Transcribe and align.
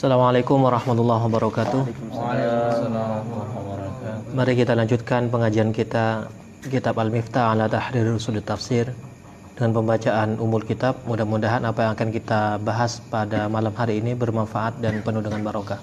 Assalamualaikum 0.00 0.64
warahmatullahi 0.64 1.20
wabarakatuh. 1.28 1.82
Mari 4.32 4.52
kita 4.56 4.72
lanjutkan 4.72 5.28
pengajian 5.28 5.68
kita 5.68 6.32
Kitab 6.64 6.96
Al-Miftah 6.96 7.52
ala 7.52 7.68
Tahrir 7.68 8.08
Usul 8.08 8.40
Tafsir 8.40 8.96
dengan 9.52 9.76
pembacaan 9.76 10.40
umul 10.40 10.64
kitab. 10.64 10.96
Mudah-mudahan 11.04 11.60
apa 11.68 11.84
yang 11.84 11.92
akan 11.92 12.08
kita 12.08 12.56
bahas 12.64 13.04
pada 13.12 13.52
malam 13.52 13.76
hari 13.76 14.00
ini 14.00 14.16
bermanfaat 14.16 14.80
dan 14.80 15.04
penuh 15.04 15.20
dengan 15.20 15.44
barokah. 15.44 15.80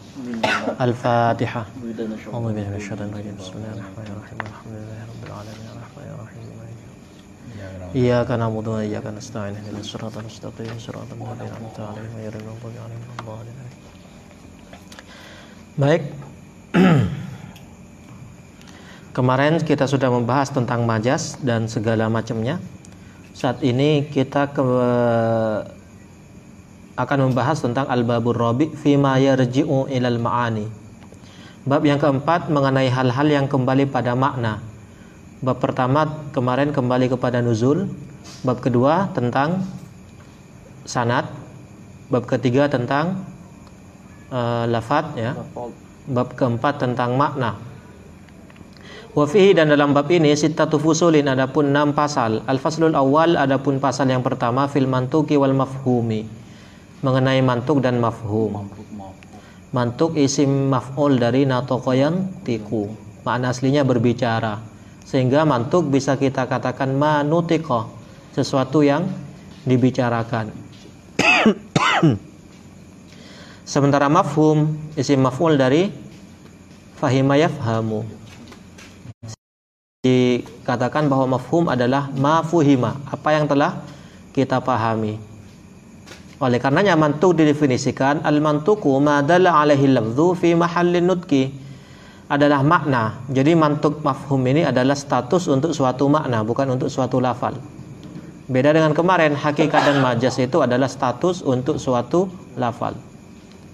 Al-Fatihah. 0.81 1.69
Bismillahirrahmanirrahim. 1.77 3.37
Alhamdulillahirabbil 3.37 5.33
alamin. 5.37 5.65
Arrahmanirrahim. 5.69 6.33
إياك 7.93 8.31
نعبد 8.31 8.67
وإياك 8.67 9.05
نستعين 9.05 9.53
اهدنا 9.53 9.79
الصراط 9.85 10.17
المستقيم 10.17 10.81
صراط 10.81 11.13
الذين 11.13 11.45
أنعمت 11.45 11.77
عليهم 11.79 12.11
غير 12.17 12.33
المغضوب 12.41 12.73
عليهم 12.83 13.01
ولا 13.05 13.13
الضالين 13.21 13.57
Baik. 15.78 16.10
Kemarin 19.16 19.62
kita 19.62 19.86
sudah 19.86 20.10
membahas 20.10 20.50
tentang 20.50 20.82
majas 20.82 21.38
dan 21.38 21.70
segala 21.70 22.10
macamnya. 22.10 22.58
Saat 23.30 23.62
ini 23.62 24.02
kita 24.10 24.50
ke 24.50 24.62
akan 26.98 27.30
membahas 27.30 27.62
tentang 27.62 27.86
al-babur 27.86 28.34
rabi 28.34 28.74
fi 28.74 28.98
ma 28.98 29.22
yarji'u 29.22 29.86
ilal 29.86 30.18
ma'ani. 30.18 30.66
Bab 31.62 31.86
yang 31.86 32.02
keempat 32.02 32.50
mengenai 32.50 32.90
hal-hal 32.90 33.30
yang 33.30 33.46
kembali 33.46 33.86
pada 33.86 34.18
makna. 34.18 34.58
Bab 35.46 35.62
pertama 35.62 36.26
kemarin 36.34 36.74
kembali 36.74 37.06
kepada 37.14 37.38
nuzul. 37.38 37.86
Bab 38.42 38.58
kedua 38.58 39.14
tentang 39.14 39.62
sanad. 40.82 41.30
Bab 42.10 42.26
ketiga 42.26 42.66
tentang 42.66 43.37
uh, 44.32 44.64
lafat 44.68 45.04
ya. 45.16 45.32
Bab 46.08 46.32
keempat 46.32 46.80
tentang 46.80 47.20
makna. 47.20 47.60
Wafihi 49.12 49.52
dan 49.56 49.68
dalam 49.68 49.92
bab 49.92 50.08
ini 50.08 50.32
sittatu 50.32 50.80
fusulin 50.80 51.28
adapun 51.28 51.68
enam 51.68 51.92
pasal. 51.92 52.44
Al-faslul 52.48 52.96
awal 52.96 53.36
adapun 53.36 53.76
pasal 53.82 54.08
yang 54.08 54.24
pertama 54.24 54.68
fil 54.72 54.88
mantuki 54.88 55.36
wal 55.36 55.52
mafhumi. 55.52 56.24
Mengenai 57.04 57.44
mantuk 57.44 57.84
dan 57.84 58.00
mafhum. 58.00 58.68
Mantuk 59.68 60.16
isim 60.16 60.72
maf'ul 60.72 61.20
dari 61.20 61.44
natokoyan 61.44 62.40
tiku. 62.40 62.88
Makna 63.26 63.52
aslinya 63.52 63.84
berbicara 63.84 64.78
sehingga 65.08 65.48
mantuk 65.48 65.88
bisa 65.88 66.20
kita 66.20 66.44
katakan 66.44 66.92
manutiko 66.92 67.88
sesuatu 68.36 68.84
yang 68.84 69.08
dibicarakan 69.64 70.52
sementara 73.68 74.08
mafhum 74.08 74.72
isim 74.96 75.20
maf'ul 75.20 75.60
dari 75.60 75.92
fahima 76.96 77.36
yafhamu 77.36 78.08
dikatakan 80.00 81.04
bahwa 81.12 81.36
mafhum 81.36 81.68
adalah 81.68 82.08
mafuhima 82.16 82.96
apa 83.12 83.28
yang 83.36 83.44
telah 83.44 83.84
kita 84.32 84.64
pahami 84.64 85.20
oleh 86.40 86.56
karenanya 86.56 86.96
mantuk 86.96 87.36
didefinisikan 87.36 88.24
al 88.24 88.40
mantuku 88.40 88.88
ma 89.04 89.20
dalla 89.20 89.60
alaihi 89.60 89.92
lafdhu 89.92 90.32
fi 90.32 90.56
mahallin 90.56 91.04
nutki 91.04 91.68
adalah 92.28 92.60
makna. 92.60 93.24
Jadi 93.32 93.56
mantuk 93.56 94.04
mafhum 94.04 94.44
ini 94.46 94.62
adalah 94.62 94.94
status 94.94 95.48
untuk 95.48 95.72
suatu 95.72 96.06
makna, 96.12 96.44
bukan 96.44 96.76
untuk 96.76 96.92
suatu 96.92 97.18
lafal. 97.24 97.56
Beda 98.48 98.72
dengan 98.72 98.92
kemarin, 98.92 99.32
hakikat 99.32 99.80
dan 99.80 100.04
majas 100.04 100.36
itu 100.36 100.60
adalah 100.60 100.88
status 100.88 101.40
untuk 101.40 101.80
suatu 101.80 102.28
lafal. 102.56 103.07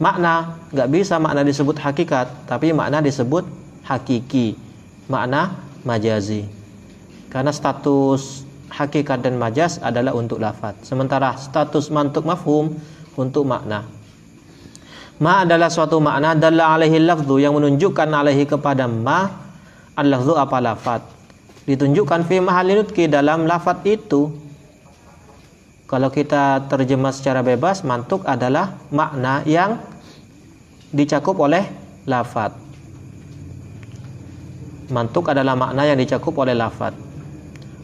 Makna, 0.05 0.61
nggak 0.69 0.89
bisa 0.93 1.17
makna 1.17 1.41
disebut 1.41 1.81
hakikat, 1.81 2.29
tapi 2.45 2.77
makna 2.77 3.01
disebut 3.01 3.49
hakiki. 3.89 4.53
Makna 5.09 5.57
majazi. 5.81 6.45
Karena 7.33 7.49
status 7.49 8.45
hakikat 8.69 9.25
dan 9.25 9.41
majas 9.41 9.81
adalah 9.81 10.13
untuk 10.13 10.45
lafal. 10.45 10.77
Sementara 10.85 11.41
status 11.41 11.89
mantuk 11.89 12.29
mafhum 12.29 12.77
untuk 13.17 13.49
makna. 13.49 13.89
Ma 15.25 15.41
adalah 15.41 15.73
suatu 15.73 15.97
makna 16.05 16.37
dalla 16.37 16.77
alaihi 16.77 17.01
lafzu 17.01 17.41
yang 17.41 17.57
menunjukkan 17.57 18.09
alaihi 18.13 18.45
kepada 18.45 18.85
ma 18.85 19.31
al-lafzu 19.97 20.37
apa 20.37 20.59
lafat. 20.61 21.01
Ditunjukkan 21.65 22.29
fi 22.29 22.45
mahalinutki 22.45 23.09
dalam 23.09 23.49
lafat 23.49 23.81
itu. 23.89 24.37
Kalau 25.89 26.13
kita 26.13 26.69
terjemah 26.69 27.15
secara 27.15 27.41
bebas, 27.41 27.87
mantuk 27.89 28.27
adalah 28.29 28.77
makna 28.93 29.41
yang 29.49 29.94
dicakup 30.95 31.35
oleh 31.43 31.67
lafat. 32.07 32.55
Mantuk 34.95 35.35
adalah 35.35 35.59
makna 35.59 35.83
yang 35.91 35.99
dicakup 35.99 36.39
oleh 36.39 36.55
lafat. 36.55 36.95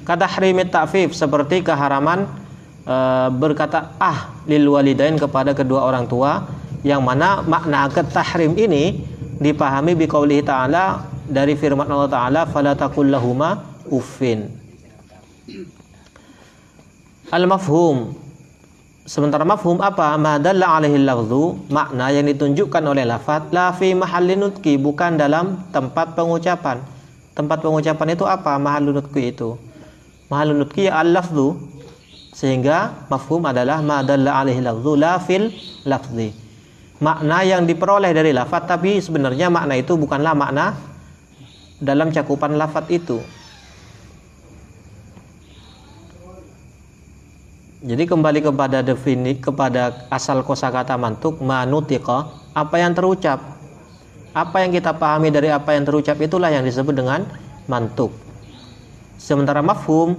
Kata 0.06 0.30
harimit 0.30 0.70
ta'fif 0.70 1.12
seperti 1.12 1.66
keharaman 1.66 2.30
e, 2.86 2.96
berkata 3.34 3.98
ah 3.98 4.30
lil 4.46 4.70
walidain 4.70 5.18
kepada 5.18 5.50
kedua 5.52 5.90
orang 5.90 6.06
tua 6.06 6.46
yang 6.86 7.02
mana 7.04 7.42
makna 7.44 7.90
akad 7.90 8.08
tahrim 8.08 8.56
ini 8.56 9.02
dipahami 9.40 9.96
biqaulihi 9.96 10.44
ta'ala 10.44 11.10
dari 11.30 11.54
firman 11.54 11.86
Allah 11.86 12.10
Ta'ala 12.10 12.40
fala 12.50 12.74
uffin 13.90 14.50
al-mafhum 17.30 18.14
sementara 19.08 19.44
mafhum 19.44 19.80
apa? 19.80 20.16
Madalla 20.20 20.80
alaihi 20.80 21.00
lafzu 21.00 21.56
makna 21.72 22.12
yang 22.12 22.28
ditunjukkan 22.28 22.82
oleh 22.84 23.04
lafaz 23.08 23.48
la 23.52 23.72
fi 23.72 23.96
mahallin 23.96 24.48
nutki 24.48 24.76
bukan 24.76 25.16
dalam 25.16 25.64
tempat 25.72 26.12
pengucapan. 26.16 26.80
Tempat 27.32 27.64
pengucapan 27.64 28.08
itu 28.12 28.24
apa? 28.28 28.56
Mahallun 28.60 29.00
nutki 29.00 29.32
itu. 29.32 29.56
Mahallun 30.28 30.66
nutki 30.66 30.90
ya 30.90 31.00
al-lafzu. 31.00 31.56
Sehingga 32.30 33.06
mafhum 33.10 33.42
adalah 33.44 33.82
madalla 33.82 34.44
alaihi 34.44 34.60
lafzu 34.62 34.92
la 34.96 35.16
fil 35.20 35.50
lafzi. 35.88 36.32
Makna 37.00 37.40
yang 37.48 37.64
diperoleh 37.64 38.12
dari 38.12 38.36
lafat 38.36 38.68
tapi 38.68 39.00
sebenarnya 39.00 39.48
makna 39.48 39.72
itu 39.72 39.96
bukanlah 39.96 40.36
makna 40.36 40.76
dalam 41.80 42.12
cakupan 42.12 42.60
lafat 42.60 42.92
itu 42.92 43.24
jadi 47.80 48.04
kembali 48.04 48.44
kepada 48.44 48.84
defini 48.84 49.40
kepada 49.40 50.04
asal 50.12 50.44
kosakata 50.44 51.00
mantuk 51.00 51.40
manutiqa 51.40 52.28
apa 52.52 52.76
yang 52.76 52.92
terucap. 52.92 53.40
Apa 54.36 54.62
yang 54.62 54.70
kita 54.70 54.92
pahami 54.94 55.32
dari 55.32 55.48
apa 55.48 55.72
yang 55.72 55.88
terucap 55.88 56.20
itulah 56.20 56.52
yang 56.52 56.62
disebut 56.62 56.92
dengan 56.92 57.24
mantuk. 57.64 58.12
Sementara 59.16 59.64
mafhum 59.64 60.12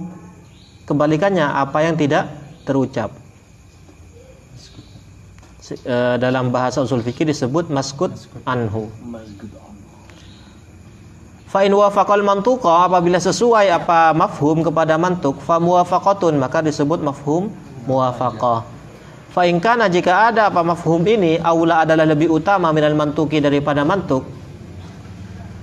kebalikannya 0.90 1.46
apa 1.46 1.86
yang 1.86 1.94
tidak 1.94 2.34
terucap. 2.66 3.14
Uh, 5.86 6.18
dalam 6.18 6.50
bahasa 6.50 6.82
usul 6.82 7.00
fikih 7.00 7.30
disebut 7.30 7.70
maskut 7.70 8.10
anhu. 8.42 8.90
Fa 11.52 11.68
in 11.68 11.76
wafaqal 11.76 12.24
apabila 12.24 13.20
sesuai 13.20 13.68
apa 13.68 14.16
mafhum 14.16 14.64
kepada 14.64 14.96
mantuk 14.96 15.36
fa 15.44 15.60
muwafaqatun 15.60 16.40
maka 16.40 16.64
disebut 16.64 17.04
mafhum 17.04 17.52
muwafaqah. 17.84 18.64
Fa 19.28 19.44
in 19.44 19.60
kana 19.60 19.92
jika 19.92 20.32
ada 20.32 20.48
apa 20.48 20.64
mafhum 20.64 21.04
ini 21.04 21.36
aula 21.44 21.84
adalah 21.84 22.08
lebih 22.08 22.32
utama 22.32 22.72
minal 22.72 22.96
mantuki 22.96 23.36
daripada 23.36 23.84
mantuk. 23.84 24.24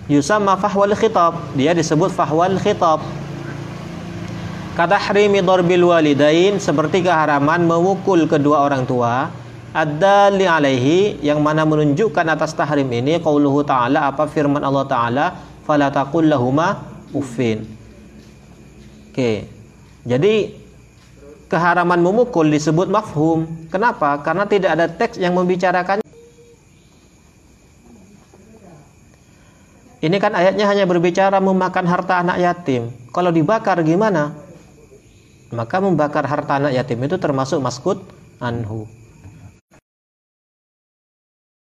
Yusamma 0.05 0.61
fahwal 0.61 0.93
khitab 0.93 1.57
dia 1.57 1.73
disebut 1.73 2.13
fahwal 2.13 2.61
khitab. 2.61 3.01
Kata 4.77 4.97
hrimi 5.09 5.41
darbil 5.41 5.89
walidain 5.89 6.61
seperti 6.61 7.01
keharaman 7.01 7.65
memukul 7.65 8.29
kedua 8.29 8.61
orang 8.61 8.85
tua. 8.85 9.33
Ad-dali 9.73 10.45
alaihi 10.45 11.17
yang 11.25 11.41
mana 11.41 11.65
menunjukkan 11.65 12.25
atas 12.29 12.53
tahrim 12.53 12.89
ini 12.89 13.17
qauluhu 13.21 13.65
ta'ala 13.65 14.09
apa 14.09 14.25
firman 14.25 14.61
Allah 14.65 14.85
taala 14.85 15.25
fala 15.69 15.93
taqul 15.93 16.25
lahuma 16.25 16.81
uffin. 17.13 17.61
Oke. 19.13 19.45
Jadi 20.01 20.57
keharaman 21.45 22.01
memukul 22.01 22.49
disebut 22.49 22.89
mafhum. 22.89 23.45
Kenapa? 23.69 24.17
Karena 24.25 24.49
tidak 24.49 24.73
ada 24.73 24.89
teks 24.89 25.21
yang 25.21 25.37
membicarakan 25.37 26.01
Ini 29.99 30.15
kan 30.15 30.31
ayatnya 30.31 30.63
hanya 30.63 30.87
berbicara 30.87 31.43
memakan 31.43 31.83
harta 31.83 32.23
anak 32.23 32.39
yatim. 32.39 32.87
Kalau 33.11 33.35
dibakar 33.35 33.75
gimana? 33.83 34.31
Maka 35.51 35.83
membakar 35.83 36.23
harta 36.23 36.55
anak 36.55 36.71
yatim 36.71 37.03
itu 37.03 37.19
termasuk 37.19 37.59
maskut 37.59 37.99
anhu 38.39 38.87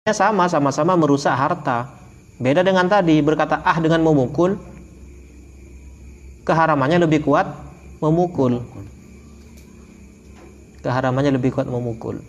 sama 0.09 0.45
sama-sama 0.45 0.93
merusak 0.93 1.33
harta. 1.33 2.04
Beda 2.35 2.67
dengan 2.67 2.91
tadi 2.91 3.23
berkata 3.23 3.63
ah 3.63 3.79
dengan 3.79 4.03
memukul 4.03 4.59
keharamannya 6.43 6.99
lebih 7.07 7.23
kuat 7.23 7.47
memukul. 8.03 8.59
Keharamannya 10.83 11.33
lebih 11.33 11.55
kuat 11.55 11.65
memukul. 11.65 12.21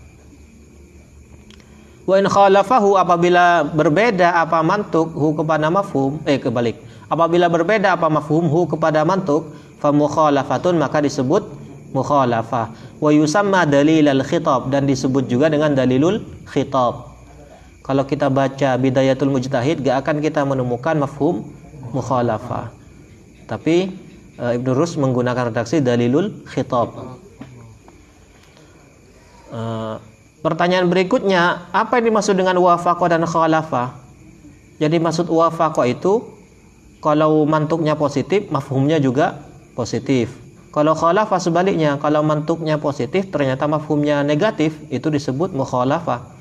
Wa 2.07 2.23
in 2.23 2.31
khalafahu 2.31 2.95
apabila 2.95 3.67
berbeda 3.67 4.39
apa 4.47 4.63
mantuk 4.63 5.11
hu 5.11 5.35
kepada 5.35 5.67
mafhum 5.69 6.23
eh 6.23 6.39
kebalik. 6.39 6.79
Apabila 7.11 7.51
berbeda 7.51 7.99
apa 7.99 8.07
mafhum 8.07 8.47
hu 8.47 8.71
kepada 8.71 9.03
mantuk 9.03 9.51
fa 9.83 9.91
mukhalafatun 9.91 10.79
maka 10.79 11.03
disebut 11.03 11.43
mukhalafah. 11.91 12.71
Wa 13.03 13.11
yusamma 13.11 13.67
dalilal 13.67 14.23
khitab 14.23 14.71
dan 14.71 14.87
disebut 14.87 15.27
juga 15.27 15.51
dengan 15.51 15.75
dalilul 15.75 16.23
khitab. 16.47 17.16
Kalau 17.87 18.03
kita 18.03 18.27
baca 18.27 18.75
Bidayatul 18.75 19.31
Mujtahid 19.31 19.87
gak 19.87 20.03
akan 20.03 20.19
kita 20.19 20.43
menemukan 20.43 20.99
mafhum 20.99 21.47
mukhalafah. 21.95 22.75
Tapi 23.47 23.95
uh, 24.43 24.59
Ibnu 24.59 24.75
Rus 24.75 24.99
menggunakan 24.99 25.55
redaksi 25.55 25.79
dalilul 25.79 26.43
khitab. 26.51 26.91
Uh, 29.55 30.03
Pertanyaan 30.47 30.87
berikutnya, 30.87 31.75
apa 31.75 31.99
yang 31.99 32.15
dimaksud 32.15 32.39
dengan 32.39 32.55
wafaqa 32.63 33.11
dan 33.11 33.27
khalafah? 33.27 33.99
Jadi 34.79 35.03
maksud 35.03 35.27
wafaqa 35.27 35.91
itu 35.91 36.23
kalau 37.03 37.43
mantuknya 37.49 37.99
positif, 37.99 38.47
mafhumnya 38.55 39.03
juga 39.03 39.43
positif. 39.75 40.31
Kalau 40.71 40.95
khalafah 40.95 41.43
sebaliknya, 41.43 41.99
kalau 41.99 42.23
mantuknya 42.23 42.79
positif 42.79 43.27
ternyata 43.35 43.67
mafhumnya 43.67 44.23
negatif, 44.23 44.79
itu 44.87 45.11
disebut 45.11 45.51
mukhalafah. 45.51 46.36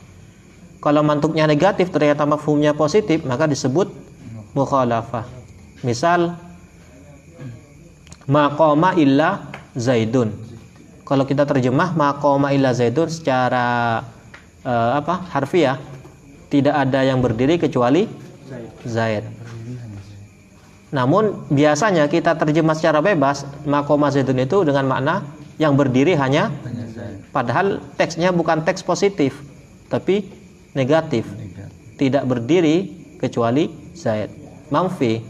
Kalau 0.83 1.01
mantuknya 1.01 1.49
negatif 1.49 1.89
ternyata 1.89 2.23
mafhumnya 2.27 2.75
positif, 2.77 3.25
maka 3.25 3.49
disebut 3.49 3.89
mukhalafah. 4.53 5.25
Misal 5.81 6.37
maqama 8.25 8.97
illa 8.97 9.53
zaidun 9.77 10.45
kalau 11.05 11.23
kita 11.29 11.45
terjemah 11.45 11.93
maqama 11.93 12.49
illa 12.49 12.73
zaidun 12.73 13.05
secara 13.05 14.01
uh, 14.65 14.91
apa 14.97 15.29
harfiah 15.29 15.77
tidak 16.49 16.73
ada 16.73 17.05
yang 17.05 17.21
berdiri 17.21 17.61
kecuali 17.61 18.09
zaid. 18.85 19.21
Namun 20.89 21.45
biasanya 21.53 22.09
kita 22.09 22.33
terjemah 22.33 22.73
secara 22.73 23.05
bebas 23.05 23.45
maqama 23.69 24.09
zaidun 24.09 24.41
itu 24.41 24.65
dengan 24.65 24.89
makna 24.89 25.15
yang 25.61 25.77
berdiri 25.77 26.17
hanya 26.17 26.49
padahal 27.29 27.79
teksnya 28.01 28.33
bukan 28.33 28.65
teks 28.65 28.81
positif 28.81 29.37
tapi 29.87 30.25
negatif. 30.75 31.25
Tidak 31.95 32.27
berdiri 32.27 32.91
kecuali 33.17 33.71
zaid. 33.95 34.29
Mamfi. 34.69 35.23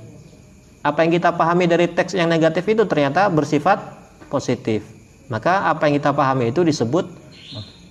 Apa 0.82 1.06
yang 1.06 1.14
kita 1.14 1.34
pahami 1.34 1.70
dari 1.70 1.90
teks 1.90 2.18
yang 2.18 2.30
negatif 2.30 2.66
itu 2.66 2.84
ternyata 2.86 3.30
bersifat 3.30 3.82
positif. 4.30 4.86
Maka 5.30 5.70
apa 5.70 5.90
yang 5.90 5.98
kita 5.98 6.14
pahami 6.14 6.54
itu 6.54 6.62
disebut 6.62 7.10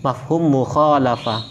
mafhum 0.03 0.43
mukhalafah. 0.47 1.43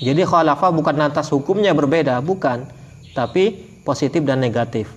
Jadi 0.00 0.22
khalafah 0.24 0.70
bukan 0.72 0.96
atas 1.02 1.28
hukumnya 1.28 1.74
berbeda, 1.76 2.22
bukan, 2.24 2.64
tapi 3.12 3.58
positif 3.84 4.24
dan 4.24 4.40
negatif. 4.40 4.88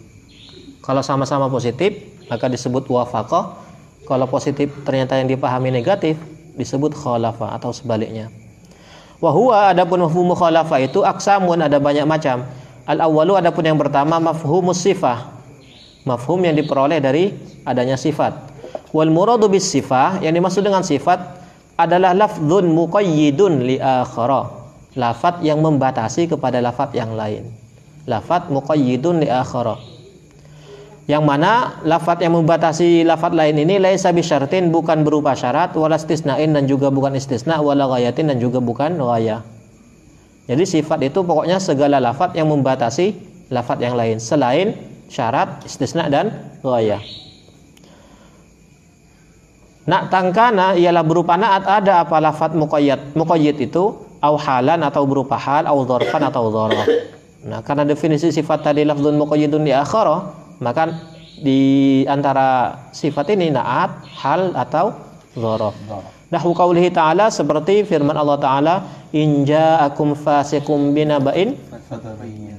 Kalau 0.79 1.03
sama-sama 1.03 1.49
positif, 1.51 1.95
maka 2.29 2.47
disebut 2.47 2.87
wafaqah. 2.87 3.59
Kalau 4.03 4.27
positif 4.27 4.71
ternyata 4.83 5.15
yang 5.15 5.31
dipahami 5.31 5.71
negatif, 5.71 6.19
disebut 6.59 6.91
khalafah 6.95 7.55
atau 7.55 7.71
sebaliknya. 7.71 8.29
Wahua 9.23 9.71
adapun 9.71 10.03
mafhum 10.03 10.35
mukhalafah 10.35 10.83
itu 10.83 10.99
aksamun 10.99 11.63
ada 11.63 11.79
banyak 11.79 12.03
macam. 12.03 12.43
Al 12.83 12.99
awalu 13.07 13.39
adapun 13.39 13.63
yang 13.63 13.79
pertama 13.79 14.19
mafhumus 14.19 14.83
sifah. 14.83 15.31
Mafhum 16.03 16.43
yang 16.43 16.59
diperoleh 16.59 16.99
dari 16.99 17.31
adanya 17.63 17.95
sifat. 17.95 18.35
Wal 18.91 19.07
muradu 19.07 19.47
bis 19.47 19.63
sifah 19.63 20.19
yang 20.19 20.35
dimaksud 20.35 20.67
dengan 20.67 20.83
sifat 20.83 21.23
adalah 21.79 22.11
lafdzun 22.11 22.67
muqayyidun 22.67 23.63
li 23.63 23.79
akhara. 23.79 24.59
Lafat 24.99 25.39
yang 25.39 25.63
membatasi 25.63 26.27
kepada 26.27 26.59
lafat 26.59 26.91
yang 26.91 27.15
lain. 27.15 27.47
Lafat 28.03 28.51
muqayyidun 28.51 29.23
li 29.23 29.31
akhara. 29.31 29.79
Yang 31.03 31.23
mana 31.27 31.83
lafat 31.83 32.23
yang 32.23 32.39
membatasi 32.39 33.03
lafat 33.03 33.35
lain 33.35 33.59
ini 33.59 33.75
laisa 33.75 34.15
bisyartin 34.15 34.71
bukan 34.71 35.03
berupa 35.03 35.35
syarat 35.35 35.75
wala 35.75 35.99
istisnain 35.99 36.55
dan 36.55 36.63
juga 36.63 36.87
bukan 36.87 37.11
istisna 37.19 37.59
wala 37.59 37.91
ghayatin 37.91 38.31
dan 38.31 38.39
juga 38.39 38.63
bukan 38.63 38.95
ghayah. 38.95 39.43
Jadi 40.47 40.63
sifat 40.63 41.03
itu 41.03 41.19
pokoknya 41.23 41.59
segala 41.59 41.99
lafat 41.99 42.39
yang 42.39 42.47
membatasi 42.47 43.19
lafat 43.51 43.83
yang 43.83 43.99
lain 43.99 44.23
selain 44.23 44.79
syarat, 45.11 45.59
istisna 45.67 46.07
dan 46.07 46.55
ghayah. 46.63 47.03
Nak 49.83 50.07
tangkana 50.07 50.79
ialah 50.79 51.03
berupa 51.03 51.35
naat 51.35 51.67
ada 51.67 52.07
apa 52.07 52.15
lafat 52.23 52.55
muqayyad. 52.55 53.19
Muqayyad 53.19 53.59
itu 53.59 53.91
au 54.23 54.35
halan 54.39 54.79
atau 54.87 55.03
berupa 55.03 55.35
hal 55.35 55.67
au 55.67 55.83
dzarfan 55.83 56.23
atau 56.31 56.47
dzaraf. 56.47 56.87
Nah, 57.43 57.59
karena 57.59 57.83
definisi 57.83 58.31
sifat 58.31 58.63
tadi 58.63 58.87
lafdzun 58.87 59.19
muqayyidun 59.19 59.67
di 59.67 59.75
akhirah, 59.75 60.42
maka 60.63 60.95
di 61.43 62.01
antara 62.07 62.79
sifat 62.95 63.35
ini 63.35 63.51
naat, 63.51 64.07
hal 64.23 64.55
atau 64.55 64.95
dzaraf. 65.35 65.75
Nahwu 66.31 66.55
qaulihi 66.55 66.89
ta'ala 66.89 67.29
seperti 67.29 67.83
firman 67.83 68.15
Allah 68.15 68.39
taala, 68.39 68.75
"In 69.13 69.43
ja'akum 69.43 70.15
fasikum 70.15 70.95
binaba'in 70.95 71.53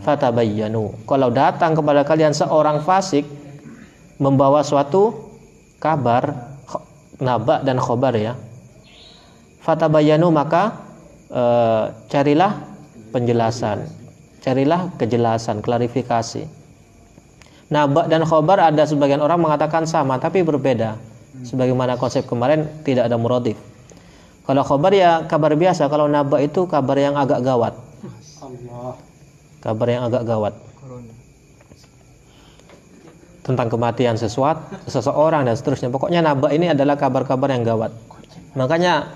fatabayyanu." 0.05 1.09
Kalau 1.09 1.29
datang 1.33 1.73
kepada 1.75 2.07
kalian 2.07 2.37
seorang 2.37 2.85
fasik 2.85 3.27
membawa 4.21 4.63
suatu 4.63 5.33
kabar 5.83 6.55
naba 7.19 7.63
dan 7.63 7.79
khobar 7.79 8.15
ya 8.15 8.35
fatabayanu 9.63 10.29
maka 10.31 10.81
e, 11.31 11.43
carilah 12.11 12.53
penjelasan 13.15 13.87
carilah 14.43 14.93
kejelasan 15.01 15.63
klarifikasi 15.65 16.47
naba 17.73 18.09
dan 18.09 18.25
khobar 18.25 18.61
ada 18.73 18.85
sebagian 18.85 19.21
orang 19.25 19.41
mengatakan 19.41 19.89
sama 19.89 20.21
tapi 20.21 20.45
berbeda 20.45 20.97
sebagaimana 21.45 21.97
konsep 21.97 22.25
kemarin 22.29 22.69
tidak 22.85 23.09
ada 23.09 23.17
muradif 23.17 23.57
kalau 24.45 24.61
khobar 24.65 24.93
ya 24.93 25.25
kabar 25.25 25.57
biasa 25.57 25.89
kalau 25.89 26.09
naba 26.09 26.41
itu 26.41 26.69
kabar 26.69 26.97
yang 27.01 27.17
agak 27.17 27.41
gawat 27.41 27.77
kabar 29.65 29.87
yang 29.89 30.05
agak 30.05 30.23
gawat 30.29 30.55
tentang 33.45 33.69
kematian 33.69 34.17
sesuatu, 34.17 34.73
seseorang 34.89 35.45
dan 35.45 35.55
seterusnya. 35.55 35.93
Pokoknya 35.93 36.25
naba 36.25 36.49
ini 36.51 36.73
adalah 36.73 36.97
kabar-kabar 36.97 37.53
yang 37.53 37.61
gawat. 37.61 37.93
Makanya 38.57 39.13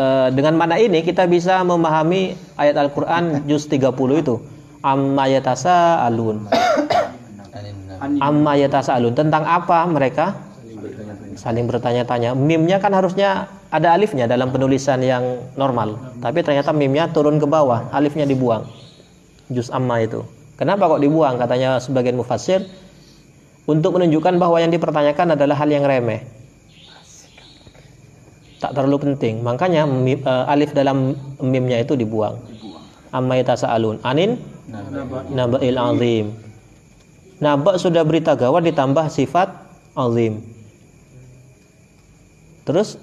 eh, 0.00 0.28
dengan 0.32 0.56
mana 0.56 0.80
ini 0.80 1.04
kita 1.04 1.28
bisa 1.28 1.60
memahami 1.60 2.32
ayat 2.56 2.80
Al-Qur'an 2.80 3.44
juz 3.44 3.68
30 3.68 3.92
itu. 4.24 4.40
Amma 4.80 5.28
yatasa 5.28 6.00
alun. 6.00 6.48
Amma 8.00 8.54
yatasa 8.54 8.94
alun. 8.94 9.14
Tentang 9.14 9.42
apa 9.42 9.84
mereka 9.90 10.38
saling 11.34 11.66
bertanya-tanya. 11.66 12.34
Mimnya 12.34 12.78
kan 12.78 12.94
harusnya 12.94 13.50
ada 13.68 13.94
alifnya 13.94 14.26
dalam 14.26 14.50
penulisan 14.54 15.02
yang 15.02 15.50
normal. 15.54 16.18
Tapi 16.22 16.42
ternyata 16.42 16.70
mimnya 16.74 17.10
turun 17.10 17.38
ke 17.38 17.46
bawah, 17.46 17.90
alifnya 17.94 18.24
dibuang. 18.24 18.66
Juz 19.50 19.70
amma 19.70 20.02
itu. 20.02 20.22
Kenapa 20.58 20.90
kok 20.90 21.02
dibuang? 21.02 21.38
Katanya 21.38 21.78
sebagian 21.78 22.18
mufassir 22.18 22.66
untuk 23.68 24.00
menunjukkan 24.00 24.40
bahwa 24.40 24.58
yang 24.58 24.72
dipertanyakan 24.72 25.36
adalah 25.36 25.56
hal 25.60 25.68
yang 25.68 25.84
remeh 25.84 26.38
tak 28.58 28.74
terlalu 28.74 28.98
penting 29.10 29.40
makanya 29.40 29.86
uh, 29.86 30.50
alif 30.50 30.74
dalam 30.74 31.14
mimnya 31.38 31.78
itu 31.78 31.94
dibuang 31.94 32.34
amma 33.14 33.38
yatasaalun 33.38 34.02
anin 34.02 34.34
naba'il 35.30 35.78
azim 35.78 36.34
naba 37.38 37.78
sudah 37.78 38.02
berita 38.02 38.34
gawat 38.34 38.66
ditambah 38.66 39.06
sifat 39.10 39.50
azim. 39.94 40.42
Terus? 42.66 43.00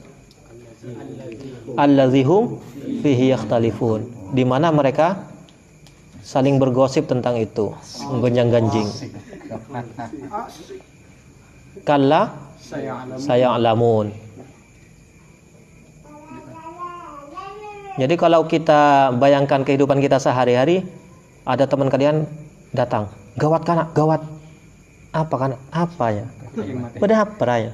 Allazihum 1.76 2.62
fihi 3.02 3.34
yakhtalifun. 3.34 4.06
Di 4.36 4.44
mana 4.46 4.70
mereka 4.70 5.26
saling 6.26 6.58
bergosip 6.58 7.06
tentang 7.06 7.38
itu 7.38 7.70
menggonjang-ganjing 8.10 8.90
Kalla 11.86 12.34
saya 12.58 13.54
alamun. 13.54 14.10
Jadi 17.96 18.16
kalau 18.20 18.44
kita 18.50 19.14
bayangkan 19.16 19.64
kehidupan 19.64 20.04
kita 20.04 20.20
sehari-hari, 20.20 20.84
ada 21.48 21.64
teman 21.64 21.88
kalian 21.88 22.28
datang, 22.76 23.08
gawat 23.40 23.62
kan, 23.68 23.78
gawat. 23.96 24.22
Apa 25.16 25.36
kan? 25.40 25.52
Apa 25.72 26.06
ya? 26.12 26.26
Beda 27.00 27.24
apa 27.24 27.56
ya? 27.60 27.72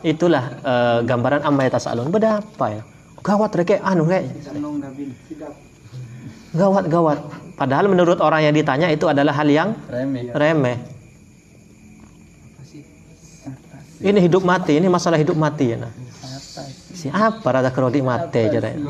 Itulah 0.00 0.44
uh, 0.64 0.98
gambaran 1.04 1.44
amma 1.44 1.68
yatasaalun. 1.68 2.08
Beda 2.08 2.40
apa 2.40 2.66
ya? 2.80 2.82
Gawat 3.20 3.50
reke 3.52 3.76
anu 3.84 4.08
rek. 4.08 4.24
Gawat 6.56 6.84
gawat. 6.88 7.18
Padahal 7.54 7.92
menurut 7.92 8.18
orang 8.24 8.48
yang 8.48 8.54
ditanya 8.56 8.88
itu 8.88 9.04
adalah 9.04 9.36
hal 9.36 9.46
yang 9.46 9.76
remeh. 9.92 10.32
remeh. 10.32 10.76
Ini 14.00 14.16
hidup 14.16 14.40
mati, 14.40 14.80
ini 14.80 14.88
masalah 14.88 15.20
hidup 15.20 15.36
mati 15.36 15.76
ya. 15.76 15.84
Nah. 15.84 15.92
Siapa 16.96 17.44
rada 17.52 17.68
kerodi 17.68 18.00
mate 18.00 18.48
jadi. 18.48 18.80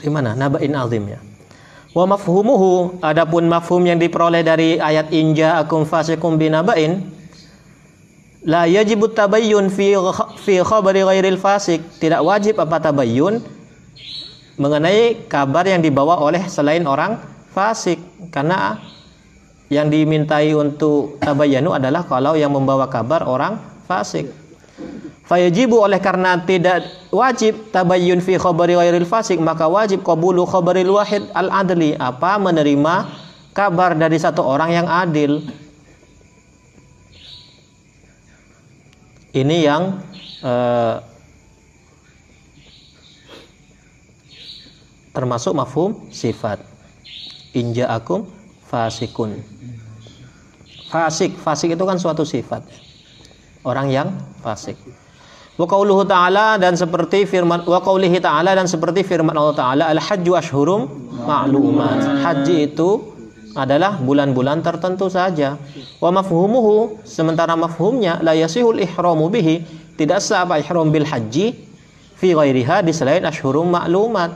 Dari 0.00 0.08
mana? 0.08 0.32
Naba'in 0.32 0.72
azim 0.72 1.04
ya. 1.12 1.20
Wa 1.92 2.06
mafhumuhu 2.06 3.02
adapun 3.02 3.50
mafhum 3.50 3.82
yang 3.84 3.98
diperoleh 3.98 4.46
dari 4.46 4.78
ayat 4.78 5.10
inja 5.10 5.58
akum 5.60 5.82
fasikum 5.82 6.38
binaba'in 6.38 7.02
la 8.46 8.64
yajibu 8.64 9.12
tabayyun 9.12 9.68
fi 9.68 9.98
fi 10.40 10.64
khabari 10.64 11.04
ghairil 11.04 11.36
fasik 11.36 11.84
tidak 12.00 12.24
wajib 12.24 12.56
apa 12.56 12.80
tabayyun 12.80 13.44
mengenai 14.56 15.28
kabar 15.28 15.68
yang 15.68 15.84
dibawa 15.84 16.20
oleh 16.20 16.40
selain 16.48 16.86
orang 16.88 17.20
fasik 17.52 18.00
karena 18.32 18.80
yang 19.68 19.92
dimintai 19.92 20.54
untuk 20.56 21.20
tabayyanu 21.20 21.76
adalah 21.76 22.06
kalau 22.08 22.38
yang 22.38 22.54
membawa 22.54 22.88
kabar 22.88 23.26
orang 23.28 23.60
fasik 23.84 24.30
Fayajibu 25.30 25.78
oleh 25.78 26.02
karena 26.02 26.42
tidak 26.42 26.82
wajib 27.14 27.70
tabayyun 27.70 28.18
fi 28.18 28.34
khabari 28.34 28.74
ghairil 28.74 29.06
fasik 29.06 29.38
maka 29.38 29.70
wajib 29.70 30.02
qabulu 30.02 30.42
khabaril 30.42 30.98
wahid 30.98 31.22
al 31.38 31.46
adli 31.54 31.94
apa 31.94 32.34
menerima 32.42 33.06
kabar 33.54 33.94
dari 33.94 34.18
satu 34.18 34.42
orang 34.42 34.74
yang 34.74 34.86
adil. 34.90 35.38
Ini 39.30 39.56
yang 39.62 40.02
uh, 40.42 40.98
termasuk 45.14 45.54
mafhum 45.54 46.10
sifat. 46.10 46.58
Inja 47.54 47.86
akum 47.86 48.26
fasikun. 48.66 49.38
Fasik, 50.90 51.38
fasik 51.38 51.78
itu 51.78 51.84
kan 51.86 52.02
suatu 52.02 52.26
sifat. 52.26 52.89
Orang 53.60 53.92
yang 53.92 54.16
fasik. 54.40 54.80
Wa 55.60 55.68
qauluhu 55.68 56.08
ta'ala 56.08 56.56
dan 56.56 56.72
seperti 56.72 57.28
firman 57.28 57.68
wa 57.68 57.84
qaulihi 57.84 58.16
ta'ala 58.16 58.56
dan 58.56 58.64
seperti 58.64 59.04
firman 59.04 59.36
Allah 59.36 59.52
taala 59.52 59.84
al 59.92 60.00
hajju 60.00 60.32
ashhurum 60.32 60.88
ma'lumat. 61.20 62.24
Haji 62.24 62.72
itu 62.72 63.12
adalah 63.52 64.00
bulan-bulan 64.00 64.64
tertentu 64.64 65.12
saja. 65.12 65.60
Wa 66.00 66.08
mafhumuhu 66.08 67.04
sementara 67.04 67.52
mafhumnya 67.60 68.24
la 68.24 68.32
yasihul 68.32 68.80
ihramu 68.80 69.28
bihi 69.28 69.60
tidak 70.00 70.24
sah 70.24 70.48
apa 70.48 70.56
ihram 70.56 70.88
bil 70.88 71.04
haji 71.04 71.52
fi 72.16 72.28
ghairiha 72.32 72.80
di 72.80 72.96
selain 72.96 73.20
ashhurum 73.28 73.68
ma'lumat. 73.68 74.32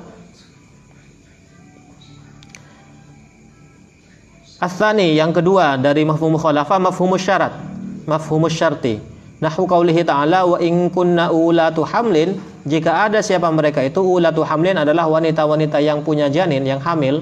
Asani 4.60 5.16
yang 5.16 5.32
kedua 5.32 5.80
dari 5.80 6.04
mafhum 6.04 6.36
mukhalafah 6.36 6.76
mafhumus 6.76 7.24
syarat. 7.24 7.56
Mafhumus 8.04 8.52
syarti. 8.52 9.13
Nahu 9.44 9.68
qaulihi 9.68 10.08
ta'ala 10.08 10.48
wa 10.48 10.56
in 10.56 10.88
kunna 10.88 11.28
ulatu 11.28 11.84
hamlin 11.84 12.40
jika 12.64 13.04
ada 13.04 13.20
siapa 13.20 13.52
mereka 13.52 13.84
itu 13.84 14.00
ulatu 14.00 14.40
hamlin 14.40 14.80
adalah 14.80 15.04
wanita-wanita 15.04 15.84
yang 15.84 16.00
punya 16.00 16.32
janin 16.32 16.64
yang 16.64 16.80
hamil 16.80 17.20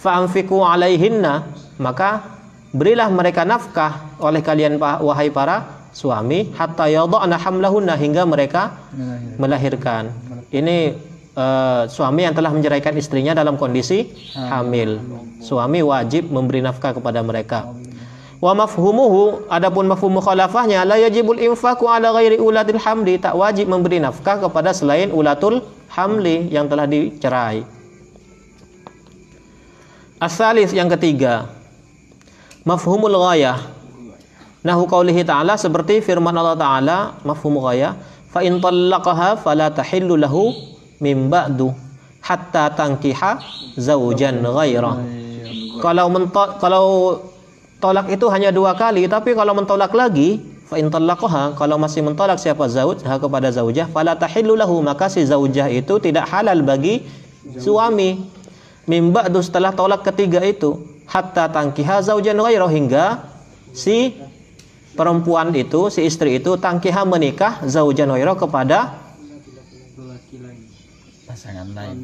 fa'amfiku 0.00 0.64
alaihinna 0.64 1.44
maka 1.76 2.24
berilah 2.72 3.12
mereka 3.12 3.44
nafkah 3.44 4.16
oleh 4.16 4.40
kalian 4.40 4.80
wahai 4.80 5.28
para 5.28 5.88
suami 5.92 6.52
hatta 6.56 6.86
yadhana 6.88 7.36
hamlahunna 7.36 7.94
hingga 7.96 8.22
mereka 8.28 8.76
melahirkan. 9.40 10.12
Ini 10.48 10.96
uh, 11.36 11.82
suami 11.88 12.24
yang 12.24 12.34
telah 12.36 12.52
menceraikan 12.52 12.94
istrinya 12.96 13.32
dalam 13.36 13.56
kondisi 13.60 14.08
hamil. 14.36 15.00
Suami 15.40 15.80
wajib 15.84 16.28
memberi 16.28 16.60
nafkah 16.64 16.92
kepada 16.96 17.20
mereka. 17.24 17.68
Wa 18.38 18.54
mafhumuhu 18.54 19.50
adapun 19.50 19.90
mafhum 19.90 20.14
mukhalafahnya 20.14 20.86
la 20.86 20.94
yajibul 20.94 21.42
infaku 21.42 21.90
ala 21.90 22.14
ghairi 22.14 22.38
ulatil 22.38 22.78
hamli 22.78 23.18
tak 23.18 23.34
wajib 23.34 23.66
memberi 23.66 23.98
nafkah 23.98 24.38
kepada 24.38 24.70
selain 24.70 25.10
ulatul 25.10 25.58
hamli 25.90 26.46
yang 26.46 26.70
telah 26.70 26.86
dicerai. 26.86 27.66
Asalis 30.22 30.70
yang 30.70 30.86
ketiga 30.86 31.50
mafhumul 32.62 33.18
ghayah. 33.26 33.58
Nahu 34.62 34.86
qaulihi 34.90 35.22
ta'ala 35.26 35.54
seperti 35.54 36.02
firman 36.02 36.34
Allah 36.34 36.58
taala 36.58 36.98
mafhum 37.26 37.58
ghayah 37.58 37.98
fa 38.30 38.42
in 38.46 38.62
talaqaha 38.62 39.38
fala 39.38 39.70
tahillu 39.74 40.14
lahu 40.14 40.54
min 41.02 41.26
ba'du 41.26 41.74
hatta 42.22 42.70
tankiha 42.70 43.42
zaujan 43.74 44.46
ghairah. 44.46 44.94
Kalau 45.82 46.06
kalau 46.58 46.84
tolak 47.78 48.10
itu 48.10 48.26
hanya 48.30 48.50
dua 48.50 48.74
kali 48.74 49.06
tapi 49.06 49.34
kalau 49.38 49.54
mentolak 49.54 49.94
lagi 49.94 50.42
fa 50.68 50.76
in 50.76 50.92
kalau 50.92 51.76
masih 51.80 52.04
mentolak 52.04 52.36
siapa 52.36 52.68
zaujah 52.68 53.16
kepada 53.16 53.48
zaujah 53.48 53.88
fala 53.88 54.12
tahillu 54.18 54.52
lahu 54.52 54.84
maka 54.84 55.08
si 55.08 55.24
zaujah 55.24 55.70
itu 55.72 55.96
tidak 55.96 56.28
halal 56.28 56.60
bagi 56.60 57.08
suami. 57.56 58.36
Mimba 58.88 59.28
setelah 59.44 59.72
tolak 59.72 60.00
ketiga 60.04 60.40
itu 60.44 60.80
hatta 61.08 61.48
tangkiha 61.52 62.04
zaujan 62.04 62.36
ghairu 62.40 62.68
hingga 62.68 63.20
si 63.72 64.16
perempuan 64.96 65.52
itu 65.52 65.92
si 65.92 66.08
istri 66.08 66.40
itu 66.40 66.56
tangkiha 66.56 67.04
menikah 67.04 67.64
zaujan 67.68 68.08
ghairu 68.08 68.36
kepada 68.36 68.96
pasangan 71.28 71.68
lain. 71.72 71.96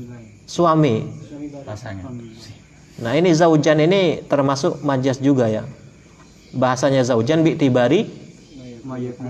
suami. 0.45 1.09
Pasangan 1.65 2.13
Nah 3.03 3.19
ini 3.19 3.35
zaujan 3.35 3.83
ini 3.83 4.23
termasuk 4.31 4.79
majas 4.87 5.19
juga 5.19 5.51
ya. 5.51 5.67
Bahasanya 6.55 7.03
zaujan 7.03 7.43
bi'tibari 7.43 8.07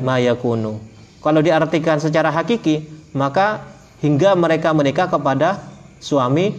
mayakunu. 0.04 0.82
Kalau 1.24 1.40
diartikan 1.40 1.96
secara 1.96 2.28
hakiki, 2.28 2.84
maka 3.16 3.64
hingga 4.04 4.36
mereka 4.36 4.76
menikah 4.76 5.08
kepada 5.08 5.64
suami 5.96 6.52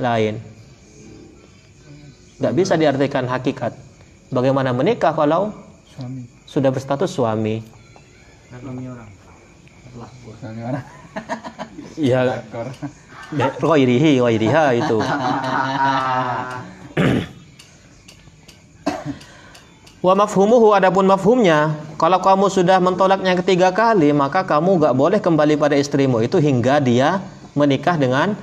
lain. 0.00 0.40
Gak 2.40 2.54
bisa 2.56 2.80
diartikan 2.80 3.28
hakikat. 3.28 3.76
Bagaimana 4.32 4.72
menikah 4.72 5.12
kalau 5.12 5.52
suami. 5.92 6.24
sudah 6.48 6.72
berstatus 6.72 7.12
suami? 7.12 7.60
Suami 8.48 8.84
orang. 8.88 9.10
Suami 10.40 10.60
orang. 10.64 10.84
Ya, 11.96 12.44
ghairihi 13.34 14.22
ghairiha 14.22 14.64
itu? 14.78 14.98
Wa 20.06 20.14
mafhumuhu 20.14 20.70
adapun 20.70 21.02
mafhumnya 21.02 21.74
kalau 21.98 22.22
kamu 22.22 22.46
sudah 22.46 22.78
mentolaknya 22.78 23.34
ketiga 23.42 23.74
kali 23.74 24.14
maka 24.14 24.46
kamu 24.46 24.78
gak 24.78 24.94
boleh 24.94 25.18
kembali 25.18 25.58
pada 25.58 25.74
istrimu. 25.74 26.22
Itu 26.22 26.38
hingga 26.38 26.78
dia 26.78 27.18
menikah 27.58 27.98
dengan 27.98 28.38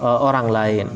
uh, 0.00 0.18
orang 0.24 0.48
lain. 0.48 0.88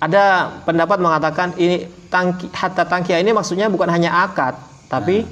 Ada 0.00 0.56
pendapat 0.64 1.04
mengatakan 1.04 1.52
ini 1.60 1.84
tangki 2.08 2.48
hatta 2.48 2.88
tangkia 2.88 3.20
ini 3.20 3.36
maksudnya 3.36 3.68
bukan 3.68 3.92
hanya 3.92 4.24
akad 4.24 4.56
tapi 4.88 5.28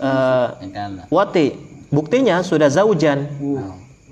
uh, 0.00 0.56
wati. 1.12 1.60
Buktinya 1.92 2.40
sudah 2.40 2.72
zaujan. 2.72 3.28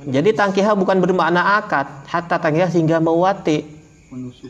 Jadi 0.08 0.32
tangkiha 0.32 0.72
bukan 0.72 1.04
bermakna 1.04 1.60
akad, 1.60 1.84
hatta 2.08 2.40
tangkiha 2.40 2.72
sehingga 2.72 2.96
mewati. 2.96 3.60
Menusuk. 4.08 4.48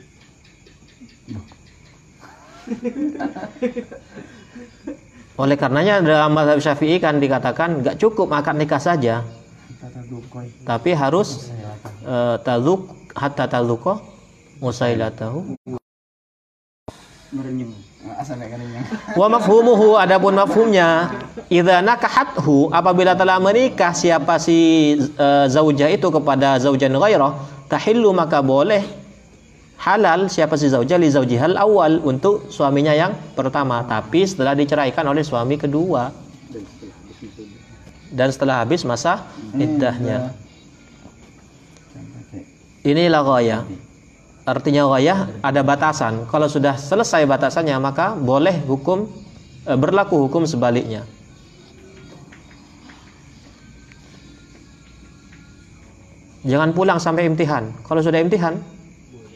Oleh 5.43 5.57
karenanya 5.59 6.03
dalam 6.03 6.35
mazhab 6.35 6.59
Syafi'i 6.62 7.00
kan 7.03 7.19
dikatakan 7.19 7.83
nggak 7.83 7.99
cukup 7.99 8.31
akad 8.35 8.55
nikah 8.55 8.79
saja. 8.79 9.25
Tapi 10.62 10.95
harus 10.95 11.50
uh, 12.07 12.38
taluk 12.47 12.95
hatta 13.19 13.50
taluko 13.50 13.99
musailatahu. 14.62 15.59
Merenyum. 17.35 17.75
Wa 19.19 19.26
mafhumuhu 19.26 19.99
adapun 19.99 20.38
mafhumnya 20.38 21.11
idza 21.50 21.83
nakahathu 21.83 22.71
apabila 22.71 23.19
telah 23.19 23.43
menikah 23.43 23.90
siapa 23.90 24.38
si 24.38 24.95
uh, 25.19 25.50
zaujah 25.50 25.90
itu 25.90 26.07
kepada 26.07 26.62
zaujan 26.62 26.95
ghairah 26.95 27.35
tahillu 27.67 28.14
maka 28.14 28.38
boleh 28.38 28.87
halal 29.83 30.31
siapa 30.31 30.55
si 30.55 30.71
zaujah 30.71 30.95
li 30.95 31.11
zaujihal 31.11 31.59
awal 31.59 31.99
untuk 32.07 32.47
suaminya 32.55 32.95
yang 32.95 33.19
pertama. 33.35 33.83
Tapi 33.83 34.23
setelah 34.23 34.55
diceraikan 34.55 35.02
oleh 35.02 35.26
suami 35.26 35.59
kedua. 35.59 36.14
Dan 38.09 38.31
setelah 38.31 38.62
habis 38.62 38.87
masa 38.87 39.26
iddahnya. 39.59 40.33
inilah 42.88 43.21
ghayah 43.21 43.61
Artinya 44.49 44.88
ghayah 44.88 45.28
ada 45.45 45.61
batasan. 45.61 46.25
Kalau 46.33 46.49
sudah 46.49 46.81
selesai 46.81 47.28
batasannya 47.28 47.76
maka 47.76 48.17
boleh 48.17 48.64
hukum 48.64 49.05
e, 49.69 49.73
berlaku 49.76 50.25
hukum 50.25 50.49
sebaliknya. 50.49 51.05
Jangan 56.49 56.73
pulang 56.73 56.97
sampai 56.97 57.28
imtihan. 57.28 57.69
Kalau 57.85 58.00
sudah 58.00 58.25
imtihan 58.25 58.57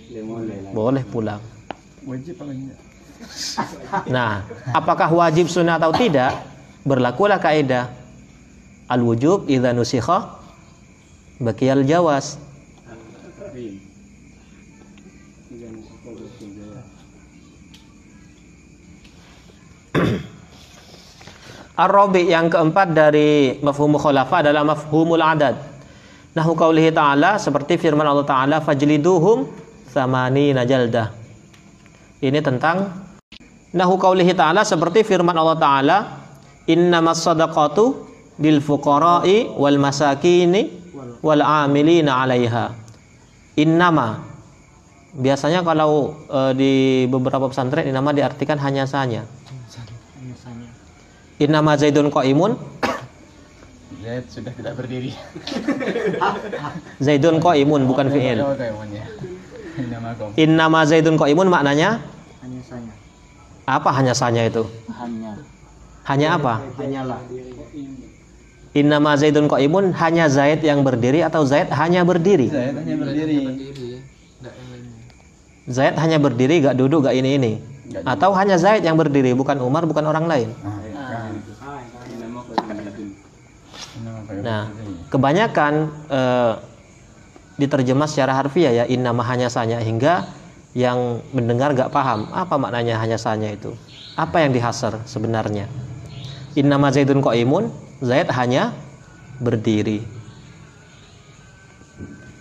boleh, 0.09 0.59
boleh 0.73 1.05
pulang. 1.05 1.41
Wajib? 2.09 2.41
Nah, 4.09 4.49
apakah 4.73 5.13
wajib 5.13 5.53
sunnah 5.53 5.77
atau 5.77 5.93
tidak? 5.93 6.41
Berlakulah 6.89 7.37
kaidah 7.37 7.93
al-wujub 8.89 9.47
idza 9.47 9.77
nusikha 9.77 10.41
bakiyal 11.37 11.85
jawas. 11.85 12.41
Ar-rabi 21.85 22.29
yang 22.29 22.53
keempat 22.53 22.93
dari 22.93 23.57
mafhum 23.65 23.97
khulafa 23.97 24.45
adalah 24.45 24.63
mafhumul 24.63 25.23
adad. 25.25 25.57
Nahu 26.33 26.53
qaulihi 26.57 26.93
ta'ala 26.93 27.37
seperti 27.37 27.77
firman 27.77 28.05
Allah 28.05 28.25
Ta'ala 28.25 28.57
fajliduhum 28.61 29.49
samani 29.89 30.53
najaldah. 30.57 31.13
Ini 32.25 32.41
tentang 32.41 32.89
nahu 33.73 33.95
qaulihi 34.01 34.33
ta'ala 34.33 34.65
seperti 34.65 35.05
firman 35.05 35.37
Allah 35.37 35.59
Ta'ala 35.61 35.97
innamas 36.69 37.25
sadaqatu 37.25 38.09
lil 38.41 38.65
fuqara'i 38.65 39.53
wal 39.57 39.77
masakini 39.77 40.73
wal 41.21 41.41
amilina 41.45 42.21
'alaiha. 42.21 42.73
Innama 43.61 44.25
biasanya 45.13 45.61
kalau 45.61 46.17
e, 46.25 46.41
di 46.57 46.73
beberapa 47.05 47.45
pesantren 47.53 47.85
ini 47.85 47.93
nama 47.93 48.17
diartikan 48.17 48.57
hanya 48.57 48.89
saja 48.89 49.29
Innama 51.41 51.79
Zaidun 51.79 52.13
qaimun. 52.13 52.59
Zaid 54.03 54.25
sudah 54.29 54.53
tidak 54.53 54.75
berdiri. 54.77 55.15
Zaidun 57.07 57.39
qaimun 57.39 57.87
bukan 57.87 58.11
fi'il. 58.11 58.43
Ya. 58.43 59.05
Innama 60.37 60.83
Zaidun 60.85 61.17
qaimun 61.17 61.49
maknanya 61.49 62.03
hanya 62.43 62.61
saya. 62.67 62.93
apa 63.65 63.91
hanya 63.95 64.13
sanya 64.13 64.43
itu? 64.51 64.67
Hanya. 64.91 65.39
Hanya 66.03 66.29
apa? 66.35 66.55
Hanyalah. 66.83 67.21
Innama 68.75 69.15
Zaidun 69.15 69.47
qaimun 69.47 69.95
hanya 69.95 70.27
Zaid 70.27 70.67
yang 70.67 70.83
berdiri 70.83 71.23
atau 71.23 71.47
Zaid 71.47 71.71
hanya 71.71 72.03
berdiri? 72.03 72.51
Zaid 72.51 72.75
hanya 72.75 72.97
berdiri. 72.99 73.39
Zaid 75.71 75.95
hanya 75.95 76.19
berdiri 76.19 76.59
gak 76.59 76.75
duduk 76.75 77.07
gak 77.07 77.15
ini 77.15 77.39
ini. 77.39 77.53
Atau 78.03 78.35
hanya 78.35 78.59
Zaid 78.59 78.83
yang 78.83 78.99
berdiri 78.99 79.31
bukan 79.31 79.63
Umar 79.63 79.87
bukan 79.87 80.03
orang 80.11 80.27
lain. 80.27 80.49
Ah, 80.67 80.82
Nah, 84.43 84.67
kebanyakan 85.09 85.73
eh, 86.11 86.55
diterjemah 87.63 88.11
secara 88.11 88.35
harfiah 88.35 88.75
ya 88.75 88.85
innama 88.91 89.23
hanya 89.23 89.47
sanya 89.47 89.79
hingga 89.79 90.27
yang 90.75 91.21
mendengar 91.37 91.77
gak 91.77 91.93
paham 91.93 92.27
apa 92.35 92.59
maknanya 92.59 92.99
hanya 92.99 93.17
sanya 93.21 93.55
itu. 93.55 93.71
Apa 94.19 94.45
yang 94.45 94.53
dihasar 94.53 95.01
sebenarnya? 95.09 95.71
Innama 96.59 96.93
Zaidun 96.93 97.25
qaimun, 97.25 97.73
Zaid 98.05 98.29
hanya 98.35 98.77
berdiri. 99.41 100.05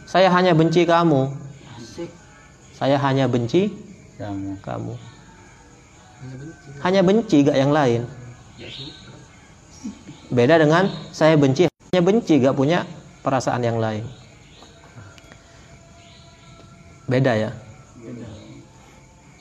Saya 0.10 0.28
hanya 0.36 0.52
benci 0.52 0.84
kamu. 0.84 1.32
Saya 2.76 3.00
hanya 3.00 3.30
benci 3.32 3.72
kamu. 4.20 4.60
kamu. 4.60 4.94
Hanya 6.84 7.02
benci 7.06 7.38
gak 7.48 7.56
yang 7.56 7.72
lain. 7.72 8.04
Beda 10.32 10.60
dengan 10.60 10.92
saya 11.16 11.40
benci 11.40 11.71
hanya 11.92 12.08
benci 12.08 12.40
gak 12.40 12.56
punya 12.56 12.88
perasaan 13.20 13.68
yang 13.68 13.76
lain. 13.76 14.08
Beda 17.04 17.36
ya. 17.36 17.52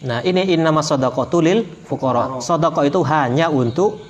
Nah 0.02 0.18
ini 0.26 0.50
innama 0.58 0.82
sodako 0.82 1.30
tulil 1.30 1.62
fukoro. 1.86 2.42
Sodako 2.42 2.82
itu 2.82 3.06
hanya 3.06 3.54
untuk 3.54 4.02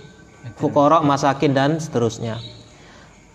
fukoro, 0.57 1.05
masakin 1.05 1.53
dan 1.53 1.77
seterusnya. 1.77 2.41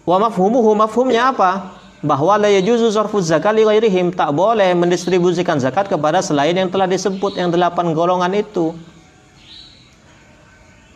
Wa 0.09 0.17
mafhumuhu 0.17 0.73
mafhumnya 0.73 1.29
apa? 1.29 1.77
Bahwa 2.01 2.41
la 2.41 2.49
yajuzu 2.49 2.89
sarfu 2.89 3.21
zakat 3.21 3.53
li 3.53 3.61
ghairihim 3.61 4.09
tak 4.09 4.33
boleh 4.33 4.73
mendistribusikan 4.73 5.61
zakat 5.61 5.85
kepada 5.85 6.25
selain 6.25 6.57
yang 6.57 6.73
telah 6.73 6.89
disebut 6.89 7.37
yang 7.37 7.53
delapan 7.53 7.93
golongan 7.93 8.33
itu. 8.33 8.73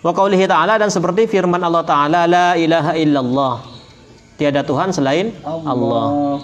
Wa 0.02 0.18
qaulihi 0.18 0.50
ta'ala 0.50 0.82
dan 0.82 0.90
seperti 0.90 1.30
firman 1.30 1.62
Allah 1.62 1.86
Ta'ala 1.86 2.26
la 2.26 2.58
ilaha 2.58 2.98
illallah. 2.98 3.78
Tiada 4.40 4.64
Tuhan 4.64 4.96
selain 4.96 5.36
Allah. 5.44 6.40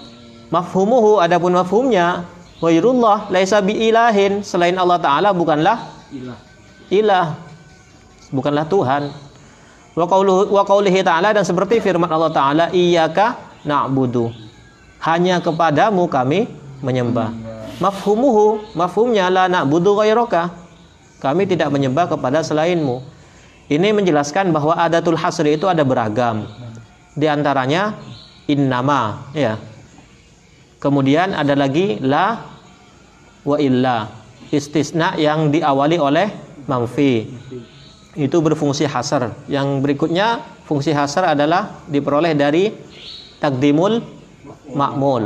Mafhumuhu 0.51 1.23
adapun 1.23 1.55
mafhumnya 1.55 2.27
wairullah 2.59 3.31
laisa 3.31 3.63
bi 3.63 3.71
ilahin 3.71 4.43
selain 4.43 4.75
Allah 4.75 4.99
Ta'ala 4.99 5.31
bukanlah 5.31 5.79
Ilah. 6.11 6.37
ilah. 6.91 7.27
Bukanlah 8.35 8.67
Tuhan. 8.67 9.15
Wa 9.95 10.05
qauluhu 10.11 10.51
wa 10.51 10.67
qaulihi 10.67 11.07
ta'ala 11.07 11.31
dan 11.31 11.47
seperti 11.47 11.79
firman 11.79 12.11
Allah 12.11 12.35
Ta'ala 12.35 12.65
iyyaka 12.75 13.39
na'budu. 13.63 14.27
Hanya 14.99 15.39
kepadamu 15.39 16.11
kami 16.11 16.51
menyembah. 16.83 17.31
Mafhumuhu 17.79 18.75
mafhumnya 18.75 19.31
la 19.31 19.47
na'budu 19.47 19.95
ghairaka. 19.95 20.51
Kami 21.23 21.47
tidak 21.47 21.71
menyembah 21.71 22.11
kepada 22.11 22.43
selainmu. 22.43 22.99
Ini 23.71 23.95
menjelaskan 23.95 24.51
bahwa 24.51 24.75
adatul 24.75 25.15
hasri 25.15 25.55
itu 25.55 25.65
ada 25.65 25.81
beragam. 25.81 26.43
Di 27.15 27.31
antaranya 27.31 27.95
innama 28.51 29.31
ya. 29.31 29.55
Kemudian 30.83 31.31
ada 31.31 31.55
lagi 31.55 31.97
la 32.03 32.43
wa 33.47 33.57
illa. 33.57 34.11
Istisna 34.51 35.17
yang 35.17 35.49
diawali 35.49 35.97
oleh 35.97 36.27
manfi. 36.69 37.25
Itu 38.13 38.39
berfungsi 38.43 38.85
hasar. 38.85 39.33
Yang 39.49 39.67
berikutnya 39.81 40.43
fungsi 40.67 40.93
hasar 40.93 41.33
adalah 41.33 41.83
diperoleh 41.89 42.37
dari 42.37 42.69
takdimul 43.41 44.03
ma'mul. 44.75 45.23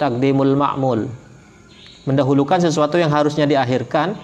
Takdimul 0.00 0.54
ma'mul. 0.56 1.00
Mendahulukan 2.08 2.64
sesuatu 2.64 2.96
yang 2.96 3.12
harusnya 3.12 3.44
diakhirkan 3.44 4.16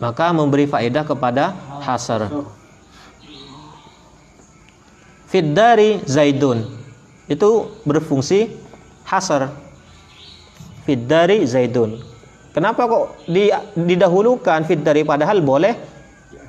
maka 0.00 0.32
memberi 0.32 0.64
faedah 0.64 1.04
kepada 1.04 1.52
hasar. 1.84 2.32
Fiddari 5.30 6.02
Zaidun 6.10 6.66
itu 7.30 7.70
berfungsi 7.86 8.50
hasar. 9.06 9.54
Fiddari 10.82 11.46
Zaidun. 11.46 12.02
Kenapa 12.50 12.90
kok 12.90 13.14
di, 13.30 13.46
didahulukan 13.78 14.66
fiddari 14.66 15.06
padahal 15.06 15.38
boleh 15.38 15.78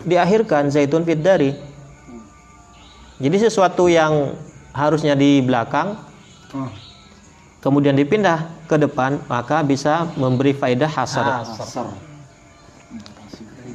diakhirkan 0.01 0.73
Zaidun 0.73 1.05
fiddari? 1.05 1.53
Jadi 3.21 3.37
sesuatu 3.37 3.85
yang 3.85 4.33
harusnya 4.73 5.13
di 5.13 5.45
belakang 5.45 5.93
kemudian 7.61 7.93
dipindah 7.93 8.49
ke 8.65 8.81
depan 8.81 9.21
maka 9.29 9.61
bisa 9.61 10.09
memberi 10.17 10.57
faedah 10.57 10.89
hasar. 10.89 11.45
Hasar. 11.45 11.93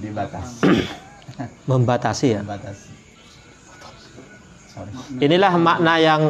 Dibatasi. 0.02 0.66
Membatasi 1.70 2.26
ya. 2.34 2.40
Dibatasi. 2.42 2.95
Inilah 5.16 5.52
makna 5.56 5.96
yang 5.96 6.22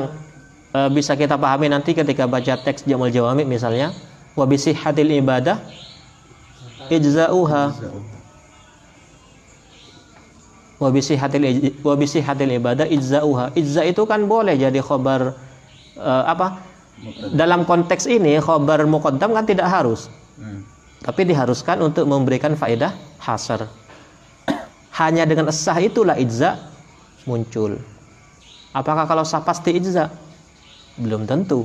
e, 0.70 0.78
bisa 0.94 1.18
kita 1.18 1.34
pahami 1.34 1.66
nanti 1.66 1.96
ketika 1.96 2.30
baca 2.30 2.54
teks 2.60 2.86
Jamul 2.86 3.10
Jawami 3.10 3.42
misalnya. 3.42 3.90
Wa 4.36 4.46
hadil 4.46 5.10
ibadah 5.18 5.58
ijza'uha. 6.92 7.62
Wa 10.76 10.88
hadil 10.92 11.44
wa 11.82 11.94
hadil 11.96 12.52
ibadah 12.60 12.86
ijza'uha. 12.86 13.56
Ijza 13.58 13.82
itu 13.88 14.02
kan 14.06 14.28
boleh 14.30 14.54
jadi 14.54 14.78
khobar 14.78 15.34
e, 15.98 16.10
apa? 16.26 16.62
Dalam 17.34 17.68
konteks 17.68 18.08
ini 18.08 18.38
khobar 18.38 18.86
muqaddam 18.86 19.34
kan 19.34 19.44
tidak 19.44 19.68
harus. 19.68 20.08
Hmm. 20.36 20.60
tapi 21.00 21.24
diharuskan 21.24 21.80
untuk 21.80 22.04
memberikan 22.04 22.52
faedah 22.52 22.92
hasar. 23.24 23.72
Hanya 25.00 25.24
dengan 25.24 25.48
sah 25.48 25.80
itulah 25.80 26.12
ijza 26.20 26.60
muncul 27.24 27.80
apakah 28.76 29.08
kalau 29.08 29.24
sah 29.24 29.40
pasti 29.40 29.72
ijza? 29.80 30.12
Belum 31.00 31.24
tentu. 31.24 31.64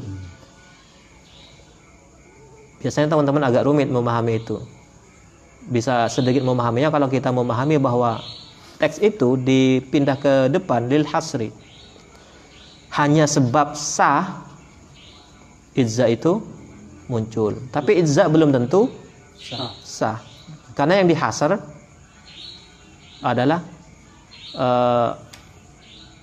Biasanya 2.80 3.12
teman-teman 3.12 3.44
agak 3.44 3.68
rumit 3.68 3.92
memahami 3.92 4.40
itu. 4.40 4.58
Bisa 5.70 6.10
sedikit 6.10 6.42
memahaminya 6.42 6.90
kalau 6.90 7.06
kita 7.12 7.30
memahami 7.30 7.78
bahwa 7.78 8.18
teks 8.82 8.98
itu 8.98 9.38
dipindah 9.38 10.18
ke 10.18 10.50
depan 10.50 10.90
lil 10.90 11.06
hasri. 11.06 11.54
Hanya 12.92 13.30
sebab 13.30 13.78
sah 13.78 14.42
ijza 15.78 16.10
itu 16.10 16.42
muncul. 17.06 17.56
Tapi 17.70 18.02
ijza 18.02 18.26
belum 18.32 18.50
tentu 18.56 18.90
Sah. 19.38 19.72
sah. 19.86 20.18
Karena 20.74 21.02
yang 21.04 21.08
dihasar 21.12 21.62
adalah 23.22 23.62
eh, 24.58 25.10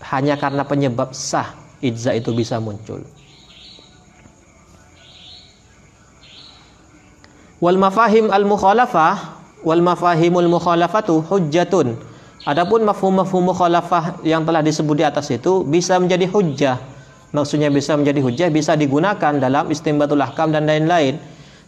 hanya 0.03 0.39
karena 0.39 0.63
penyebab 0.63 1.11
sah 1.15 1.55
ijza 1.83 2.15
itu 2.15 2.31
bisa 2.35 2.59
muncul 2.63 3.03
Wal 7.59 7.75
mafahim 7.75 8.31
al 8.31 8.47
mukhalafah 8.47 9.39
wal 9.67 9.83
mafahimul 9.83 10.47
mukhalafatu 10.47 11.27
hujjatun. 11.27 11.99
Adapun 12.47 12.87
mafhum-mafhum 12.87 13.51
mukhalafah 13.51 14.23
yang 14.23 14.47
telah 14.47 14.63
disebut 14.63 14.95
di 14.95 15.03
atas 15.03 15.27
itu 15.35 15.67
bisa 15.67 15.99
menjadi 15.99 16.31
hujjah. 16.31 16.79
Maksudnya 17.35 17.69
bisa 17.69 17.99
menjadi 17.99 18.23
hujjah 18.23 18.49
bisa 18.55 18.79
digunakan 18.79 19.35
dalam 19.37 19.69
istimbatul 19.75 20.23
ahkam 20.23 20.55
dan 20.55 20.71
lain-lain. 20.71 21.19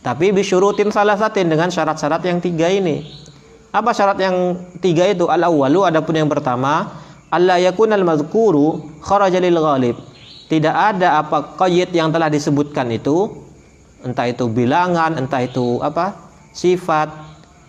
Tapi 0.00 0.30
bisyurutin 0.32 0.88
salah 0.94 1.18
satin 1.18 1.50
dengan 1.50 1.68
syarat-syarat 1.68 2.22
yang 2.22 2.38
tiga 2.38 2.70
ini. 2.70 3.04
Apa 3.74 3.90
syarat 3.90 4.16
yang 4.22 4.56
tiga 4.78 5.10
itu? 5.10 5.26
Al 5.26 5.42
awwalu 5.42 5.84
adapun 5.84 6.16
yang 6.16 6.30
pertama, 6.30 6.88
Allah 7.30 7.62
yakunal 7.62 8.02
mazkuru 8.02 8.98
kharaja 9.00 9.38
ghalib. 9.38 9.96
Tidak 10.50 10.74
ada 10.74 11.22
apa 11.22 11.54
qayyid 11.54 11.94
yang 11.94 12.10
telah 12.10 12.26
disebutkan 12.26 12.90
itu 12.90 13.30
entah 14.02 14.26
itu 14.26 14.50
bilangan, 14.50 15.14
entah 15.14 15.46
itu 15.46 15.78
apa? 15.78 16.30
sifat, 16.50 17.06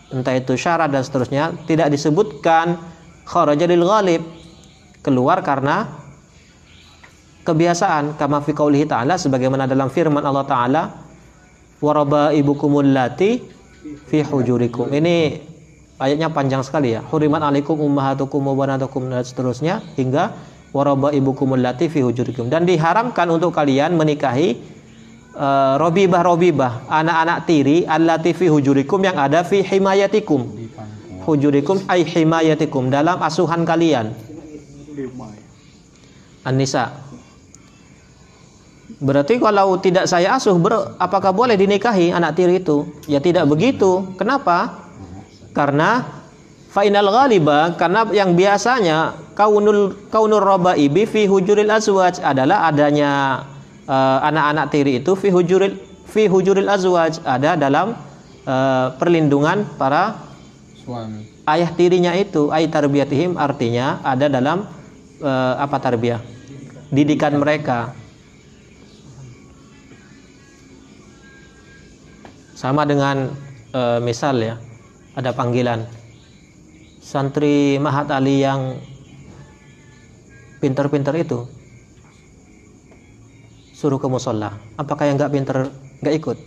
entah 0.10 0.34
itu 0.34 0.58
syarat 0.58 0.90
dan 0.90 1.06
seterusnya 1.06 1.54
tidak 1.70 1.94
disebutkan 1.94 2.82
kharaja 3.30 3.70
lil 3.70 3.86
ghalib 3.86 4.26
keluar 5.06 5.46
karena 5.46 5.86
kebiasaan 7.46 8.18
kama 8.18 8.42
fi 8.42 8.58
qaulihi 8.58 8.86
ta'ala 8.86 9.18
sebagaimana 9.18 9.66
dalam 9.66 9.94
firman 9.94 10.22
Allah 10.22 10.46
taala 10.46 10.84
waraba 11.82 12.34
ibukumul 12.34 12.86
lati 12.86 13.42
fi 14.10 14.22
hujurikum 14.22 14.90
ini 14.94 15.51
ayatnya 16.02 16.34
panjang 16.34 16.66
sekali 16.66 16.98
ya 16.98 17.06
hurimat 17.14 17.46
alaikum 17.46 17.78
ummahatukum 17.78 18.42
wa 18.42 18.56
banatukum 18.58 19.06
dan 19.06 19.22
seterusnya 19.22 19.86
hingga 19.94 20.34
waraba 20.74 21.14
ibukumul 21.14 21.62
lati 21.62 21.88
fi 21.94 22.02
hujurikum 22.02 22.50
dan 22.50 22.66
diharamkan 22.66 23.30
untuk 23.30 23.54
kalian 23.54 23.94
menikahi 23.94 24.58
uh, 25.38 25.78
robibah 25.78 26.26
robibah 26.26 26.90
anak-anak 26.90 27.46
tiri 27.46 27.78
allati 27.86 28.34
fi 28.34 28.50
hujurikum 28.50 29.06
yang 29.06 29.22
ada 29.22 29.46
fi 29.46 29.62
himayatikum 29.62 30.50
hujurikum 31.30 31.86
ay 31.86 32.02
himayatikum 32.02 32.90
dalam 32.90 33.22
asuhan 33.22 33.62
kalian 33.62 34.10
An-Nisa 36.42 37.12
Berarti 39.02 39.42
kalau 39.42 39.82
tidak 39.82 40.06
saya 40.06 40.38
asuh 40.38 40.54
ber, 40.62 40.94
apakah 41.02 41.34
boleh 41.34 41.58
dinikahi 41.58 42.14
anak 42.14 42.38
tiri 42.38 42.62
itu? 42.62 42.86
Ya 43.10 43.18
tidak 43.18 43.50
begitu. 43.50 44.06
Kenapa? 44.14 44.81
Karena 45.52 46.22
final 46.72 47.12
ghaliba 47.12 47.76
karena 47.76 48.08
yang 48.16 48.32
biasanya 48.32 49.20
kaunul 49.36 50.08
kaunur 50.08 50.40
ibi 50.80 51.04
fi 51.04 51.28
hujuril 51.28 51.68
azwaj 51.68 52.24
adalah 52.24 52.72
adanya 52.72 53.44
anak-anak 54.24 54.66
uh, 54.66 54.72
tiri 54.72 54.92
itu 55.04 55.12
fi 55.20 55.28
hujuril 55.28 55.76
fi 56.08 56.32
hujuril 56.32 56.72
azwaj 56.72 57.20
ada 57.28 57.60
dalam 57.60 57.92
uh, 58.48 58.96
perlindungan 58.96 59.68
para 59.76 60.16
suami. 60.80 61.28
Ayah 61.44 61.68
tirinya 61.76 62.16
itu 62.16 62.48
ay 62.56 62.72
tarbiyatihim 62.72 63.36
artinya 63.36 64.00
ada 64.08 64.32
dalam 64.32 64.64
uh, 65.20 65.54
apa 65.60 65.76
tarbiyah? 65.76 66.24
Didikan 66.88 67.36
mereka. 67.36 67.92
Sama 72.56 72.86
dengan 72.86 73.34
uh, 73.74 73.98
misal 74.00 74.38
ya 74.38 74.56
ada 75.16 75.32
panggilan. 75.36 75.88
Santri 77.02 77.82
Mahat 77.82 78.14
Ali 78.14 78.46
yang 78.46 78.78
pinter-pinter 80.62 81.12
itu 81.18 81.50
suruh 83.74 83.98
ke 83.98 84.06
musola. 84.06 84.54
Apakah 84.78 85.10
yang 85.10 85.18
nggak 85.18 85.34
pinter 85.34 85.58
nggak 86.06 86.16
ikut? 86.22 86.38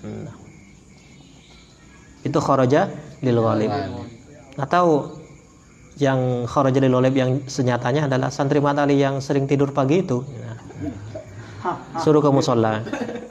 Nah. 0.00 0.36
itu 2.20 2.36
kharaja 2.36 2.88
lil 3.24 3.40
ghalib. 3.40 3.72
Atau 4.60 5.16
yang 5.98 6.46
kharaja 6.46 6.78
lil 6.78 6.94
ghalib 6.94 7.14
yang 7.16 7.30
senyatanya 7.48 8.06
adalah 8.06 8.30
santri 8.30 8.62
Mahat 8.62 8.86
Ali 8.86 9.02
yang 9.02 9.18
sering 9.18 9.50
tidur 9.50 9.74
pagi 9.74 10.06
itu. 10.06 10.22
Suruh 12.00 12.22
ke 12.24 12.30
musola. 12.32 12.80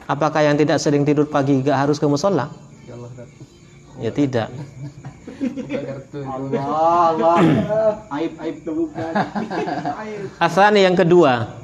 Apakah 0.06 0.46
yang 0.46 0.58
tidak 0.60 0.78
sering 0.84 1.08
tidur 1.08 1.26
pagi 1.26 1.64
nggak 1.64 1.88
harus 1.88 1.98
ke 1.98 2.06
musola 2.06 2.69
Ya 4.00 4.12
tidak. 4.12 4.48
Allah, 6.20 7.40
Aib 8.12 8.34
aib. 8.40 8.56
Asani 10.46 10.84
yang 10.84 10.96
kedua. 11.00 11.56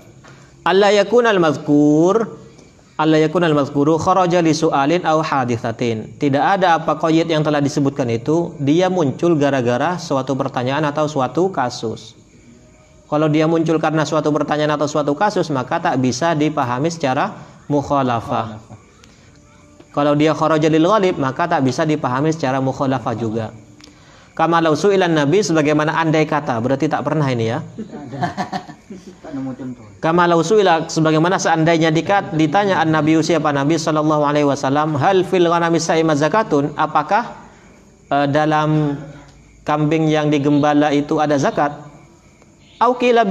Allah 0.65 0.89
yakun 0.95 1.27
al 1.27 1.37
mazkur 1.37 2.45
Allah 2.95 3.19
yakun 3.27 3.43
al 3.43 3.51
mazkuru 3.51 3.99
kharaja 3.99 4.39
li 4.39 4.55
su'alin 4.55 5.03
aw 5.03 5.19
hadithatin. 5.19 6.15
Tidak 6.15 6.39
ada 6.39 6.79
apa 6.79 6.95
qayyid 6.95 7.27
yang 7.27 7.43
telah 7.43 7.59
disebutkan 7.59 8.07
itu 8.07 8.55
dia 8.63 8.87
muncul 8.87 9.35
gara-gara 9.35 9.99
suatu 9.99 10.31
pertanyaan 10.31 10.87
atau 10.87 11.03
suatu 11.03 11.51
kasus. 11.51 12.15
Kalau 13.11 13.27
dia 13.27 13.51
muncul 13.51 13.83
karena 13.83 14.07
suatu 14.07 14.31
pertanyaan 14.31 14.79
atau 14.79 14.87
suatu 14.87 15.11
kasus 15.11 15.51
maka 15.51 15.83
tak 15.83 15.99
bisa 15.99 16.31
dipahami 16.39 16.87
secara 16.87 17.35
mukhalafah. 17.67 18.63
Kalau 19.95 20.11
dia 20.11 20.35
kharaja 20.35 20.67
lil 20.67 20.83
ghalib 20.83 21.15
maka 21.15 21.47
tak 21.47 21.63
bisa 21.63 21.87
dipahami 21.87 22.35
secara 22.35 22.59
mukhalafah 22.59 23.15
juga. 23.15 23.55
Kama 24.35 24.59
lau 24.59 24.75
su'ilan 24.75 25.15
nabi 25.15 25.39
sebagaimana 25.39 25.95
andai 25.95 26.27
kata 26.27 26.59
berarti 26.59 26.91
tak 26.91 27.07
pernah 27.07 27.23
ini 27.31 27.55
ya. 27.55 27.63
Kama 30.03 30.27
lau 30.27 30.43
su'ila 30.43 30.91
sebagaimana 30.91 31.39
seandainya 31.39 31.95
dikat 31.95 32.35
ditanya 32.35 32.83
an 32.83 32.91
nabi 32.91 33.15
siapa 33.23 33.55
nabi 33.55 33.79
sallallahu 33.79 34.27
alaihi 34.27 34.43
wasallam 34.43 34.99
hal 34.99 35.23
fil 35.23 35.47
ghanami 35.47 35.79
sa'ima 35.79 36.19
zakatun 36.19 36.75
apakah 36.75 37.39
uh, 38.11 38.27
dalam 38.27 38.99
kambing 39.63 40.11
yang 40.11 40.27
digembala 40.27 40.91
itu 40.91 41.15
ada 41.23 41.39
zakat? 41.39 41.71
Au 42.83 42.99
qila 42.99 43.23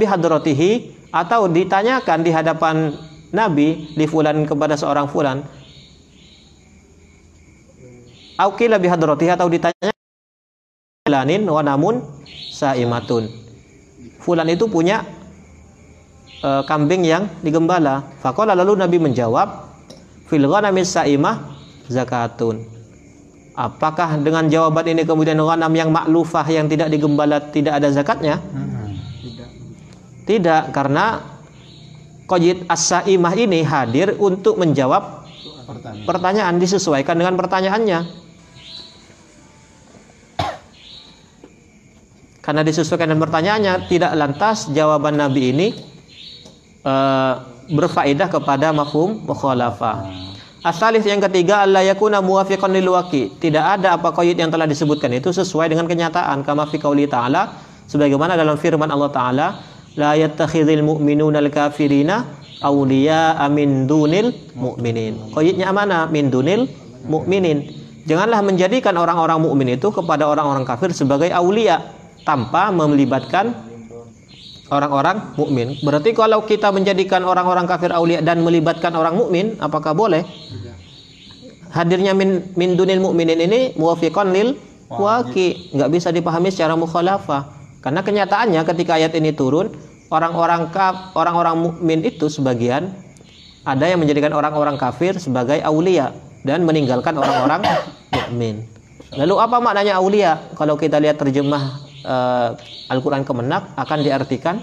atau 1.13 1.41
ditanyakan 1.47 2.19
di 2.25 2.31
hadapan 2.33 2.75
Nabi 3.29 3.93
di 3.93 4.05
fulan 4.09 4.43
kepada 4.49 4.73
seorang 4.73 5.05
fulan 5.05 5.45
Aukila 8.35 8.75
bihadratiha 8.75 9.39
atau 9.39 9.47
ditanya 9.47 9.95
fulanin 11.07 11.47
wa 11.47 11.61
namun 11.63 12.03
saimatun. 12.51 13.31
Fulan 14.19 14.49
itu 14.51 14.65
punya 14.67 15.05
e, 16.41 16.49
kambing 16.67 17.05
yang 17.05 17.29
digembala. 17.45 18.03
Faqala 18.19 18.57
lalu 18.57 18.75
Nabi 18.81 18.97
menjawab 18.99 19.71
fil 20.27 20.43
saimah 20.83 21.55
zakatun. 21.87 22.65
Apakah 23.55 24.19
dengan 24.19 24.51
jawaban 24.51 24.83
ini 24.83 25.07
kemudian 25.07 25.39
ghanam 25.39 25.71
yang 25.71 25.87
maklufah 25.87 26.43
yang 26.51 26.67
tidak 26.67 26.91
digembala 26.91 27.39
tidak 27.39 27.79
ada 27.79 27.87
zakatnya? 27.87 28.43
Tidak. 29.23 29.49
Tidak 30.27 30.63
karena 30.75 31.23
qayyid 32.27 32.67
as-saimah 32.67 33.31
ini 33.39 33.63
hadir 33.63 34.19
untuk 34.19 34.59
menjawab 34.59 35.23
pertanyaan. 35.69 36.03
pertanyaan 36.03 36.55
disesuaikan 36.59 37.15
dengan 37.15 37.39
pertanyaannya. 37.39 38.24
Karena 42.45 42.61
disesuaikan 42.61 43.09
dengan 43.09 43.25
pertanyaannya 43.25 43.89
tidak 43.89 44.13
lantas 44.13 44.69
jawaban 44.69 45.17
Nabi 45.17 45.49
ini 45.49 45.67
uh, 46.85 47.41
berfaedah 47.73 48.29
kepada 48.29 48.69
mafhum 48.69 49.25
mukhalafah. 49.25 50.05
Asalis 50.61 51.05
yang 51.09 51.17
ketiga 51.25 51.65
Allah 51.65 51.81
yakuna 51.81 52.21
muwafiqan 52.21 52.69
lil. 52.69 52.85
Tidak 53.41 53.65
ada 53.65 53.97
apa 53.97 54.13
qaid 54.13 54.37
yang 54.37 54.53
telah 54.53 54.69
disebutkan 54.69 55.09
itu 55.17 55.33
sesuai 55.33 55.73
dengan 55.73 55.89
kenyataan 55.89 56.45
kama 56.45 56.69
fi 56.69 56.77
qauli 56.77 57.09
ta'ala 57.09 57.57
sebagaimana 57.89 58.37
dalam 58.37 58.57
firman 58.61 58.89
Allah 58.93 59.09
taala 59.09 59.47
la 59.97 60.13
yattakhidhul 60.13 60.85
mu'minuna 60.85 61.41
al-kafirina 61.41 62.29
awliya 62.61 63.41
min 63.49 63.89
dunil 63.89 64.33
mu'minin. 64.53 65.33
Qaidnya 65.33 65.73
mana? 65.73 66.05
Min 66.09 66.29
dunil 66.29 66.69
mu'minin. 67.09 67.85
Janganlah 68.05 68.45
menjadikan 68.45 68.93
orang-orang 69.01 69.41
mukmin 69.41 69.81
itu 69.81 69.89
kepada 69.89 70.29
orang-orang 70.29 70.61
kafir 70.61 70.93
sebagai 70.93 71.33
aulia 71.33 72.04
tanpa 72.25 72.73
melibatkan 72.73 73.53
orang-orang 74.73 75.37
mukmin. 75.37 75.77
Berarti 75.79 76.11
kalau 76.17 76.41
kita 76.43 76.73
menjadikan 76.73 77.21
orang-orang 77.21 77.69
kafir 77.69 77.93
aulia 77.93 78.19
dan 78.19 78.41
melibatkan 78.41 78.91
orang 78.97 79.13
mukmin, 79.13 79.55
apakah 79.61 79.93
boleh? 79.93 80.25
Hadirnya 81.69 82.17
min, 82.17 82.49
min 82.57 82.73
dunil 82.73 83.03
mukminin 83.03 83.37
ini 83.45 83.75
muwafiqan 83.77 84.31
lil 84.33 84.57
waqi, 84.89 85.75
nggak 85.75 85.89
bisa 85.91 86.09
dipahami 86.09 86.49
secara 86.49 86.73
mukhalafah. 86.73 87.51
Karena 87.83 88.01
kenyataannya 88.01 88.61
ketika 88.65 88.97
ayat 88.97 89.13
ini 89.13 89.35
turun, 89.35 89.69
orang-orang 90.09 90.71
orang-orang 91.13 91.55
mukmin 91.59 92.01
itu 92.01 92.31
sebagian 92.31 92.89
ada 93.65 93.85
yang 93.85 94.01
menjadikan 94.01 94.33
orang-orang 94.33 94.77
kafir 94.77 95.17
sebagai 95.21 95.61
aulia 95.61 96.15
dan 96.41 96.65
meninggalkan 96.65 97.13
orang-orang 97.17 97.61
mukmin. 98.15 98.65
Lalu 99.13 99.35
apa 99.37 99.57
maknanya 99.61 100.01
aulia? 100.01 100.41
Kalau 100.57 100.79
kita 100.79 100.97
lihat 100.97 101.21
terjemah 101.21 101.84
uh, 102.05 102.55
Al-Quran 102.93 103.25
Kemenak 103.25 103.73
akan 103.75 103.99
diartikan 104.05 104.61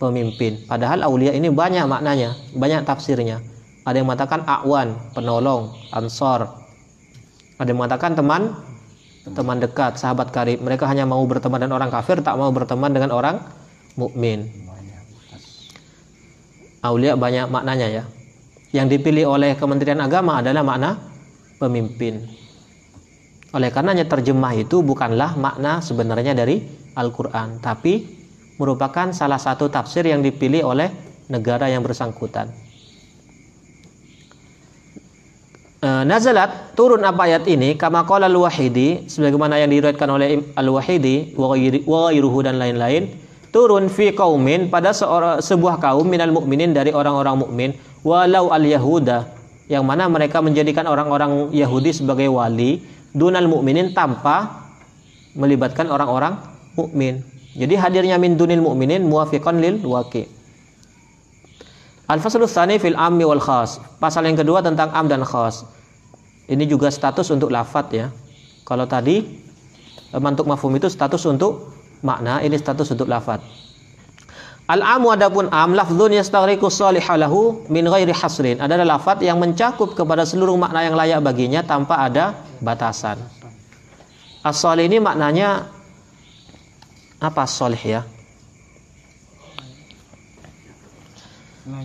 pemimpin. 0.00 0.62
Padahal 0.64 1.04
aulia 1.04 1.36
ini 1.36 1.52
banyak 1.52 1.84
maknanya, 1.84 2.32
banyak 2.56 2.86
tafsirnya. 2.88 3.44
Ada 3.84 4.00
yang 4.00 4.08
mengatakan 4.08 4.46
akwan, 4.48 4.96
penolong, 5.12 5.74
ansor. 5.92 6.48
Ada 7.60 7.68
yang 7.68 7.78
mengatakan 7.84 8.16
teman 8.16 8.56
teman 9.36 9.60
dekat, 9.60 10.00
sahabat 10.00 10.32
karib. 10.32 10.64
Mereka 10.64 10.88
hanya 10.88 11.04
mau 11.04 11.20
berteman 11.28 11.60
dengan 11.60 11.76
orang 11.76 11.92
kafir, 11.92 12.24
tak 12.24 12.40
mau 12.40 12.48
berteman 12.48 12.88
dengan 12.94 13.12
orang 13.12 13.36
mukmin. 14.00 14.48
Aulia 16.80 17.12
banyak 17.12 17.52
maknanya 17.52 17.88
ya. 17.92 18.04
Yang 18.72 18.96
dipilih 18.96 19.28
oleh 19.28 19.52
Kementerian 19.58 20.00
Agama 20.00 20.40
adalah 20.40 20.64
makna 20.64 20.96
pemimpin. 21.60 22.39
Oleh 23.50 23.74
karenanya 23.74 24.06
terjemah 24.06 24.54
itu 24.54 24.78
bukanlah 24.86 25.34
makna 25.34 25.82
sebenarnya 25.82 26.38
dari 26.38 26.62
Al-Qur'an, 26.94 27.58
tapi 27.58 28.06
merupakan 28.60 29.10
salah 29.10 29.42
satu 29.42 29.66
tafsir 29.66 30.06
yang 30.06 30.22
dipilih 30.22 30.68
oleh 30.68 30.92
negara 31.26 31.66
yang 31.66 31.82
bersangkutan. 31.82 32.50
Uh, 35.80 36.04
nazalat 36.04 36.76
turun 36.76 37.00
apa 37.00 37.24
ayat 37.24 37.48
ini 37.48 37.72
kama 37.72 38.04
qala 38.04 38.28
al-wahidi 38.28 39.08
sebagaimana 39.08 39.56
yang 39.56 39.72
diriwayatkan 39.72 40.10
oleh 40.12 40.44
al-wahidi 40.52 41.32
wa 41.40 41.56
ghairuhu 41.56 42.44
dan 42.44 42.60
lain-lain 42.60 43.08
turun 43.48 43.88
fi 43.88 44.12
qaumin 44.12 44.68
pada 44.68 44.92
seorang 44.92 45.40
sebuah 45.40 45.80
kaum 45.80 46.04
minal 46.04 46.36
mukminin 46.36 46.76
dari 46.76 46.92
orang-orang 46.92 47.32
mukmin 47.40 47.70
walau 48.04 48.52
al-yahuda 48.52 49.32
yang 49.72 49.88
mana 49.88 50.04
mereka 50.04 50.44
menjadikan 50.44 50.84
orang-orang 50.84 51.48
Yahudi 51.48 51.96
sebagai 51.96 52.28
wali 52.28 52.84
dunal 53.14 53.46
mukminin 53.50 53.94
tanpa 53.94 54.66
melibatkan 55.34 55.90
orang-orang 55.90 56.38
mukmin. 56.74 57.22
Jadi 57.54 57.74
hadirnya 57.74 58.16
min 58.18 58.38
dunil 58.38 58.62
mukminin 58.62 59.02
muwafiqan 59.02 59.58
lil 59.58 59.82
waqi'. 59.82 60.26
Al-faslu 62.10 62.46
tsani 62.46 62.82
fil 62.82 62.98
ammi 62.98 63.22
wal 63.22 63.42
khas. 63.42 63.78
Pasal 64.02 64.26
yang 64.26 64.38
kedua 64.38 64.62
tentang 64.62 64.90
am 64.90 65.06
dan 65.06 65.22
khas. 65.22 65.62
Ini 66.50 66.66
juga 66.66 66.90
status 66.90 67.30
untuk 67.30 67.54
lafat 67.54 67.86
ya. 67.94 68.06
Kalau 68.66 68.86
tadi 68.86 69.22
mantuk 70.18 70.50
mafhum 70.50 70.74
itu 70.74 70.90
status 70.90 71.22
untuk 71.30 71.70
makna, 72.02 72.42
ini 72.42 72.58
status 72.58 72.90
untuk 72.90 73.06
lafat. 73.06 73.38
Al-amu 74.70 75.10
adapun 75.10 75.50
am 75.50 75.74
lafdzun 75.74 76.14
yastaghriqu 76.14 76.70
salihalahu 76.70 77.66
min 77.66 77.90
ghairi 77.90 78.14
hasrin. 78.14 78.62
Adalah 78.62 78.94
lafat 78.94 79.18
yang 79.26 79.42
mencakup 79.42 79.98
kepada 79.98 80.22
seluruh 80.22 80.54
makna 80.54 80.86
yang 80.86 80.94
layak 80.94 81.18
baginya 81.26 81.66
tanpa 81.66 82.06
ada 82.06 82.38
batasan. 82.62 83.18
As-salih 84.46 84.86
ini 84.86 85.02
maknanya 85.02 85.66
apa 87.18 87.44
solih 87.50 87.82
ya? 87.82 88.02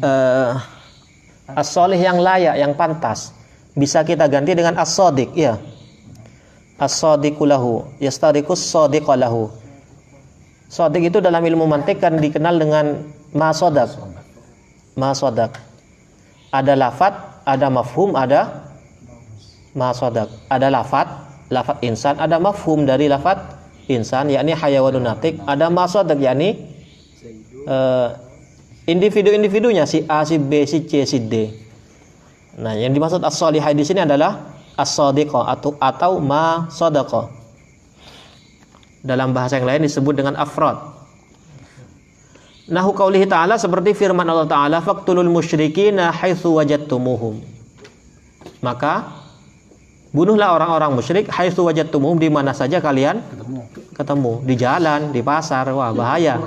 uh, 0.02 0.62
as-solih 1.54 2.00
yang 2.00 2.18
layak, 2.20 2.56
yang 2.58 2.74
pantas. 2.74 3.36
Bisa 3.76 4.02
kita 4.08 4.26
ganti 4.32 4.56
dengan 4.56 4.80
as-sadiq, 4.80 5.36
ya. 5.36 5.60
As-sadiqu 6.80 7.44
lahu, 7.44 7.88
yastariqus 8.00 8.72
sadiqa 8.72 9.16
Sadiq 10.66 11.14
itu 11.14 11.22
dalam 11.22 11.46
ilmu 11.46 11.70
mantik 11.70 12.02
kan 12.02 12.18
dikenal 12.18 12.58
dengan 12.58 12.86
ma 13.38 13.54
sodak. 13.54 13.94
Ma 14.98 15.14
sodak. 15.14 15.62
Ada 16.50 16.74
lafat, 16.74 17.46
ada 17.46 17.68
mafhum, 17.70 18.18
ada 18.18 18.66
ma 19.78 19.94
sodak. 19.94 20.32
Ada 20.50 20.74
lafat, 20.74 21.08
lafat 21.54 21.78
insan, 21.86 22.18
ada 22.18 22.42
mafhum 22.42 22.88
dari 22.88 23.06
lafat 23.06 23.38
insan, 23.92 24.34
yakni 24.34 24.58
hayawanun 24.58 25.06
natik. 25.06 25.38
Ada 25.46 25.70
ma 25.70 25.86
sodak, 25.86 26.18
yakni 26.18 26.58
uh, 27.70 28.18
individu-individunya 28.90 29.86
si 29.86 30.02
A, 30.10 30.26
si 30.26 30.42
B, 30.42 30.66
si 30.66 30.86
C, 30.90 31.06
si 31.06 31.18
D. 31.22 31.52
Nah, 32.56 32.72
yang 32.74 32.96
dimaksud 32.96 33.20
as-solihah 33.20 33.76
di 33.76 33.84
sini 33.84 34.08
adalah 34.08 34.56
as-sadiqah 34.80 35.44
atau 35.52 35.76
atau 35.76 36.24
ma 36.24 36.72
sadaqah. 36.72 37.45
Dalam 39.06 39.38
bahasa 39.38 39.62
yang 39.62 39.70
lain 39.70 39.86
disebut 39.86 40.18
dengan 40.18 40.34
afrad. 40.34 40.82
Nahu 42.66 42.98
qaulihi 42.98 43.30
ta'ala 43.30 43.62
seperti 43.62 43.94
firman 43.94 44.26
Allah 44.26 44.50
Ta'ala 44.50 44.82
faqtulul 44.82 45.30
musyrikina 45.30 46.10
haitsu 46.10 46.58
wajadtumuhum. 46.58 47.38
Maka 48.66 49.14
bunuhlah 50.10 50.58
orang-orang 50.58 50.98
musyrik 50.98 51.30
haitsu 51.30 51.62
wajadtumuhum 51.62 52.18
di 52.18 52.34
mana 52.34 52.58
saja 52.58 52.82
kalian 52.82 53.22
ketemu. 53.22 53.62
ketemu 53.94 54.34
di 54.42 54.56
jalan, 54.58 55.14
di 55.14 55.22
pasar. 55.22 55.70
Wah, 55.70 55.94
bahaya. 55.94 56.42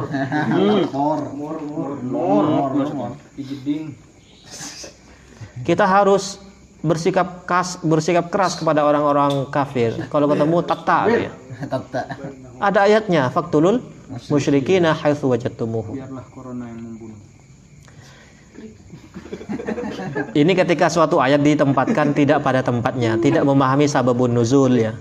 Kita 5.63 5.87
harus 5.87 6.43
bersikap 6.79 7.43
kas, 7.43 7.83
bersikap 7.83 8.31
keras 8.31 8.55
kepada 8.55 8.87
orang-orang 8.87 9.51
kafir. 9.51 9.99
Kalau 10.07 10.31
ketemu 10.31 10.57
tata 10.63 10.99
ya. 11.11 11.31
Ada 12.63 12.87
ayatnya 12.87 13.23
faktulul 13.35 13.83
musyrikina 14.31 14.95
haitsu 14.95 15.27
wajadtumuhum. 15.27 15.99
Biarlah 15.99 16.25
corona 16.31 16.71
yang 16.71 16.81
membunuh. 16.83 17.19
Ini 20.41 20.53
ketika 20.55 20.87
suatu 20.87 21.19
ayat 21.19 21.43
ditempatkan 21.43 22.15
tidak 22.15 22.47
pada 22.47 22.63
tempatnya, 22.63 23.19
tidak 23.19 23.43
memahami 23.43 23.91
sababun 23.91 24.33
nuzul 24.35 24.79
ya. 24.79 24.95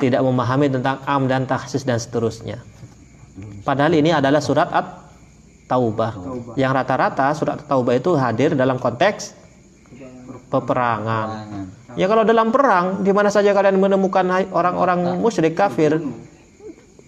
Tidak 0.00 0.18
memahami 0.24 0.72
tentang 0.72 0.98
am 1.04 1.28
dan 1.28 1.44
taksis 1.44 1.84
dan 1.84 2.00
seterusnya. 2.00 2.64
Padahal 3.60 3.92
ini 3.92 4.08
adalah 4.08 4.40
surat 4.40 4.72
At-Taubah. 4.72 6.16
Yang 6.56 6.72
rata-rata 6.72 7.28
surat 7.36 7.60
Taubah 7.68 7.92
itu 7.92 8.16
hadir 8.16 8.56
dalam 8.56 8.80
konteks 8.80 9.39
peperangan. 10.50 11.28
Ya 11.94 12.06
kalau 12.06 12.22
dalam 12.22 12.50
perang, 12.50 13.02
di 13.06 13.10
mana 13.14 13.30
saja 13.30 13.54
kalian 13.54 13.78
menemukan 13.78 14.26
orang-orang 14.50 15.18
musyrik 15.18 15.54
kafir 15.54 15.98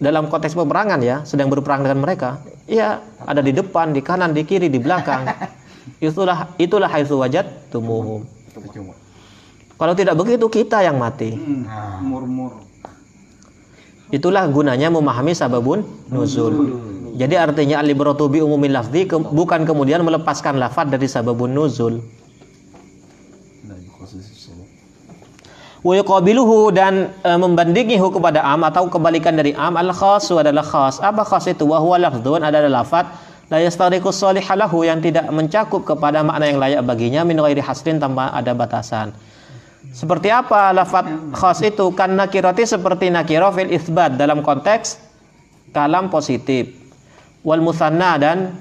dalam 0.03 0.27
konteks 0.27 0.55
peperangan 0.59 0.99
ya, 1.03 1.23
sedang 1.23 1.51
berperang 1.51 1.87
dengan 1.87 2.03
mereka, 2.03 2.43
ya 2.67 3.03
ada 3.23 3.39
di 3.39 3.55
depan, 3.55 3.95
di 3.95 4.03
kanan, 4.03 4.35
di 4.35 4.43
kiri, 4.43 4.67
di 4.67 4.79
belakang. 4.83 5.27
Itulah 6.03 6.55
itulah 6.59 6.91
haitsu 6.91 7.19
wajad 7.19 7.47
tumuhum. 7.71 8.23
Kalau 9.79 9.95
tidak 9.99 10.15
begitu 10.15 10.47
kita 10.47 10.83
yang 10.83 10.99
mati. 10.99 11.35
Murmur. 12.03 12.63
Itulah 14.15 14.47
gunanya 14.47 14.95
memahami 14.95 15.35
sababun 15.35 15.83
nuzul. 16.07 16.79
Jadi 17.19 17.35
artinya 17.35 17.83
al-ibratu 17.83 18.31
bi 18.31 18.39
umumil 18.45 18.79
lafzi 18.79 19.11
ke, 19.11 19.19
bukan 19.19 19.67
kemudian 19.67 20.05
melepaskan 20.07 20.59
lafaz 20.59 20.87
dari 20.87 21.11
sababun 21.11 21.51
nuzul. 21.51 21.99
Wa 25.83 25.99
yuqabiluhu 25.99 26.71
dan 26.71 27.11
e, 27.27 27.31
membandingihu 27.35 28.15
kepada 28.15 28.39
am 28.47 28.63
atau 28.63 28.87
kebalikan 28.87 29.35
dari 29.35 29.51
am 29.59 29.75
al 29.75 29.91
khas 29.91 30.31
adalah 30.31 30.63
khas. 30.63 31.03
Apa 31.03 31.27
khas 31.27 31.51
itu? 31.51 31.67
Wa 31.67 31.83
huwa 31.83 31.99
lafdzun 31.99 32.39
adalah 32.47 32.87
lafaz 32.87 33.11
la 33.51 33.59
yastariqu 33.59 34.15
salihalahu 34.15 34.87
yang 34.87 35.03
tidak 35.03 35.27
mencakup 35.35 35.83
kepada 35.83 36.23
makna 36.23 36.47
yang 36.47 36.63
layak 36.63 36.87
baginya 36.87 37.27
min 37.27 37.35
ghairi 37.35 37.59
hasrin 37.59 37.99
tanpa 37.99 38.31
ada 38.31 38.55
batasan. 38.55 39.11
Seperti 39.91 40.31
apa 40.31 40.71
lafaz 40.71 41.35
khas 41.35 41.59
itu? 41.67 41.91
Kan 41.99 42.15
nakirati 42.15 42.63
seperti 42.63 43.11
nakiro 43.11 43.51
fil 43.51 43.75
isbat 43.75 44.15
dalam 44.15 44.39
konteks 44.47 45.03
kalam 45.75 46.15
positif. 46.15 46.79
Wal 47.43 47.59
musanna 47.59 48.23
dan 48.23 48.55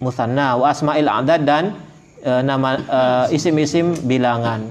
musanna 0.00 0.56
wa 0.56 0.72
asma'il 0.72 1.04
adad 1.04 1.44
dan 1.44 1.76
e, 2.24 2.32
nama 2.40 2.80
e, 2.80 3.00
isim-isim 3.36 4.08
bilangan. 4.08 4.64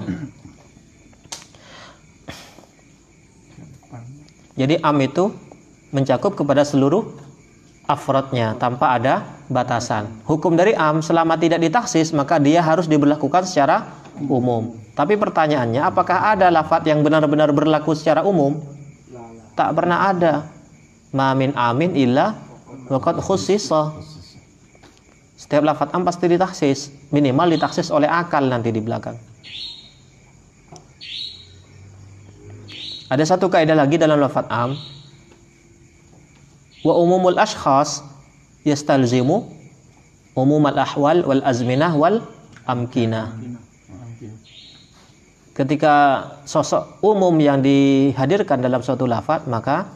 Jadi 4.52 4.76
am 4.84 4.96
itu 5.00 5.32
mencakup 5.92 6.36
kepada 6.36 6.64
seluruh 6.64 7.08
afrodnya 7.88 8.54
tanpa 8.56 8.96
ada 8.96 9.24
batasan. 9.48 10.08
Hukum 10.28 10.56
dari 10.56 10.76
am 10.76 11.00
selama 11.00 11.36
tidak 11.36 11.60
ditaksis 11.60 12.12
maka 12.12 12.36
dia 12.40 12.60
harus 12.60 12.88
diberlakukan 12.88 13.48
secara 13.48 13.88
umum. 14.28 14.76
Tapi 14.92 15.16
pertanyaannya 15.16 15.80
apakah 15.80 16.36
ada 16.36 16.52
lafat 16.52 16.84
yang 16.84 17.00
benar-benar 17.00 17.48
berlaku 17.52 17.96
secara 17.96 18.24
umum? 18.24 18.60
Tak 19.56 19.72
pernah 19.76 20.12
ada. 20.12 20.48
Mamin 21.12 21.52
amin 21.56 21.92
illa 21.96 22.36
waqad 22.88 23.20
khussisa. 23.20 23.92
Setiap 25.36 25.64
lafat 25.64 25.92
am 25.92 26.06
pasti 26.06 26.28
ditaksis, 26.30 27.10
minimal 27.12 27.52
ditaksis 27.52 27.92
oleh 27.92 28.08
akal 28.08 28.46
nanti 28.46 28.72
di 28.72 28.80
belakang. 28.80 29.18
Ada 33.12 33.36
satu 33.36 33.52
kaidah 33.52 33.76
lagi 33.76 34.00
dalam 34.00 34.16
lafat 34.16 34.48
am. 34.48 34.72
Wa 36.80 36.96
umumul 36.96 37.36
ashkhas 37.36 38.00
yastalzimu 38.64 39.52
umum 40.32 40.64
al 40.64 40.80
ahwal 40.80 41.20
wal 41.20 41.44
azminah 41.44 41.92
wal 41.92 42.24
amkinah. 42.64 43.36
Ketika 45.52 46.24
sosok 46.48 47.04
umum 47.04 47.36
yang 47.36 47.60
dihadirkan 47.60 48.64
dalam 48.64 48.80
suatu 48.80 49.04
lafat 49.04 49.44
maka 49.44 49.92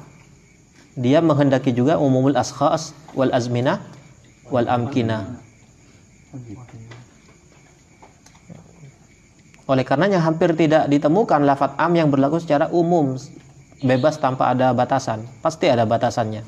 dia 0.93 1.25
menghendaki 1.25 1.73
juga 1.73 1.97
umumul 1.97 2.37
ashkhas 2.37 2.93
wal 3.17 3.33
azminah 3.33 3.81
wal 4.53 4.69
amkinah. 4.69 5.41
Oleh 9.67 9.83
karenanya 9.83 10.23
hampir 10.23 10.55
tidak 10.55 10.87
ditemukan 10.87 11.43
lafat 11.43 11.75
am 11.75 11.91
yang 11.99 12.07
berlaku 12.07 12.39
secara 12.39 12.71
umum, 12.71 13.19
bebas 13.83 14.23
tanpa 14.23 14.55
ada 14.55 14.71
batasan. 14.71 15.27
Pasti 15.43 15.67
ada 15.67 15.83
batasannya. 15.83 16.47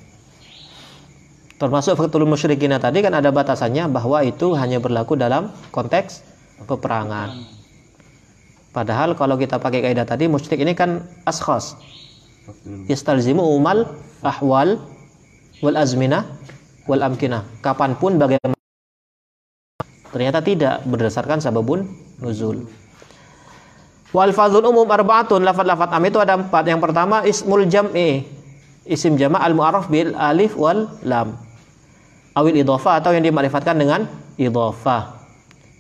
Termasuk 1.59 1.99
fatul 1.99 2.23
musyrikin 2.23 2.71
tadi 2.79 3.03
kan 3.03 3.19
ada 3.19 3.35
batasannya 3.35 3.91
bahwa 3.91 4.23
itu 4.23 4.55
hanya 4.55 4.79
berlaku 4.79 5.19
dalam 5.19 5.51
konteks 5.75 6.23
peperangan. 6.71 7.35
Padahal 8.71 9.19
kalau 9.19 9.35
kita 9.35 9.59
pakai 9.59 9.83
kaidah 9.83 10.07
tadi 10.07 10.31
musyrik 10.31 10.63
ini 10.63 10.79
kan 10.79 11.03
askhas. 11.27 11.75
Yastalzimu 12.87 13.43
umal 13.43 13.91
ahwal 14.23 14.79
wal 15.59 15.75
azminah 15.75 16.23
wal 16.87 17.03
amkinah. 17.03 17.43
Kapan 17.59 17.99
pun 17.99 18.23
bagaimana 18.23 18.55
ternyata 20.15 20.39
tidak 20.47 20.87
berdasarkan 20.87 21.43
sababun 21.43 21.91
nuzul. 22.23 22.71
Wal 24.12 24.33
fadhul 24.33 24.64
umum 24.64 24.88
arbaatun 24.88 25.44
lafat-lafat 25.44 25.92
am 25.92 26.03
itu 26.09 26.18
ada 26.18 26.40
empat. 26.40 26.64
Yang 26.64 26.81
pertama 26.81 27.16
ismul 27.29 27.68
jam'i 27.68 28.25
isim 28.88 29.21
jama' 29.21 29.40
al 29.40 29.53
mu'arraf 29.53 29.92
bil 29.92 30.16
alif 30.16 30.57
wal 30.57 30.88
lam 31.05 31.37
awil 32.38 32.55
idhofah 32.55 33.03
atau 33.03 33.11
yang 33.12 33.27
dimarifatkan 33.27 33.75
dengan 33.75 34.07
idhofah. 34.38 35.18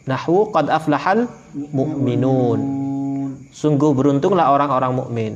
Nahwu 0.04 0.50
qad 0.50 0.66
aflahal 0.72 1.30
mu'minun. 1.54 2.60
Sungguh 3.54 3.94
beruntunglah 3.94 4.50
orang-orang 4.52 4.92
mukmin. 4.92 5.32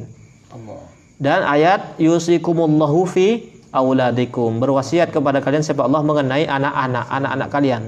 Dan 1.23 1.47
ayat 1.47 1.97
yusikumullahu 2.03 3.07
fi 3.09 3.53
auladikum. 3.71 4.59
Berwasiat 4.59 5.15
kepada 5.15 5.39
kalian 5.39 5.65
siapa 5.65 5.85
Allah 5.87 6.03
mengenai 6.05 6.45
anak-anak, 6.49 7.07
anak-anak 7.09 7.49
kalian. 7.53 7.83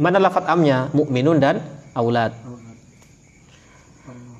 Mana 0.00 0.20
lafat 0.22 0.48
amnya? 0.48 0.88
Mukminun 0.96 1.40
dan 1.42 1.60
aulad. 1.92 2.32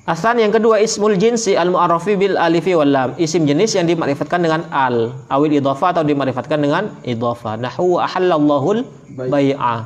Asan 0.01 0.41
yang 0.41 0.49
kedua 0.49 0.81
ismul 0.81 1.13
jinsi 1.13 1.53
al 1.53 1.69
mu'arrafi 1.69 2.17
bil 2.17 2.33
alifi 2.33 2.73
wal 2.73 2.89
lam. 2.89 3.09
Isim 3.21 3.45
jenis 3.45 3.77
yang 3.77 3.85
dimarifatkan 3.85 4.41
dengan 4.41 4.65
al, 4.73 5.13
awil 5.29 5.53
idhafa 5.53 5.93
atau 5.93 6.01
dimarifatkan 6.01 6.57
dengan 6.57 6.97
idhafa. 7.05 7.53
Nahwu 7.61 8.01
ahallallahul 8.01 8.81
bai'a. 9.13 9.85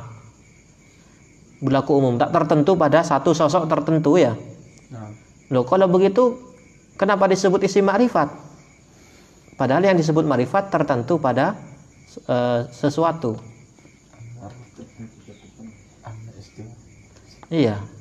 Berlaku 1.60 1.92
umum, 2.00 2.16
tak 2.16 2.32
tertentu 2.32 2.76
pada 2.80 3.04
satu 3.04 3.36
sosok 3.36 3.68
tertentu 3.68 4.16
ya. 4.16 4.32
Loh, 5.52 5.68
kalau 5.68 5.84
begitu 5.84 6.36
kenapa 6.96 7.28
disebut 7.28 7.60
isim 7.68 7.84
ma'rifat? 7.84 8.32
Padahal 9.60 9.84
yang 9.84 9.96
disebut 10.00 10.24
ma'rifat 10.24 10.72
tertentu 10.72 11.20
pada 11.20 11.60
uh, 12.28 12.64
sesuatu. 12.72 13.36
Iya. 17.52 17.95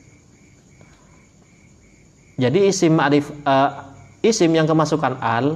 Jadi 2.36 2.68
isim 2.68 3.00
ma'rif 3.00 3.32
uh, 3.48 3.96
isim 4.20 4.52
yang 4.52 4.68
kemasukan 4.68 5.24
al 5.24 5.56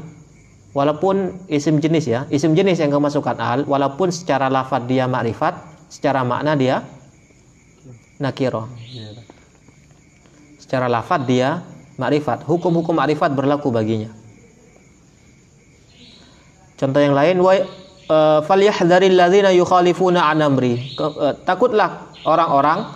walaupun 0.72 1.44
isim 1.52 1.84
jenis 1.84 2.08
ya, 2.08 2.24
isim 2.32 2.56
jenis 2.56 2.80
yang 2.80 2.94
kemasukan 2.94 3.36
al 3.36 3.60
walaupun 3.68 4.16
secara 4.16 4.48
lafad 4.48 4.88
dia 4.88 5.04
ma'rifat, 5.04 5.60
secara 5.92 6.24
makna 6.24 6.56
dia 6.56 6.88
nakiro. 8.22 8.72
Secara 10.56 10.88
lafad 10.88 11.28
dia 11.28 11.60
ma'rifat. 12.00 12.48
Hukum-hukum 12.48 12.96
ma'rifat 12.96 13.36
berlaku 13.36 13.76
baginya. 13.76 14.16
Contoh 16.80 17.04
yang 17.04 17.12
lain 17.12 17.44
wa 17.44 17.60
uh, 18.08 18.40
falyahdharil 18.48 19.20
ladzina 19.20 19.52
yukhalifuna 19.52 20.32
an 20.32 20.40
amri. 20.40 20.96
Uh, 20.96 21.36
takutlah 21.44 22.08
orang-orang 22.24 22.88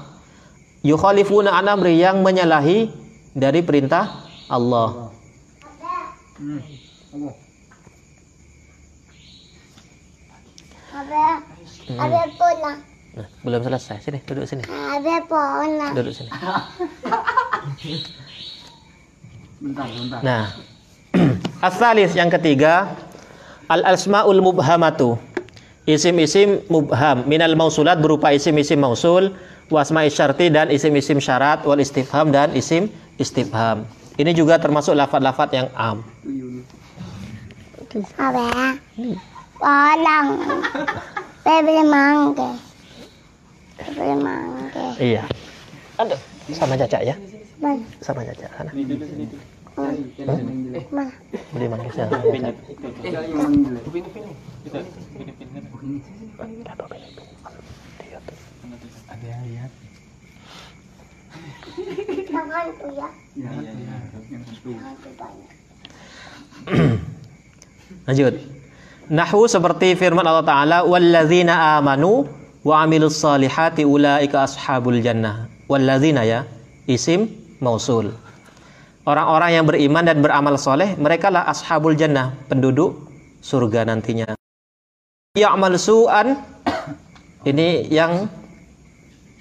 yukhalifuna 0.88 1.52
an 1.52 1.67
amri 1.67 2.00
yang 2.00 2.24
menyalahi 2.24 3.02
dari 3.34 3.65
perintah 3.65 4.30
Allah. 4.48 5.10
Hmm. 6.38 6.62
Nah, 13.13 13.28
belum 13.46 13.62
selesai. 13.62 14.02
Sini, 14.02 14.19
duduk 14.26 14.46
sini. 14.50 14.65
Duduk 15.93 16.13
sini. 16.13 16.30
Bentar, 19.62 19.86
bentar. 19.89 20.19
Nah, 20.26 20.43
asalis 21.67 22.17
yang 22.17 22.34
ketiga, 22.34 22.93
al 23.69 23.86
asmaul 23.86 24.41
mubhamatu. 24.41 25.17
Isim-isim 25.84 26.63
mubham 26.72 27.28
minal 27.28 27.54
mausulat 27.60 28.00
berupa 28.00 28.32
isim-isim 28.32 28.80
mausul, 28.80 29.36
wasma 29.71 30.04
isyarti 30.08 30.49
dan 30.52 30.67
isim-isim 30.71 31.19
syarat, 31.19 31.63
wal 31.63 31.80
istifham 31.80 32.32
dan 32.32 32.52
isim 32.56 32.89
istifham. 33.19 33.88
Ini 34.19 34.32
juga 34.36 34.62
termasuk 34.62 34.93
lafat-lafat 34.93 35.49
yang 35.54 35.67
am. 35.73 36.06
Apa? 38.17 38.78
Walang. 39.62 40.28
Bebeli 41.45 41.84
mangke. 41.86 42.49
Bebeli 43.78 44.15
mangke. 44.21 44.86
Iya. 45.02 45.23
Aduh, 46.02 46.19
sama 46.54 46.78
Caca 46.78 46.99
ya. 47.02 47.15
Sama 48.02 48.21
Caca 48.26 48.45
sana. 48.54 48.71
Mana? 50.93 51.10
Beli 51.54 51.65
mangga 51.69 51.89
sana. 51.93 52.17
Caca. 52.21 52.52
Yang 59.23 59.43
lihat. 59.47 59.71
Yang 62.27 62.47
hantu 62.51 62.88
ya. 62.91 63.07
Ya, 63.39 63.51
ya, 63.63 63.71
ya. 63.71 63.97
Yang 64.27 64.43
satu. 64.51 64.69
Lanjut. 68.03 68.33
Nahwu 69.12 69.43
seperti 69.51 69.99
firman 69.99 70.23
Allah 70.23 70.47
Ta'ala 70.47 70.77
Walladzina 70.88 71.79
amanu 71.79 72.23
wa 72.63 72.88
amilus 72.88 73.19
salihati 73.19 73.83
ulaika 73.83 74.47
ashabul 74.47 75.03
jannah 75.03 75.51
Walladzina 75.67 76.23
ya 76.23 76.47
Isim 76.88 77.27
mausul 77.59 78.15
Orang-orang 79.03 79.59
yang 79.59 79.65
beriman 79.67 80.07
dan 80.07 80.23
beramal 80.23 80.55
soleh 80.55 80.95
Mereka 80.95 81.27
lah 81.27 81.51
ashabul 81.51 81.99
jannah 81.99 82.31
Penduduk 82.47 83.12
surga 83.43 83.83
nantinya 83.91 84.39
Ya'mal 85.36 85.75
su'an 85.75 86.39
Ini 87.49 87.91
yang 87.91 88.31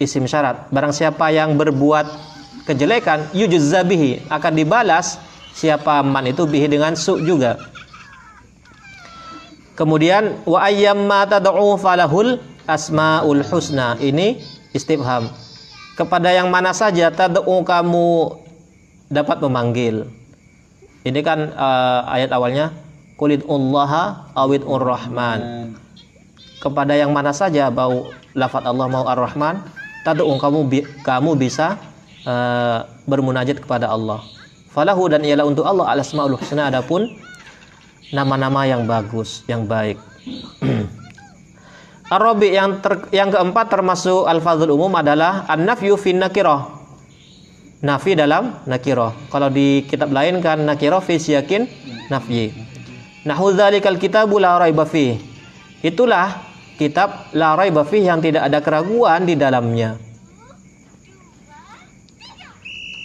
Isim 0.01 0.25
syarat 0.29 0.69
Barang 0.73 0.95
siapa 0.95 1.29
yang 1.35 1.57
berbuat 1.59 2.07
kejelekan 2.69 3.29
Yujuzzabihi 3.37 4.31
Akan 4.33 4.57
dibalas 4.57 5.19
Siapa 5.53 6.01
man 6.01 6.25
itu 6.29 6.49
bihi 6.49 6.69
dengan 6.69 6.97
su' 6.97 7.21
juga 7.25 7.73
Kemudian 9.73 10.45
wa 10.45 10.69
ayyamma 10.69 11.25
tad'u 11.25 11.81
falahul 11.81 12.37
asmaul 12.69 13.43
husna. 13.43 13.97
Ini 13.99 14.39
istifham. 14.77 15.33
Kepada 15.97 16.33
yang 16.33 16.49
mana 16.49 16.73
saja 16.77 17.09
tad'u 17.13 17.65
kamu 17.65 18.37
dapat 19.13 19.41
memanggil. 19.45 20.09
Ini 21.03 21.21
kan 21.25 21.53
uh, 21.53 22.07
ayat 22.07 22.31
awalnya 22.31 22.71
kulit 23.19 23.43
ullaha 23.49 24.31
awid 24.37 24.63
rahman. 24.63 25.73
Kepada 26.63 26.95
yang 26.95 27.11
mana 27.11 27.35
saja 27.35 27.67
bau 27.75 28.07
lafat 28.39 28.63
Allah 28.63 28.87
mau 28.87 29.03
ar-Rahman, 29.03 29.67
tad'u 30.03 30.35
kamu 30.39 30.61
bi, 30.69 30.79
kamu 31.07 31.39
bisa 31.39 31.79
uh, 32.27 32.87
bermunajat 33.07 33.63
kepada 33.63 33.91
Allah. 33.91 34.23
Falahu 34.73 35.11
dan 35.11 35.23
ialah 35.23 35.45
untuk 35.45 35.69
Allah 35.69 35.93
al-asmaul 35.93 36.39
husna 36.39 36.73
adapun 36.73 37.13
nama-nama 38.13 38.65
yang 38.65 38.85
bagus, 38.89 39.45
yang 39.49 39.69
baik. 39.69 40.01
Arabi 42.13 42.53
yang 42.53 42.85
ter, 42.85 43.09
yang 43.09 43.33
keempat 43.33 43.73
termasuk 43.73 44.29
al-fadhul 44.29 44.77
umum 44.77 44.93
adalah 44.97 45.49
an-nafyu 45.49 45.97
fin 45.97 46.21
nakirah. 46.21 46.85
Nafi 47.83 48.15
dalam 48.15 48.63
nakirah. 48.69 49.11
Kalau 49.33 49.51
di 49.51 49.83
kitab 49.91 50.15
lain 50.15 50.39
kan 50.39 50.63
nakirah 50.63 51.03
fi 51.03 51.19
siyakin 51.19 51.67
nafyi. 52.13 52.55
Nahu 53.27 53.57
dzalikal 53.57 53.99
kitabu 53.99 54.39
la 54.39 54.55
raiba 54.61 54.87
fi. 54.87 55.19
Itulah 55.83 56.52
kitab 56.77 57.33
la 57.37 57.57
raiba 57.57 57.85
yang 57.93 58.21
tidak 58.21 58.49
ada 58.49 58.59
keraguan 58.65 59.25
di 59.29 59.35
dalamnya. 59.37 59.99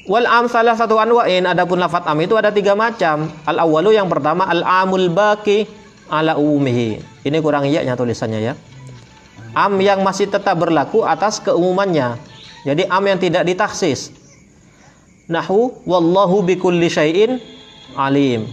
Wal 0.07 0.23
am 0.23 0.47
salah 0.47 0.71
satu 0.79 0.95
anwa'in 0.95 1.43
adapun 1.43 1.83
lafat 1.83 2.07
am 2.07 2.15
itu 2.23 2.39
ada 2.39 2.47
tiga 2.47 2.79
macam. 2.79 3.27
Al 3.43 3.59
awalu 3.59 3.91
yang 3.91 4.07
pertama 4.07 4.47
al 4.47 4.63
amul 4.63 5.11
baki 5.11 5.67
ala 6.07 6.39
umumihi. 6.39 7.03
Ini 7.27 7.37
kurang 7.43 7.67
iyaknya 7.67 7.99
tulisannya 7.99 8.39
ya. 8.39 8.53
Am 9.51 9.75
yang 9.83 10.07
masih 10.07 10.31
tetap 10.31 10.55
berlaku 10.55 11.03
atas 11.03 11.43
keumumannya. 11.43 12.15
Jadi 12.63 12.87
am 12.87 13.03
yang 13.03 13.19
tidak 13.19 13.43
ditaksis. 13.43 14.15
Nahu 15.27 15.83
wallahu 15.83 16.39
bikulli 16.39 16.87
syai'in 16.87 17.43
alim. 17.99 18.47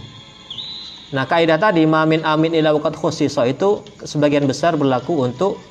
Nah, 1.13 1.29
kaidah 1.29 1.61
tadi 1.61 1.85
mamin 1.85 2.25
amin 2.25 2.57
ila 2.57 2.73
waqad 2.73 2.97
khussisa 2.97 3.45
itu 3.45 3.85
sebagian 4.01 4.49
besar 4.49 4.73
berlaku 4.73 5.21
untuk 5.21 5.61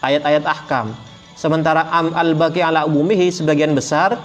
ayat-ayat 0.00 0.44
ahkam. 0.48 0.96
Sementara 1.36 1.86
am 1.92 2.16
al 2.16 2.32
baki 2.32 2.64
ala 2.64 2.88
umumihi 2.88 3.28
sebagian 3.28 3.76
besar 3.76 4.16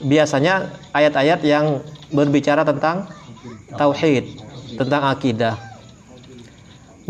biasanya 0.00 0.70
ayat-ayat 0.96 1.42
yang 1.44 1.82
berbicara 2.14 2.62
tentang 2.64 3.10
tauhid, 3.74 4.38
tentang 4.78 5.02
akidah. 5.10 5.58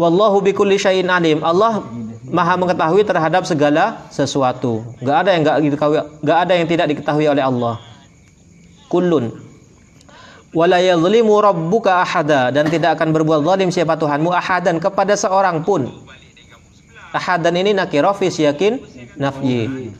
Wallahu 0.00 0.40
bikulli 0.40 0.80
syai'in 0.80 1.12
alim. 1.12 1.44
Allah 1.44 1.84
Maha 2.30 2.54
mengetahui 2.54 3.02
terhadap 3.02 3.42
segala 3.42 4.06
sesuatu. 4.06 4.86
Gak 5.02 5.26
ada 5.26 5.30
yang 5.34 5.42
gak 5.42 5.56
diketahui, 5.66 5.98
gak 6.22 6.38
ada 6.46 6.52
yang 6.54 6.68
tidak 6.70 6.86
diketahui 6.94 7.26
oleh 7.26 7.42
Allah. 7.42 7.82
Kullun. 8.86 9.49
Wala 10.50 10.82
yadhlimu 10.82 11.38
rabbuka 11.38 12.02
ahada 12.02 12.50
dan 12.50 12.66
tidak 12.66 12.98
akan 12.98 13.14
berbuat 13.14 13.46
zalim 13.46 13.70
siapa 13.70 13.94
Tuhanmu 13.94 14.34
ahadan 14.34 14.82
kepada 14.82 15.14
seorang 15.14 15.62
pun. 15.62 15.86
Ahadan 17.14 17.54
ini 17.54 17.70
nakirah 17.70 18.14
fi 18.18 18.34
siyakin 18.34 18.82
nafyi. 19.14 19.94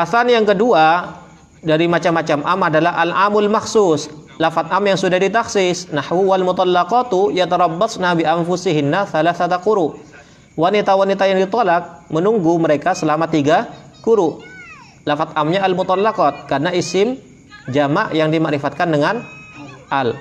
Asan 0.00 0.32
yang 0.32 0.48
kedua 0.48 1.12
dari 1.60 1.84
macam-macam 1.84 2.40
am 2.40 2.60
adalah 2.72 2.96
al-amul 3.04 3.52
maksus. 3.52 4.08
Lafat 4.40 4.72
am 4.72 4.80
yang 4.80 4.96
sudah 4.96 5.20
ditaksis. 5.20 5.92
Nahwu 5.92 6.32
wal 6.32 6.40
mutallaqatu 6.40 7.28
yatarabbasna 7.36 8.16
bi 8.16 8.24
anfusihinna 8.24 9.04
thalathata 9.04 9.60
quru. 9.60 9.92
Wanita-wanita 10.56 11.28
yang 11.28 11.44
ditolak 11.44 12.08
menunggu 12.08 12.56
mereka 12.56 12.96
selama 12.96 13.28
tiga 13.28 13.68
kuru. 14.00 14.40
Lafat 15.04 15.36
amnya 15.36 15.60
al 15.60 15.76
mutallaqat 15.76 16.48
karena 16.48 16.72
isim 16.72 17.20
jamak 17.70 18.12
yang 18.12 18.28
dimakrifatkan 18.28 18.90
dengan 18.92 19.24
al. 19.88 20.16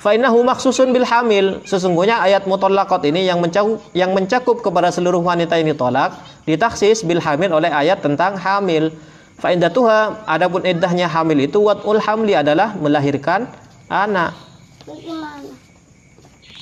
Fainahu 0.00 0.46
maksusun 0.46 0.94
bil 0.94 1.06
hamil. 1.06 1.60
Sesungguhnya 1.66 2.22
ayat 2.22 2.46
mutallaqat 2.46 3.02
ini 3.10 3.26
yang 3.26 3.42
mencakup 3.42 3.82
yang 3.96 4.14
mencakup 4.14 4.62
kepada 4.62 4.94
seluruh 4.94 5.18
wanita 5.18 5.58
yang 5.58 5.74
ditolak 5.74 6.14
ditaksis 6.46 7.02
bil 7.02 7.20
hamil 7.20 7.52
oleh 7.58 7.68
ayat 7.68 8.00
tentang 8.00 8.38
hamil. 8.38 8.94
Fa 9.36 9.52
iddatuha 9.52 10.24
adapun 10.24 10.64
iddahnya 10.64 11.12
hamil 11.12 11.44
itu 11.44 11.60
watul 11.60 12.00
hamli 12.00 12.32
adalah 12.32 12.72
melahirkan 12.78 13.44
anak. 13.92 14.32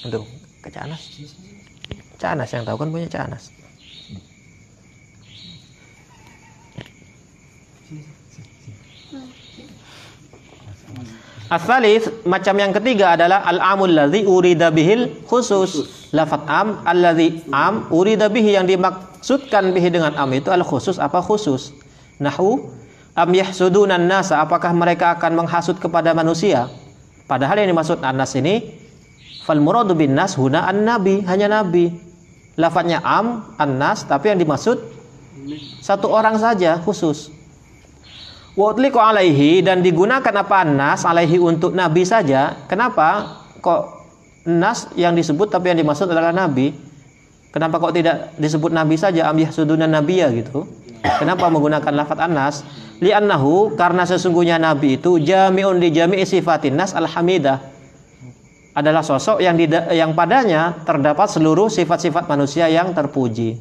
Aduh, 0.04 0.26
ke 0.58 0.68
Canas. 0.74 1.00
Canas 2.18 2.48
yang 2.50 2.66
tahu 2.66 2.76
kan 2.82 2.88
punya 2.90 3.06
Canas. 3.06 3.53
Asalis 11.52 12.08
macam 12.24 12.56
yang 12.56 12.72
ketiga 12.72 13.20
adalah 13.20 13.44
al-amul 13.44 13.92
ladzi 13.92 14.24
urida 14.24 14.72
bihil 14.72 15.12
khusus. 15.28 16.08
Lafat 16.16 16.40
am 16.48 16.80
alladzi 16.88 17.44
am 17.52 17.84
urida 17.92 18.32
bihi 18.32 18.56
yang 18.56 18.64
dimaksudkan 18.64 19.76
bihi 19.76 19.92
dengan 19.92 20.16
am 20.16 20.32
itu 20.32 20.48
al 20.48 20.64
khusus 20.64 20.96
apa 20.96 21.20
khusus? 21.20 21.76
Nahu 22.16 22.64
am 23.12 23.28
yahsudunan 23.28 24.00
nasa 24.08 24.40
apakah 24.40 24.72
mereka 24.72 25.20
akan 25.20 25.44
menghasut 25.44 25.76
kepada 25.76 26.16
manusia? 26.16 26.72
Padahal 27.28 27.60
yang 27.60 27.76
dimaksud 27.76 28.00
anas 28.00 28.32
ini 28.40 28.80
fal 29.44 29.60
muradu 29.60 29.92
bin 29.92 30.16
nas 30.16 30.40
huna 30.40 30.64
an 30.64 30.80
nabi 30.88 31.20
hanya 31.28 31.60
nabi. 31.60 31.92
Lafadznya 32.56 33.02
am 33.02 33.52
an-nas 33.58 34.06
tapi 34.06 34.30
yang 34.30 34.38
dimaksud 34.38 34.80
satu 35.84 36.08
orang 36.08 36.40
saja 36.40 36.80
khusus. 36.80 37.28
Wa'utliku 38.54 39.02
alaihi 39.02 39.66
dan 39.66 39.82
digunakan 39.82 40.30
apa 40.30 40.62
nas 40.62 41.02
alaihi 41.02 41.42
untuk 41.42 41.74
nabi 41.74 42.06
saja. 42.06 42.54
Kenapa 42.70 43.42
kok 43.58 44.06
nas 44.46 44.86
yang 44.94 45.18
disebut 45.18 45.50
tapi 45.50 45.74
yang 45.74 45.82
dimaksud 45.82 46.06
adalah 46.06 46.30
nabi? 46.30 46.70
Kenapa 47.50 47.82
kok 47.82 47.98
tidak 47.98 48.30
disebut 48.38 48.70
nabi 48.70 48.94
saja 48.94 49.26
am 49.26 49.38
yahsuduna 49.38 49.90
nabiyya 49.90 50.30
gitu? 50.38 50.70
Kenapa 51.02 51.50
menggunakan 51.50 51.92
lafaz 51.94 52.18
anas? 52.22 52.54
Li'annahu 53.02 53.74
karena 53.74 54.06
sesungguhnya 54.06 54.62
nabi 54.62 55.02
itu 55.02 55.18
jami'un 55.18 55.82
li 55.82 55.90
jami'i 55.90 56.22
sifatin 56.22 56.78
nas 56.78 56.94
alhamidah 56.94 57.58
adalah 58.74 59.02
sosok 59.02 59.42
yang 59.42 59.58
yang 59.90 60.14
padanya 60.14 60.82
terdapat 60.86 61.26
seluruh 61.26 61.70
sifat-sifat 61.70 62.30
manusia 62.30 62.70
yang 62.70 62.94
terpuji. 62.94 63.58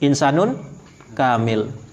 Insanun 0.00 0.56
kamil. 1.12 1.87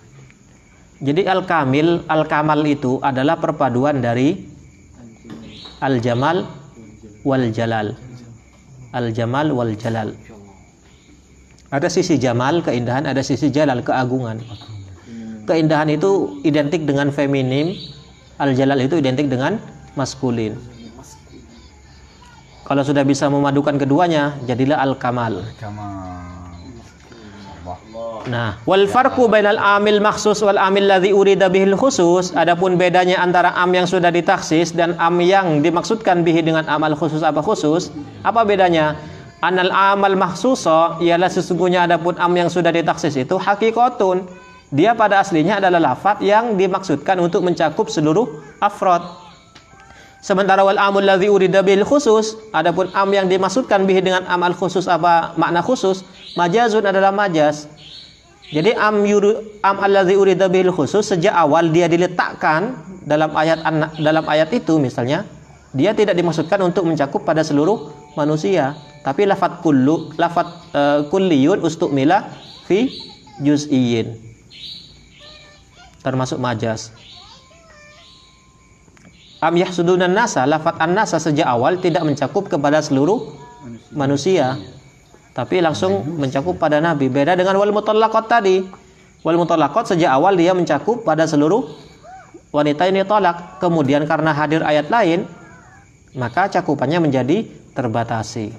Jadi 1.06 1.30
al-kamil, 1.30 2.02
al-kamal 2.10 2.66
itu 2.66 2.98
adalah 3.06 3.38
perpaduan 3.38 4.02
dari 4.02 4.42
al-jamal 5.78 6.50
wal 7.22 7.46
jalal. 7.54 7.94
Al-jamal 8.90 9.54
wal 9.54 9.78
jalal. 9.78 10.18
Ada 11.70 11.94
sisi 11.94 12.18
jamal, 12.18 12.66
keindahan, 12.66 13.06
ada 13.06 13.22
sisi 13.22 13.54
jalal, 13.54 13.86
keagungan. 13.86 14.42
Keindahan 15.46 15.94
itu 15.94 16.42
identik 16.42 16.90
dengan 16.90 17.14
feminim, 17.14 17.78
al-jalal 18.42 18.82
itu 18.82 18.98
identik 18.98 19.30
dengan 19.30 19.62
maskulin. 19.94 20.58
Kalau 22.66 22.82
sudah 22.82 23.06
bisa 23.06 23.30
memadukan 23.30 23.78
keduanya, 23.78 24.42
jadilah 24.50 24.82
al-kamal. 24.82 25.46
Kamal. 25.62 26.45
Nah, 28.26 28.58
wal 28.66 28.90
farqu 28.90 29.30
bainal 29.30 29.62
amil 29.62 30.02
maksus 30.02 30.42
wal 30.42 30.58
amil 30.58 30.90
ladzi 30.90 31.14
urida 31.14 31.46
bihil 31.46 31.78
khusus, 31.78 32.34
adapun 32.34 32.74
bedanya 32.74 33.22
antara 33.22 33.54
am 33.54 33.70
yang 33.70 33.86
sudah 33.86 34.10
ditaksis 34.10 34.74
dan 34.74 34.98
am 34.98 35.22
yang 35.22 35.62
dimaksudkan 35.62 36.26
bihi 36.26 36.42
dengan 36.42 36.66
amal 36.66 36.98
khusus 36.98 37.22
apa 37.22 37.46
khusus? 37.46 37.94
Apa 38.26 38.42
bedanya? 38.42 38.98
Anal 39.46 39.70
amal 39.70 40.18
maksuso 40.18 40.98
ialah 41.06 41.30
sesungguhnya 41.30 41.86
adapun 41.86 42.18
am 42.18 42.34
yang 42.34 42.50
sudah 42.50 42.74
ditaksis 42.74 43.14
itu 43.14 43.38
hakikatun. 43.38 44.26
Dia 44.74 44.98
pada 44.98 45.22
aslinya 45.22 45.62
adalah 45.62 45.94
lafat 45.94 46.26
yang 46.26 46.58
dimaksudkan 46.58 47.22
untuk 47.22 47.46
mencakup 47.46 47.94
seluruh 47.94 48.42
afrod. 48.58 49.06
Sementara 50.26 50.66
wal 50.66 50.82
amul 50.82 51.06
ladzi 51.06 51.30
urida 51.30 51.62
bil 51.62 51.86
khusus, 51.86 52.42
adapun 52.50 52.90
am 52.98 53.06
yang 53.14 53.30
dimaksudkan 53.30 53.86
bihi 53.86 54.02
dengan 54.02 54.26
amal 54.26 54.58
khusus 54.58 54.90
apa 54.90 55.38
makna 55.38 55.62
khusus, 55.62 56.02
majazun 56.34 56.82
adalah 56.82 57.14
majaz. 57.14 57.70
Jadi 58.54 58.78
am 58.78 59.02
yuru, 59.02 59.58
am 59.66 59.82
alladzi 59.82 60.14
urida 60.14 60.46
bil 60.46 60.70
khusus 60.70 61.02
sejak 61.02 61.34
awal 61.34 61.74
dia 61.74 61.90
diletakkan 61.90 62.78
dalam 63.02 63.34
ayat 63.34 63.66
dalam 63.98 64.26
ayat 64.30 64.54
itu 64.54 64.78
misalnya, 64.78 65.26
dia 65.74 65.98
tidak 65.98 66.14
dimaksudkan 66.14 66.62
untuk 66.62 66.86
mencakup 66.86 67.26
pada 67.26 67.42
seluruh 67.42 67.90
manusia, 68.14 68.78
tapi 69.02 69.26
lafat 69.26 69.66
kullu, 69.66 70.14
lafat 70.16 70.48
uh, 70.78 71.00
kulliyun 71.10 71.66
ustumila 71.66 72.30
fi 72.70 72.90
juz'iyyin. 73.42 74.14
Termasuk 76.06 76.38
majaz. 76.38 76.94
Am 79.42 79.58
yahsudunan 79.58 80.14
nasa, 80.14 80.46
lafat 80.46 80.78
an-nasa 80.78 81.18
sejak 81.18 81.46
awal 81.46 81.82
tidak 81.82 82.06
mencakup 82.06 82.46
kepada 82.46 82.82
seluruh 82.82 83.34
manusia. 83.90 84.58
Tapi 85.36 85.60
langsung 85.60 86.16
mencakup 86.16 86.56
pada 86.56 86.80
nabi. 86.80 87.12
Beda 87.12 87.36
dengan 87.36 87.60
wal 87.60 87.76
mutallaqat 87.76 88.26
tadi. 88.32 88.64
Wal 89.20 89.36
mutallaqat 89.36 89.92
sejak 89.92 90.08
awal 90.08 90.40
dia 90.40 90.56
mencakup 90.56 91.04
pada 91.04 91.28
seluruh 91.28 91.68
wanita 92.56 92.88
ini 92.88 93.04
tolak. 93.04 93.60
Kemudian 93.60 94.08
karena 94.08 94.32
hadir 94.32 94.64
ayat 94.64 94.88
lain, 94.88 95.28
maka 96.16 96.48
cakupannya 96.48 97.04
menjadi 97.04 97.44
terbatasi. 97.76 98.56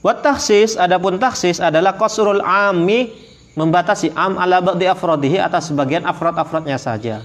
Wat 0.00 0.24
taksis, 0.24 0.80
adapun 0.80 1.20
taksis 1.20 1.60
adalah 1.60 2.00
qasrul 2.00 2.40
ami 2.40 3.12
membatasi 3.52 4.16
am 4.16 4.40
ala 4.40 4.64
ba'di 4.64 4.88
afrodihi 4.88 5.36
atas 5.36 5.68
sebagian 5.68 6.08
afrod-afrodnya 6.08 6.80
saja. 6.80 7.20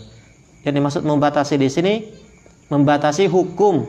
Yang 0.67 0.73
dimaksud 0.75 1.03
membatasi 1.07 1.55
di 1.55 1.71
sini 1.71 1.93
membatasi 2.67 3.31
hukum 3.31 3.87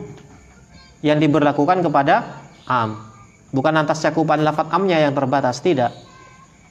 yang 1.03 1.19
diberlakukan 1.19 1.83
kepada 1.83 2.47
am. 2.63 3.16
Bukan 3.51 3.73
atas 3.79 4.03
cakupan 4.03 4.43
lafat 4.43 4.67
amnya 4.75 4.99
yang 4.99 5.15
terbatas, 5.15 5.63
tidak. 5.63 5.95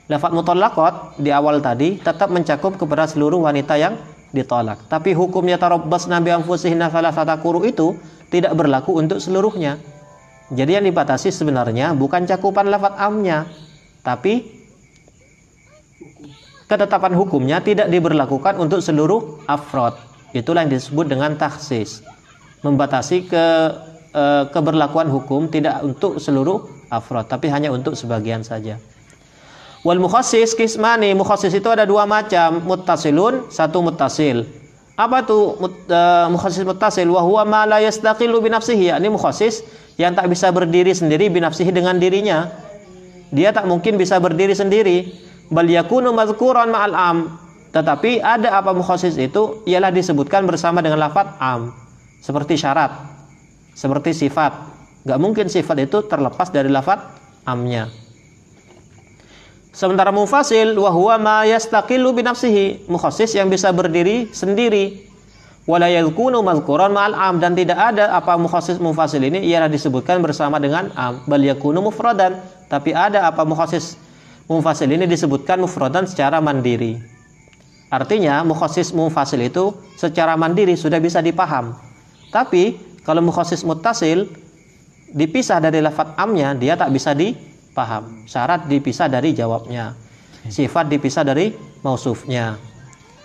Lafat 0.07 0.31
mutallaqat 0.31 0.95
di 1.19 1.35
awal 1.35 1.59
tadi 1.59 1.99
tetap 1.99 2.31
mencakup 2.31 2.79
kepada 2.79 3.11
seluruh 3.11 3.43
wanita 3.43 3.75
yang 3.75 3.99
ditolak. 4.31 4.87
Tapi 4.87 5.17
hukumnya 5.17 5.59
tarabbas 5.59 6.07
nabi 6.07 6.31
anfusihinna 6.31 6.93
salasata 6.93 7.41
quru 7.43 7.67
itu 7.67 7.97
tidak 8.31 8.55
berlaku 8.55 8.95
untuk 8.95 9.19
seluruhnya. 9.19 9.81
Jadi 10.53 10.79
yang 10.79 10.87
dibatasi 10.87 11.35
sebenarnya 11.35 11.91
bukan 11.97 12.23
cakupan 12.23 12.71
lafat 12.71 12.95
amnya, 13.03 13.51
tapi 14.07 14.47
ketetapan 16.71 17.19
hukumnya 17.19 17.59
tidak 17.59 17.91
diberlakukan 17.91 18.55
untuk 18.63 18.79
seluruh 18.79 19.43
afrod. 19.51 19.99
Itulah 20.31 20.63
yang 20.63 20.71
disebut 20.75 21.11
dengan 21.11 21.35
taksis. 21.35 22.07
Membatasi 22.63 23.27
ke 23.27 23.45
e, 24.17 24.25
keberlakuan 24.49 25.13
hukum 25.13 25.53
tidak 25.53 25.85
untuk 25.85 26.17
seluruh 26.17 26.65
afrod, 26.89 27.29
tapi 27.29 27.53
hanya 27.53 27.69
untuk 27.69 27.93
sebagian 27.93 28.41
saja. 28.41 28.81
Wal 29.85 30.01
mukhassis 30.01 30.57
kismani, 30.57 31.13
mukhassis 31.13 31.53
itu 31.53 31.69
ada 31.69 31.85
dua 31.85 32.09
macam, 32.09 32.65
muttasilun, 32.65 33.53
satu 33.53 33.85
muttasil. 33.85 34.49
Apa 34.97 35.23
tuh 35.23 35.61
mut, 35.61 35.77
uh, 35.93 36.27
mukhassis 36.33 36.65
muttasil? 36.65 37.07
Wa 37.07 37.23
huwa 37.23 37.45
ma 37.45 37.61
la 37.69 37.79
yastaqilu 37.85 38.41
bi 38.41 38.49
nafsihi. 38.49 38.97
Ini 38.97 39.07
mukhassis 39.13 39.63
yang 40.01 40.17
tak 40.17 40.33
bisa 40.33 40.49
berdiri 40.51 40.91
sendiri 40.91 41.29
bi 41.29 41.39
nafsihi 41.39 41.71
dengan 41.71 42.01
dirinya. 42.01 42.49
Dia 43.31 43.53
tak 43.53 43.69
mungkin 43.69 44.01
bisa 44.01 44.17
berdiri 44.19 44.57
sendiri. 44.57 45.13
Bal 45.53 45.69
yakunu 45.71 46.11
mazkuran 46.11 46.73
ma'al 46.73 46.95
am. 46.97 47.19
Tetapi 47.71 48.25
ada 48.25 48.57
apa 48.57 48.73
mukhasis 48.73 49.21
itu 49.21 49.61
ialah 49.69 49.93
disebutkan 49.93 50.49
bersama 50.49 50.81
dengan 50.81 50.97
lafat 50.97 51.37
am. 51.39 51.77
Seperti 52.25 52.57
syarat, 52.57 52.91
seperti 53.77 54.17
sifat. 54.17 54.57
Gak 55.05 55.21
mungkin 55.21 55.53
sifat 55.53 55.85
itu 55.85 56.01
terlepas 56.09 56.49
dari 56.49 56.73
lafat 56.73 56.99
amnya. 57.45 57.93
Sementara 59.77 60.09
mufasil 60.09 60.73
wahwa 60.73 61.21
ma 61.21 61.37
yastaqilu 61.45 62.17
binafsihi. 62.17 62.89
Mukhasis 62.89 63.37
yang 63.37 63.53
bisa 63.53 63.69
berdiri 63.77 64.33
sendiri. 64.33 65.05
Wala 65.69 65.93
yakunu 65.93 66.41
mazkuran 66.41 66.95
ma'al 66.95 67.13
am 67.13 67.37
dan 67.43 67.53
tidak 67.59 67.77
ada 67.77 68.15
apa 68.15 68.39
mukhasis 68.39 68.79
mufasil 68.79 69.19
ini 69.19 69.51
ialah 69.51 69.67
disebutkan 69.67 70.23
bersama 70.23 70.63
dengan 70.63 70.95
am 70.95 71.27
bal 71.27 71.43
yakunu 71.43 71.83
mufradan 71.83 72.39
tapi 72.71 72.95
ada 72.95 73.27
apa 73.27 73.43
mukhasis 73.43 73.99
mufasil 74.47 74.87
ini 74.87 75.11
disebutkan 75.11 75.59
mufradan 75.59 76.07
secara 76.07 76.39
mandiri. 76.39 77.03
Artinya 77.91 78.47
mukhasis 78.47 78.95
mufasil 78.95 79.43
itu 79.43 79.75
secara 79.99 80.39
mandiri 80.39 80.79
sudah 80.79 81.03
bisa 81.03 81.19
dipaham. 81.19 81.75
Tapi 82.31 82.79
kalau 83.07 83.23
mukhasis 83.23 83.63
muttasil 83.63 84.27
dipisah 85.15 85.63
dari 85.63 85.79
lafat 85.79 86.19
amnya 86.19 86.59
dia 86.59 86.75
tak 86.75 86.91
bisa 86.91 87.15
dipaham. 87.15 88.27
Syarat 88.27 88.67
dipisah 88.67 89.07
dari 89.07 89.31
jawabnya. 89.31 89.95
Sifat 90.51 90.91
dipisah 90.91 91.23
dari 91.23 91.55
mausufnya. 91.87 92.59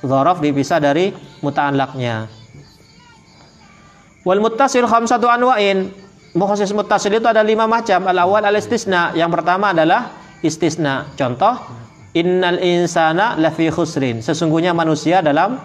Dzaraf 0.06 0.38
dipisah 0.38 0.78
dari 0.78 1.14
muta'allaqnya. 1.42 2.30
Wal 4.22 4.42
muttasil 4.42 4.86
khamsatu 4.86 5.26
anwa'in. 5.26 5.90
Mukhasis 6.38 6.74
muttasil 6.78 7.18
itu 7.18 7.26
ada 7.26 7.42
lima 7.42 7.66
macam. 7.66 8.06
Al 8.06 8.22
awal 8.22 8.46
al 8.46 8.58
istisna. 8.58 9.18
Yang 9.18 9.42
pertama 9.42 9.74
adalah 9.74 10.14
istisna. 10.46 11.10
Contoh, 11.18 11.58
innal 12.14 12.62
insana 12.62 13.38
lafi 13.38 13.70
khusrin. 13.74 14.22
Sesungguhnya 14.22 14.74
manusia 14.78 15.26
dalam 15.26 15.58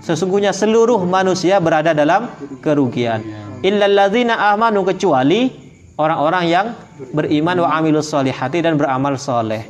sesungguhnya 0.00 0.52
seluruh 0.52 1.00
manusia 1.04 1.60
berada 1.60 1.92
dalam 1.92 2.28
kerugian. 2.64 3.20
Illal 3.60 3.92
ladzina 3.92 4.52
amanu 4.52 4.84
kecuali 4.88 5.52
orang-orang 6.00 6.44
yang 6.48 6.66
beriman 7.12 7.60
wa 7.60 7.68
amilus 7.76 8.08
solihati 8.08 8.64
dan 8.64 8.80
beramal 8.80 9.20
soleh. 9.20 9.68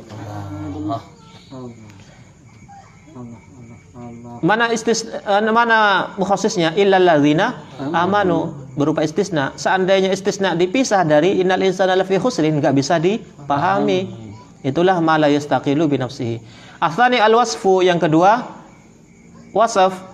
Mana 4.41 4.73
istis 4.73 5.05
eh, 5.05 5.51
mana 5.53 6.09
mukhasisnya 6.17 6.73
illal 6.73 7.05
ladzina 7.05 7.61
amanu 7.93 8.61
berupa 8.73 9.05
istisna. 9.05 9.53
Seandainya 9.53 10.09
istisna 10.09 10.57
dipisah 10.57 11.05
dari 11.05 11.37
innal 11.43 11.61
insana 11.61 11.93
lafi 11.93 12.17
khusrin 12.17 12.57
enggak 12.57 12.73
bisa 12.73 12.97
dipahami. 12.97 14.09
Itulah 14.65 14.97
ma 14.97 15.21
la 15.21 15.29
yastaqilu 15.29 15.85
bi 15.85 16.01
nafsihi. 16.01 16.41
Atsani 16.81 17.21
al 17.21 17.37
wasfu 17.37 17.85
yang 17.85 18.01
kedua 18.01 18.49
wasaf 19.53 20.10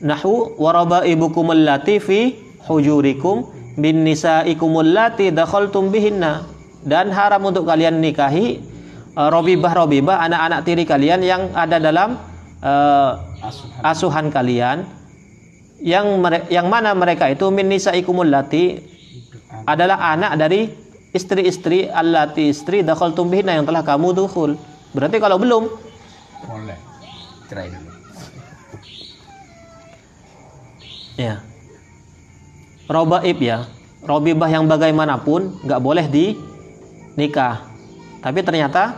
nahu 0.00 0.56
waraba 0.56 1.04
ibukum 1.04 1.52
allati 1.52 2.00
fi 2.00 2.36
hujurikum 2.64 3.48
bin 3.76 4.04
nisaikum 4.04 4.72
allati 4.80 5.32
dakhaltum 5.32 5.92
bihinna 5.92 6.48
dan 6.84 7.12
haram 7.12 7.44
untuk 7.44 7.68
kalian 7.68 8.00
nikahi 8.00 8.60
uh, 9.16 9.28
robibah 9.28 9.72
robibah 9.76 10.24
anak-anak 10.24 10.60
tiri 10.64 10.84
kalian 10.88 11.20
yang 11.20 11.52
ada 11.52 11.76
dalam 11.76 12.16
uh, 12.64 13.20
asuhan 13.84 14.32
kalian 14.32 14.88
yang 15.80 16.08
mere- 16.20 16.48
yang 16.52 16.68
mana 16.68 16.92
mereka 16.92 17.28
itu 17.28 17.48
min 17.48 17.68
nisaikumul 17.68 18.28
lati 18.28 18.80
adalah 19.64 20.12
anak 20.12 20.36
dari 20.40 20.68
istri-istri 21.10 21.88
allati 21.88 22.52
istri 22.52 22.84
dakhaltum 22.84 23.28
bihinna 23.28 23.56
yang 23.58 23.66
telah 23.66 23.82
kamu 23.82 24.14
dukhul. 24.14 24.54
Berarti 24.94 25.16
kalau 25.18 25.36
belum 25.40 25.64
Boleh. 26.40 26.78
Cerai 27.50 27.68
dulu. 27.68 27.89
Ya. 31.20 31.36
Robaib 32.88 33.38
ya. 33.38 33.68
Robibah 34.00 34.48
yang 34.48 34.64
bagaimanapun 34.64 35.60
nggak 35.60 35.80
boleh 35.84 36.08
di 36.08 36.32
nikah. 37.20 37.60
Tapi 38.24 38.40
ternyata 38.40 38.96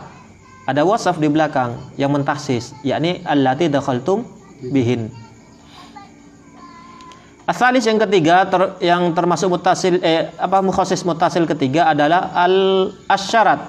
ada 0.63 0.81
wasaf 0.87 1.19
di 1.19 1.27
belakang 1.27 1.75
yang 1.99 2.15
mentahsis, 2.15 2.71
yakni 2.87 3.19
allati 3.27 3.67
dakhaltum 3.67 4.23
bihin. 4.71 5.11
Asalis 7.43 7.83
yang 7.83 7.99
ketiga 7.99 8.47
ter- 8.47 8.79
yang 8.79 9.11
termasuk 9.11 9.51
mutasil 9.51 9.99
eh, 9.99 10.31
apa 10.39 10.63
mukhasis 10.63 11.03
mutasil 11.03 11.43
ketiga 11.43 11.91
adalah 11.91 12.31
al 12.31 12.55
asyarat 13.11 13.59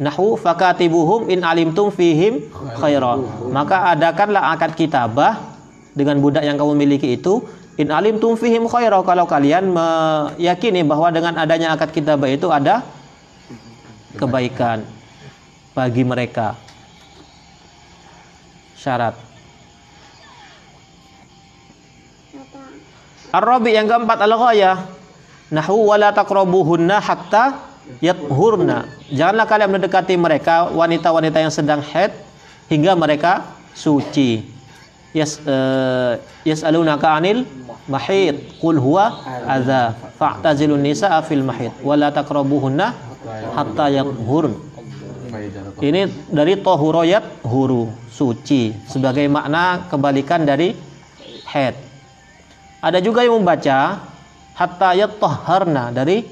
nahu 0.00 0.40
fakatibuhum 0.40 1.28
in 1.28 1.44
alimtum 1.44 1.92
fihim 1.92 2.48
khaira 2.80 3.20
maka 3.52 3.92
adakanlah 3.92 4.56
akad 4.56 4.72
kitabah 4.72 5.36
dengan 5.92 6.16
budak 6.24 6.40
yang 6.40 6.56
kamu 6.56 6.72
miliki 6.72 7.20
itu 7.20 7.44
in 7.78 7.92
alimtum 7.92 8.34
fihim 8.34 8.66
khaira 8.66 8.98
kalau 9.06 9.28
kalian 9.28 9.70
meyakini 9.70 10.82
bahwa 10.82 11.12
dengan 11.14 11.38
adanya 11.38 11.76
akad 11.76 11.94
kitabah 11.94 12.30
itu 12.30 12.50
ada 12.50 12.82
kebaikan 14.18 14.82
bagi 15.76 16.02
mereka 16.02 16.58
syarat 18.74 19.30
Ar-Rabi 23.30 23.78
yang 23.78 23.86
keempat 23.86 24.18
al-ghayah. 24.26 24.90
Nahu 25.54 25.94
wala 25.94 26.10
taqrabuhunna 26.10 26.98
hatta 26.98 27.62
yathurna. 28.02 28.90
Janganlah 29.10 29.46
kalian 29.46 29.70
mendekati 29.70 30.14
mereka 30.18 30.70
wanita-wanita 30.70 31.38
yang 31.38 31.54
sedang 31.54 31.78
haid 31.78 32.10
hingga 32.66 32.94
mereka 32.98 33.54
suci. 33.74 34.59
Yas 35.10 35.42
uh, 35.42 36.14
yas'alunaka 36.46 37.18
'anil 37.18 37.42
mahid 37.90 38.38
qul 38.62 38.78
huwa 38.78 39.10
adza 39.42 39.98
fa'tazilun 40.14 40.78
nisaa 40.78 41.18
fil 41.26 41.42
mahid 41.42 41.74
wala 41.82 42.14
taqrabuhunna 42.14 42.94
hatta 43.58 43.90
yathurn. 43.90 44.54
Ini 45.80 46.30
dari 46.30 46.58
tohuroyat 46.58 47.42
huru 47.46 47.90
suci 48.06 48.74
sebagai 48.86 49.26
makna 49.26 49.86
kebalikan 49.90 50.46
dari 50.46 50.74
haid. 51.50 51.74
Ada 52.78 53.02
juga 53.02 53.26
yang 53.26 53.42
membaca 53.42 54.06
hatta 54.54 54.90
yatahharna 54.94 55.90
dari 55.90 56.22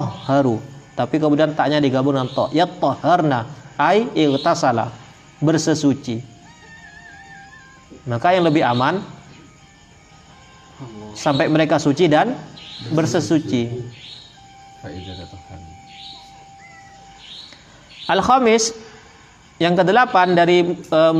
haru. 0.00 0.60
Tapi 0.96 1.16
kemudian 1.20 1.54
taknya 1.54 1.78
digabung 1.78 2.16
dengan 2.16 2.30
to. 2.32 2.50
Yatahharna 2.56 3.46
ai 3.76 4.08
igtasala 4.16 4.90
bersesuci. 5.38 6.37
Maka 8.08 8.32
yang 8.32 8.48
lebih 8.48 8.64
aman 8.64 9.04
sampai 11.12 11.46
mereka 11.52 11.76
suci 11.76 12.08
dan 12.08 12.32
bersesuci. 12.94 13.68
Al-khamis 18.08 18.72
yang 19.60 19.76
kedelapan 19.76 20.32
dari 20.32 20.64
uh, 20.88 21.12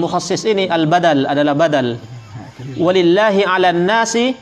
ini 0.49 0.65
al-badal 0.71 1.27
adalah 1.29 1.53
badal 1.59 1.99
walillahi 2.79 3.43
'alan 3.45 3.83
nasi 3.85 4.33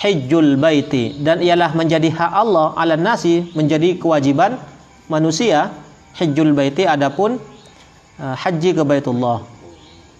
hajjul 0.00 0.56
baiti 0.56 1.20
dan 1.20 1.44
ialah 1.44 1.76
menjadi 1.76 2.08
hak 2.08 2.32
Allah 2.32 2.72
'alan 2.74 3.04
nasi 3.04 3.46
menjadi 3.52 4.00
kewajiban 4.00 4.56
manusia 5.12 5.70
hajjul 6.16 6.56
baiti 6.56 6.88
adapun 6.88 7.38
uh, 8.18 8.34
haji 8.34 8.74
ke 8.74 8.82
Baitullah. 8.82 9.57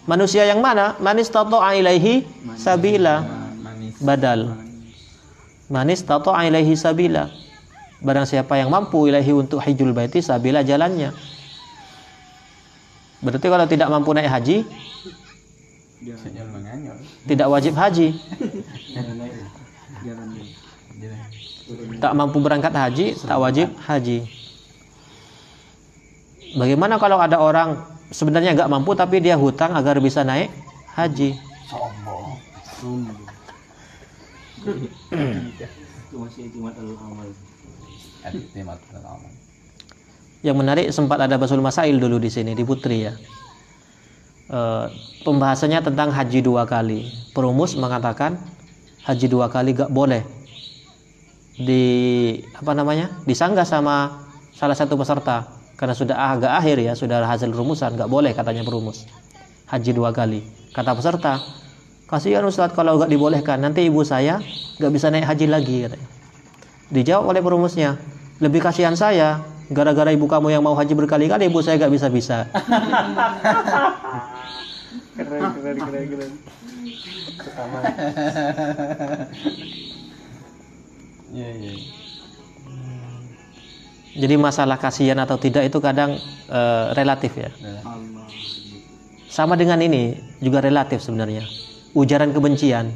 Manusia 0.08 0.48
yang 0.48 0.64
mana? 0.64 0.96
Man 1.04 1.20
istata'a 1.20 1.76
ilaihi 1.76 2.24
sabila. 2.56 3.28
Badal. 4.00 4.56
Man 5.68 5.92
istata'a 5.92 6.48
ilaihi 6.48 6.72
sabila. 6.72 7.28
Barang 8.00 8.24
siapa 8.24 8.56
yang 8.56 8.72
mampu 8.72 9.04
ilahi 9.04 9.36
untuk 9.36 9.60
hajjul 9.60 9.92
baiti 9.92 10.24
sabila 10.24 10.64
jalannya. 10.64 11.12
Berarti 13.20 13.46
kalau 13.50 13.66
tidak 13.66 13.90
mampu 13.90 14.14
naik 14.14 14.30
haji, 14.30 14.62
tidak 17.26 17.50
wajib 17.50 17.74
haji. 17.74 18.14
Tak 21.98 22.12
mampu 22.14 22.38
berangkat 22.38 22.70
haji, 22.70 23.18
tak 23.18 23.38
wajib 23.42 23.74
haji. 23.82 24.22
Bagaimana 26.54 27.02
kalau 27.02 27.18
ada 27.18 27.42
orang 27.42 27.97
sebenarnya 28.08 28.56
nggak 28.56 28.70
mampu 28.70 28.96
tapi 28.96 29.20
dia 29.20 29.36
hutang 29.36 29.76
agar 29.76 30.00
bisa 30.00 30.24
naik 30.24 30.52
haji? 30.96 31.36
Yang 40.42 40.56
menarik 40.56 40.86
sempat 40.94 41.18
ada 41.20 41.34
basul 41.36 41.60
masail 41.60 41.98
dulu 41.98 42.16
di 42.22 42.30
sini 42.30 42.54
di 42.54 42.62
Putri 42.62 43.10
ya. 43.10 43.12
E, 44.48 44.60
pembahasannya 45.26 45.82
tentang 45.82 46.14
haji 46.14 46.40
dua 46.40 46.64
kali. 46.64 47.06
Perumus 47.34 47.74
mengatakan 47.74 48.38
haji 49.04 49.26
dua 49.26 49.50
kali 49.50 49.74
gak 49.74 49.90
boleh 49.90 50.22
di 51.58 51.84
apa 52.54 52.70
namanya 52.70 53.10
disanggah 53.26 53.66
sama 53.66 54.22
salah 54.54 54.78
satu 54.78 54.94
peserta 54.94 55.57
karena 55.78 55.94
sudah 55.94 56.34
agak 56.34 56.58
akhir 56.58 56.82
ya 56.82 56.98
sudah 56.98 57.22
hasil 57.22 57.54
rumusan 57.54 57.94
nggak 57.94 58.10
boleh 58.10 58.34
katanya 58.34 58.66
perumus. 58.66 59.06
Haji 59.70 59.94
dua 59.94 60.10
kali. 60.10 60.42
Kata 60.74 60.98
peserta 60.98 61.38
kasihan 62.10 62.42
Ustadz 62.42 62.74
kalau 62.74 62.98
nggak 62.98 63.06
dibolehkan 63.06 63.62
nanti 63.62 63.86
ibu 63.86 64.02
saya 64.02 64.42
nggak 64.82 64.90
bisa 64.90 65.14
naik 65.14 65.30
haji 65.30 65.46
lagi 65.46 65.86
katanya. 65.86 66.08
Dijawab 66.90 67.30
oleh 67.30 67.38
perumusnya 67.38 67.94
lebih 68.42 68.58
kasihan 68.58 68.98
saya 68.98 69.46
gara-gara 69.70 70.10
ibu 70.10 70.26
kamu 70.26 70.50
yang 70.50 70.66
mau 70.66 70.74
haji 70.74 70.98
berkali-kali 70.98 71.46
ibu 71.46 71.62
saya 71.62 71.78
nggak 71.78 71.94
bisa-bisa. 71.94 72.42
Keren, 75.18 75.50
keren, 75.50 75.76
keren, 75.82 76.06
keren. 76.14 76.32
Iya, 81.28 81.48
iya. 81.60 81.97
Jadi 84.18 84.34
masalah 84.34 84.82
kasihan 84.82 85.14
atau 85.22 85.38
tidak 85.38 85.70
itu 85.70 85.78
kadang 85.78 86.18
eh, 86.50 86.86
relatif 86.98 87.38
ya. 87.38 87.54
Sama 89.30 89.54
dengan 89.54 89.78
ini 89.78 90.18
juga 90.42 90.58
relatif 90.58 90.98
sebenarnya. 90.98 91.46
Ujaran 91.94 92.34
kebencian. 92.34 92.90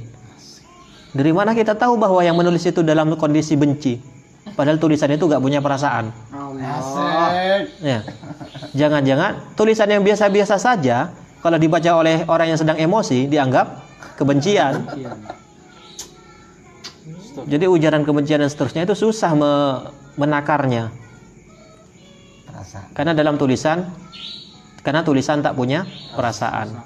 Dari 1.14 1.30
mana 1.30 1.54
kita 1.54 1.78
tahu 1.78 1.94
bahwa 1.94 2.18
yang 2.26 2.34
menulis 2.34 2.66
itu 2.66 2.82
dalam 2.82 3.14
kondisi 3.14 3.54
benci? 3.54 4.02
Padahal 4.58 4.82
tulisan 4.82 5.14
itu 5.14 5.30
nggak 5.30 5.38
punya 5.38 5.62
perasaan. 5.62 6.10
Asik. 6.58 7.62
ya. 7.86 8.00
Jangan-jangan 8.74 9.54
tulisan 9.54 9.86
yang 9.86 10.02
biasa-biasa 10.02 10.58
saja 10.58 11.14
kalau 11.38 11.56
dibaca 11.56 11.90
oleh 11.94 12.26
orang 12.26 12.50
yang 12.50 12.58
sedang 12.58 12.74
emosi 12.74 13.30
dianggap 13.30 13.78
kebencian. 14.18 14.82
Jadi 17.46 17.64
ujaran 17.70 18.02
kebencian 18.02 18.42
dan 18.42 18.50
seterusnya 18.50 18.82
itu 18.84 18.98
susah 18.98 19.32
me- 19.38 19.80
menakarnya 20.20 20.92
Karena 22.96 23.12
dalam 23.12 23.36
tulisan 23.36 23.84
karena 24.82 25.06
tulisan 25.06 25.44
tak 25.44 25.54
punya 25.54 25.86
perasaan. 26.16 26.82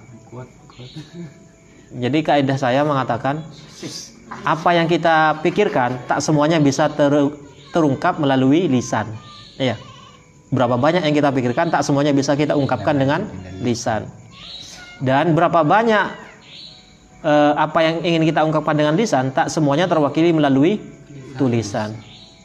Jadi 1.96 2.18
kaidah 2.20 2.58
saya 2.60 2.84
mengatakan 2.84 3.40
apa 4.42 4.70
yang 4.74 4.90
kita 4.90 5.40
pikirkan 5.40 6.04
tak 6.10 6.18
semuanya 6.20 6.58
bisa 6.58 6.90
ter- 6.92 7.32
terungkap 7.70 8.18
melalui 8.18 8.66
lisan. 8.66 9.06
Iya. 9.56 9.78
Berapa 10.52 10.78
banyak 10.78 11.02
yang 11.02 11.14
kita 11.14 11.30
pikirkan 11.34 11.72
tak 11.72 11.82
semuanya 11.82 12.14
bisa 12.14 12.34
kita 12.38 12.54
ungkapkan 12.54 12.94
dengan 12.98 13.26
lisan. 13.62 14.06
Dan 15.00 15.32
berapa 15.32 15.62
banyak 15.62 16.06
eh, 17.24 17.52
apa 17.56 17.78
yang 17.82 17.94
ingin 18.04 18.22
kita 18.28 18.44
ungkapkan 18.44 18.76
dengan 18.76 18.94
lisan 18.94 19.32
tak 19.32 19.48
semuanya 19.48 19.88
terwakili 19.88 20.32
melalui 20.34 20.78
tulisan. 21.40 21.96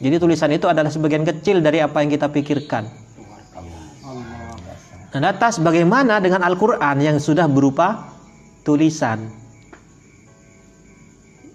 Jadi 0.02 0.18
tulisan 0.18 0.50
itu 0.50 0.66
adalah 0.66 0.90
sebagian 0.90 1.22
kecil 1.22 1.62
dari 1.62 1.78
apa 1.78 2.02
yang 2.02 2.10
kita 2.10 2.26
pikirkan. 2.26 3.01
Nah, 5.12 5.28
atas 5.28 5.60
bagaimana 5.60 6.24
dengan 6.24 6.40
Al-Quran 6.40 6.96
yang 7.04 7.16
sudah 7.20 7.44
berupa 7.44 8.16
tulisan? 8.64 9.28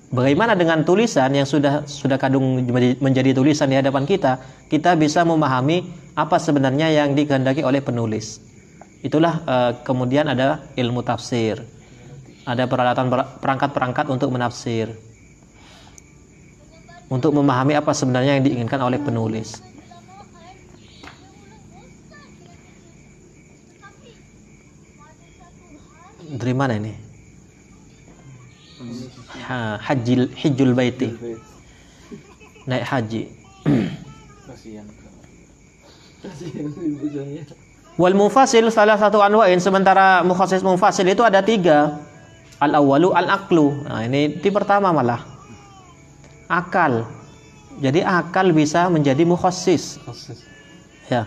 Bagaimana 0.07 0.55
dengan 0.55 0.85
tulisan 0.87 1.33
yang 1.35 1.43
sudah 1.43 1.83
sudah 1.83 2.15
kadung 2.15 2.63
menjadi- 2.63 2.95
menjadi 3.01 3.31
tulisan 3.33 3.67
di 3.67 3.75
hadapan 3.75 4.07
kita? 4.07 4.39
Kita 4.69 4.95
bisa 4.95 5.25
memahami 5.27 5.83
apa 6.15 6.37
sebenarnya 6.39 6.87
yang 6.93 7.11
dikehendaki 7.17 7.65
oleh 7.65 7.83
penulis. 7.83 8.39
Itulah 9.03 9.41
eh, 9.43 9.71
kemudian 9.83 10.29
ada 10.31 10.63
ilmu 10.77 11.03
tafsir. 11.03 11.59
Ada 12.47 12.63
peralatan 12.69 13.11
perangkat-perangkat 13.43 14.05
untuk 14.07 14.31
menafsir. 14.31 14.95
Untuk 17.11 17.35
memahami 17.35 17.75
apa 17.75 17.91
sebenarnya 17.91 18.39
yang 18.39 18.45
diinginkan 18.47 18.79
oleh 18.79 19.01
penulis. 19.03 19.59
Dari 26.27 26.46
mana 26.57 26.81
ini? 26.81 26.97
Ha, 29.47 29.77
hajil 29.77 30.33
hijul 30.33 30.73
baiti. 30.73 31.13
Naik 32.65 32.83
haji. 32.83 33.23
Kasihan. 34.49 34.87
Kasihan 36.19 36.67
ibu 36.83 37.05
saya. 37.13 37.41
Wal 37.97 38.13
mufasil 38.13 38.69
salah 38.69 38.93
satu 38.99 39.23
anwa'in 39.25 39.57
sementara 39.57 40.21
mukhasis 40.21 40.61
mufasil 40.61 41.07
itu 41.07 41.25
ada 41.25 41.41
tiga. 41.41 41.97
Al 42.61 42.77
awalu 42.77 43.13
al 43.13 43.29
aklu. 43.29 43.85
Nah, 43.85 44.05
ini 44.05 44.37
di 44.37 44.49
pertama 44.53 44.93
malah. 44.93 45.25
Akal. 46.45 47.09
Jadi 47.81 48.01
akal 48.01 48.53
bisa 48.53 48.89
menjadi 48.89 49.25
mukhasis. 49.25 49.97
Ya. 51.09 51.25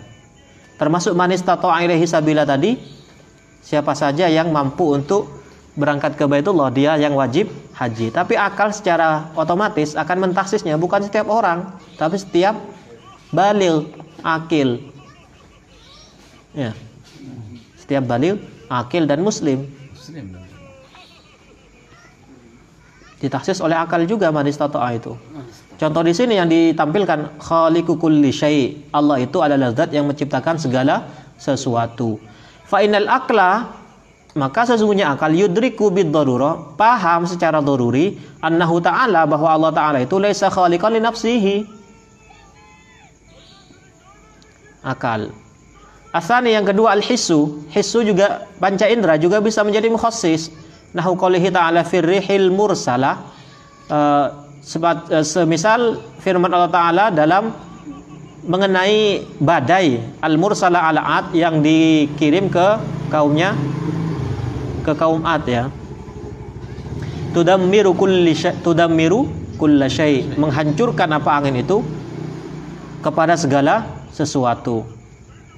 Termasuk 0.78 1.16
manis 1.16 1.42
tato 1.42 1.70
ilaihi 1.70 2.06
sabila 2.06 2.46
tadi. 2.46 2.99
Siapa 3.60 3.92
saja 3.92 4.26
yang 4.26 4.50
mampu 4.50 4.96
untuk 4.96 5.28
berangkat 5.78 6.18
ke 6.18 6.24
Baitullah 6.26 6.68
dia 6.74 6.96
yang 6.98 7.14
wajib 7.14 7.48
haji. 7.76 8.10
Tapi 8.10 8.34
akal 8.34 8.74
secara 8.74 9.30
otomatis 9.38 9.94
akan 9.94 10.30
mentaksisnya 10.30 10.74
bukan 10.80 11.06
setiap 11.06 11.30
orang, 11.30 11.76
tapi 11.94 12.18
setiap 12.18 12.58
balil, 13.30 13.86
akil. 14.24 14.80
Ya. 16.56 16.74
Setiap 17.78 18.04
balil, 18.10 18.42
akil 18.66 19.06
dan 19.06 19.22
muslim 19.22 19.70
ditaksis 23.20 23.60
oleh 23.60 23.76
akal 23.76 24.02
juga 24.08 24.32
manis 24.32 24.56
tato'a 24.56 24.96
itu. 24.96 25.12
Contoh 25.76 26.02
di 26.04 26.12
sini 26.16 26.40
yang 26.40 26.48
ditampilkan 26.48 27.40
khaliqu 27.40 27.96
kulli 28.00 28.32
syai. 28.32 28.80
Allah 28.92 29.20
itu 29.20 29.40
adalah 29.44 29.72
zat 29.76 29.92
yang 29.92 30.08
menciptakan 30.08 30.56
segala 30.56 31.04
sesuatu. 31.36 32.20
Fa 32.70 32.78
innal 32.86 33.10
akla 33.10 33.66
maka 34.38 34.62
sesungguhnya 34.62 35.10
akal 35.10 35.34
yudriku 35.34 35.90
bid 35.90 36.14
darura 36.14 36.54
paham 36.78 37.26
secara 37.26 37.58
doruri 37.58 38.14
annahu 38.38 38.78
ta'ala 38.78 39.26
bahwa 39.26 39.50
Allah 39.50 39.72
ta'ala 39.74 39.98
itu 40.06 40.22
laisa 40.22 40.46
khaliqan 40.46 40.94
li 40.94 41.00
nafsihi. 41.02 41.56
Akal. 44.86 45.34
Asani 46.14 46.54
yang 46.54 46.62
kedua 46.66 46.94
al 46.94 47.02
hissu 47.02 47.66
hissu 47.74 48.06
juga 48.06 48.46
panca 48.62 48.86
indera 48.86 49.14
juga 49.18 49.38
bisa 49.42 49.62
menjadi 49.66 49.90
mukhassis 49.90 50.50
nahu 50.94 51.14
qalihi 51.18 51.50
ta'ala 51.50 51.82
firrihil 51.82 52.54
mursalah 52.54 53.18
Eh, 53.90 54.26
sebat- 54.62 55.10
eh, 55.10 55.26
semisal 55.26 55.98
firman 56.22 56.46
Allah 56.54 56.70
Ta'ala 56.70 57.04
dalam 57.10 57.50
mengenai 58.44 59.24
badai 59.36 60.00
al-mursala 60.24 60.80
ala 60.80 61.02
Ad 61.20 61.36
yang 61.36 61.60
dikirim 61.60 62.48
ke 62.48 62.80
kaumnya 63.12 63.52
ke 64.84 64.92
kaum 64.96 65.20
Ad 65.24 65.44
ya. 65.44 65.68
Tudammiru 67.30 67.94
kulli 67.94 68.34
tudammiru 68.64 69.28
kulla 69.60 69.86
syai. 69.86 70.24
Menghancurkan 70.34 71.08
apa 71.14 71.30
angin 71.36 71.60
itu 71.60 71.84
kepada 73.04 73.36
segala 73.36 73.86
sesuatu. 74.10 74.88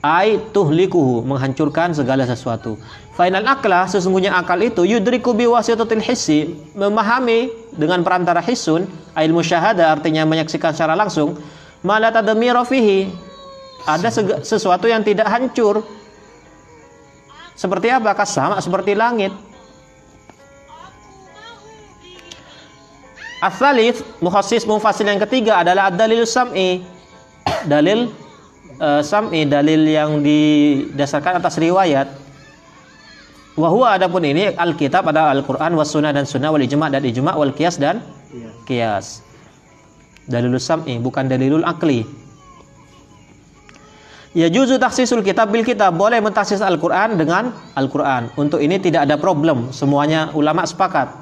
Ai 0.03 0.43
tuhlikuhu 0.51 1.22
menghancurkan 1.22 1.95
segala 1.95 2.26
sesuatu. 2.26 2.74
Final 3.14 3.47
akla 3.47 3.87
sesungguhnya 3.87 4.35
akal 4.35 4.59
itu 4.59 4.83
yudriku 4.83 5.30
biwasitatil 5.30 6.03
hissi 6.03 6.59
memahami 6.74 7.53
dengan 7.76 8.03
perantara 8.03 8.43
hisun 8.43 8.89
ail 9.14 9.30
musyahada 9.30 9.93
artinya 9.93 10.24
menyaksikan 10.24 10.74
secara 10.74 10.97
langsung 10.97 11.39
mala 11.83 12.09
tadmira 12.14 12.62
fihi. 12.66 13.11
Ada 13.83 14.14
sesuatu 14.47 14.87
yang 14.87 15.03
tidak 15.03 15.26
hancur. 15.26 15.83
Seperti 17.59 17.91
apa? 17.91 18.14
Sama 18.22 18.62
seperti 18.62 18.95
langit. 18.95 19.35
Asalis 23.43 24.07
mukhassis 24.22 24.62
mufasil 24.70 25.03
yang 25.03 25.18
ketiga 25.26 25.66
adalah 25.66 25.91
dalil 25.91 26.22
sam'i. 26.22 26.87
Dalil 27.66 28.07
eh, 28.78 29.03
sam'i 29.03 29.43
dalil 29.51 29.83
yang 29.83 30.22
didasarkan 30.22 31.43
atas 31.43 31.59
riwayat. 31.59 32.07
Wahwa 33.59 33.99
adapun 33.99 34.24
ini 34.24 34.55
Alkitab 34.55 35.11
ada 35.12 35.28
Al-Quran 35.35 35.76
was 35.76 35.93
sunnah 35.93 36.14
dan 36.14 36.24
sunnah 36.24 36.49
wal 36.49 36.62
ijma 36.62 36.89
dan 36.89 37.05
ijma 37.05 37.37
wal 37.37 37.53
kias 37.53 37.76
dan 37.76 38.01
Iya. 38.33 38.97
Kias. 40.23 40.31
Dalilul 40.31 40.62
sam'i 40.62 40.99
bukan 41.03 41.27
dalilul 41.27 41.64
akli. 41.64 42.07
Ya 44.33 44.49
juzu 44.49 44.81
taksisul 44.81 45.20
kitab 45.20 45.53
bil 45.53 45.61
kitab 45.61 45.93
boleh 45.93 46.16
mentaksis 46.25 46.64
Al-Quran 46.64 47.20
dengan 47.20 47.53
Al-Quran. 47.77 48.33
Untuk 48.41 48.64
ini 48.64 48.81
tidak 48.81 49.05
ada 49.05 49.20
problem. 49.20 49.68
Semuanya 49.77 50.33
ulama 50.33 50.64
sepakat. 50.64 51.12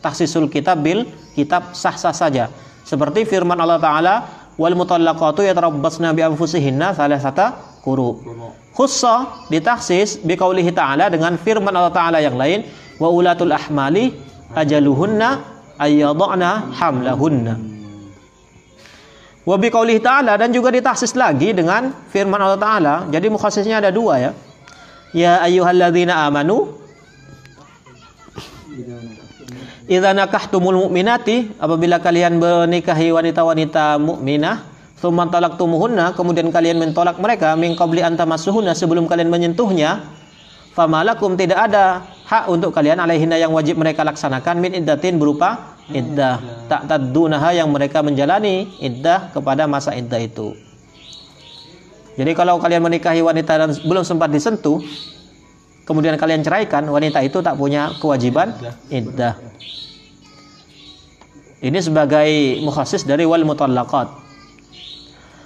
Taksisul 0.00 0.46
kitab 0.46 0.78
bil 0.78 1.02
kitab 1.34 1.74
sah-sah 1.74 2.14
saja. 2.14 2.46
Seperti 2.86 3.26
firman 3.26 3.58
Allah 3.58 3.82
Ta'ala 3.82 4.14
wal 4.54 4.78
mutallaqatu 4.78 5.42
yatarabbasna 5.42 6.14
bi 6.14 6.22
anfusihinna 6.22 6.94
salasata 6.94 7.58
quru. 7.82 8.22
Khussa 8.70 9.46
ditaksis 9.50 10.22
biqaulihi 10.22 10.70
ta'ala 10.70 11.10
dengan 11.10 11.34
firman 11.42 11.74
Allah 11.74 11.90
Ta'ala 11.90 12.18
yang 12.22 12.38
lain 12.38 12.62
wa 13.02 13.10
ulatul 13.10 13.50
ahmali 13.50 14.14
ajaluhunna 14.54 15.42
ayyadana 15.74 16.70
hamlahunna 16.70 17.79
Wa 19.50 19.58
biqaulih 19.58 19.98
ta'ala 19.98 20.38
dan 20.38 20.54
juga 20.54 20.70
ditahsis 20.70 21.18
lagi 21.18 21.50
dengan 21.50 21.90
firman 22.14 22.38
Allah 22.38 22.60
Ta'ala. 22.62 22.94
Jadi 23.10 23.26
mukhasisnya 23.26 23.82
ada 23.82 23.90
dua 23.90 24.22
ya. 24.22 24.30
Ya 25.10 25.42
ayyuhalladzina 25.42 26.22
amanu 26.30 26.78
Idza 29.90 30.14
nakahtumul 30.14 30.86
mu'minati 30.86 31.58
apabila 31.58 31.98
kalian 31.98 32.38
menikahi 32.38 33.10
wanita-wanita 33.10 33.98
mukminah 33.98 34.62
thumma 35.02 35.26
talaktumuhunna 35.26 36.14
kemudian 36.14 36.46
kalian 36.54 36.78
mentolak 36.78 37.18
mereka 37.18 37.58
min 37.58 37.74
qabli 37.74 37.98
an 38.06 38.14
tamassuhunna 38.14 38.78
sebelum 38.78 39.10
kalian 39.10 39.26
menyentuhnya 39.26 40.06
famalakum 40.78 41.34
tidak 41.34 41.66
ada 41.66 42.06
hak 42.22 42.46
untuk 42.46 42.70
kalian 42.70 43.02
alaihinna 43.02 43.34
yang 43.34 43.50
wajib 43.50 43.82
mereka 43.82 44.06
laksanakan 44.06 44.62
min 44.62 44.78
iddatin 44.78 45.18
berupa 45.18 45.74
iddah. 45.92 46.66
Tak 46.70 46.86
taddunaha 46.86 47.54
yang 47.54 47.68
mereka 47.70 48.00
menjalani 48.00 48.70
iddah 48.78 49.30
kepada 49.34 49.66
masa 49.66 49.94
iddah 49.94 50.18
itu. 50.22 50.54
Jadi 52.18 52.32
kalau 52.34 52.58
kalian 52.60 52.84
menikahi 52.84 53.22
wanita 53.22 53.52
dan 53.56 53.70
belum 53.86 54.04
sempat 54.04 54.28
disentuh 54.28 54.82
kemudian 55.88 56.14
kalian 56.14 56.44
ceraikan 56.44 56.86
wanita 56.86 57.18
itu 57.24 57.42
tak 57.42 57.58
punya 57.58 57.94
kewajiban 57.98 58.54
iddah. 58.92 59.34
Ini 61.60 61.76
sebagai 61.82 62.60
mukhasis 62.64 63.04
dari 63.04 63.28
wal 63.28 63.44
mutallaqat. 63.44 64.08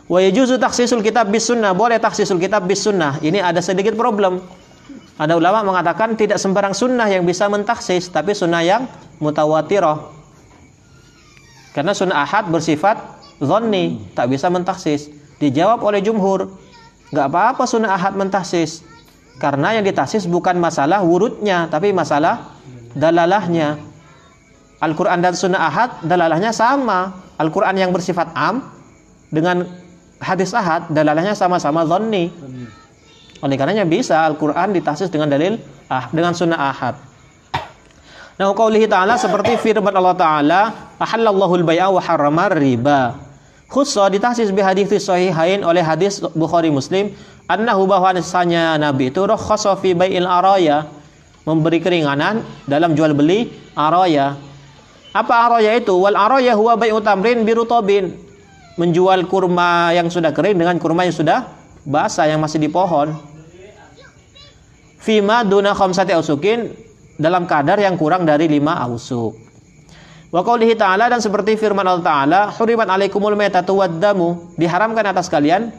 Wa 0.07 0.19
yajuzu 0.23 0.63
takhsisul 0.63 1.03
kitab 1.03 1.27
bis 1.33 1.51
sunnah. 1.51 1.75
Boleh 1.75 1.99
takhsisul 1.99 2.39
kitab 2.39 2.71
bis 2.71 2.87
sunnah. 2.87 3.19
Ini 3.19 3.43
ada 3.43 3.59
sedikit 3.59 3.99
problem. 3.99 4.39
Ada 5.19 5.35
ulama 5.39 5.63
mengatakan 5.63 6.15
tidak 6.15 6.39
sembarang 6.43 6.75
sunnah 6.75 7.07
yang 7.07 7.23
bisa 7.23 7.47
mentaksis 7.47 8.11
tapi 8.11 8.35
sunnah 8.35 8.63
yang 8.63 8.87
mutawatirah 9.23 10.14
karena 11.75 11.91
sunnah 11.91 12.23
ahad 12.23 12.49
bersifat 12.49 12.97
zonni 13.43 13.99
tak 14.15 14.31
bisa 14.31 14.47
mentaksis. 14.49 15.11
Dijawab 15.43 15.83
oleh 15.83 15.99
jumhur 16.01 16.55
nggak 17.11 17.27
apa-apa 17.27 17.67
sunnah 17.67 17.93
ahad 17.93 18.15
mentaksis. 18.15 18.87
Karena 19.43 19.75
yang 19.75 19.83
ditaksis 19.83 20.31
bukan 20.31 20.57
masalah 20.63 21.03
wurudnya 21.03 21.67
tapi 21.67 21.91
masalah 21.91 22.55
dalalahnya. 22.95 23.83
Al-Quran 24.79 25.19
dan 25.19 25.35
sunnah 25.35 25.67
ahad 25.67 25.91
dalalahnya 26.07 26.55
sama. 26.55 27.19
Al-Quran 27.35 27.75
yang 27.75 27.91
bersifat 27.91 28.31
am 28.39 28.63
dengan 29.35 29.67
hadis 30.23 30.55
ahad 30.55 30.87
dalalahnya 30.95 31.35
sama-sama 31.35 31.83
zonni 31.83 32.31
oleh 33.45 33.57
karenanya 33.61 33.85
bisa 33.85 34.25
Al-Quran 34.25 34.73
ditaksis 34.73 35.13
dengan 35.13 35.29
dalil 35.29 35.61
ah 35.93 36.09
dengan 36.15 36.33
sunnah 36.33 36.73
ahad 36.73 36.97
Nah, 38.35 38.51
qaulihi 38.51 38.91
ta'ala 38.91 39.15
seperti 39.15 39.55
firman 39.63 39.95
Allah 39.95 40.17
Ta'ala, 40.19 40.61
"Ahallallahu 40.99 41.63
al-bai'a 41.63 41.87
wa 41.87 42.03
harrama 42.03 42.51
riba." 42.51 43.15
Khusus 43.71 44.03
ditahsis 44.11 44.51
bi 44.51 44.59
hadis 44.59 44.91
sahihain 44.99 45.63
oleh 45.63 45.83
hadis 45.83 46.19
Bukhari 46.35 46.67
Muslim, 46.71 47.15
annahu 47.47 47.87
bahwasanya 47.87 48.75
Nabi 48.79 49.15
itu 49.15 49.23
rakhasa 49.23 49.79
fi 49.79 49.95
bai'il 49.95 50.27
araya, 50.27 50.91
memberi 51.47 51.79
keringanan 51.79 52.43
dalam 52.67 52.99
jual 52.99 53.15
beli 53.15 53.55
araya. 53.79 54.35
Apa 55.15 55.47
araya 55.47 55.79
itu? 55.79 55.95
Wal 55.95 56.19
araya 56.19 56.59
huwa 56.59 56.75
bai'u 56.75 56.99
tamrin 56.99 57.47
birutobin. 57.47 58.19
Menjual 58.75 59.31
kurma 59.31 59.95
yang 59.95 60.11
sudah 60.11 60.35
kering 60.35 60.59
dengan 60.59 60.75
kurma 60.83 61.07
yang 61.07 61.15
sudah 61.15 61.47
basah 61.87 62.27
yang 62.27 62.43
masih 62.43 62.59
di 62.59 62.67
pohon. 62.67 63.15
Fima 64.99 65.47
duna 65.47 65.71
khamsati 65.71 66.11
ausukin 66.11 66.75
dalam 67.15 67.47
kadar 67.47 67.79
yang 67.79 67.95
kurang 67.95 68.27
dari 68.27 68.51
lima 68.51 68.79
ausuk. 68.83 69.39
Wa 70.35 70.43
qaulihi 70.43 70.75
ta'ala 70.75 71.07
dan 71.07 71.23
seperti 71.23 71.55
firman 71.55 71.87
Allah 71.87 72.03
Ta'ala, 72.03 72.41
hurimat 72.59 72.91
alaikumul 72.91 73.39
maitatu 73.39 73.79
waddamu, 73.79 74.59
diharamkan 74.59 75.07
atas 75.15 75.31
kalian 75.31 75.71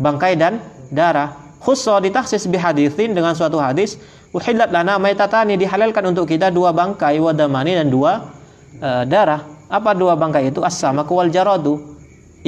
bangkai 0.00 0.32
dan 0.40 0.64
darah. 0.88 1.36
Khusso 1.60 1.92
ditaksis 2.00 2.48
bihadithin 2.48 3.12
dengan 3.12 3.36
suatu 3.36 3.60
hadis, 3.60 4.00
uhillat 4.32 4.72
lana 4.72 4.96
maitatani 4.96 5.60
dihalalkan 5.60 6.08
untuk 6.08 6.24
kita 6.24 6.48
dua 6.48 6.72
bangkai 6.72 7.20
wadamani 7.20 7.76
dan 7.76 7.92
dua 7.92 8.32
uh, 8.80 9.04
darah. 9.04 9.44
Apa 9.68 9.92
dua 9.92 10.16
bangkai 10.16 10.48
itu? 10.54 10.64
As-sama 10.64 11.04
wal 11.04 11.28
jaradu, 11.28 11.98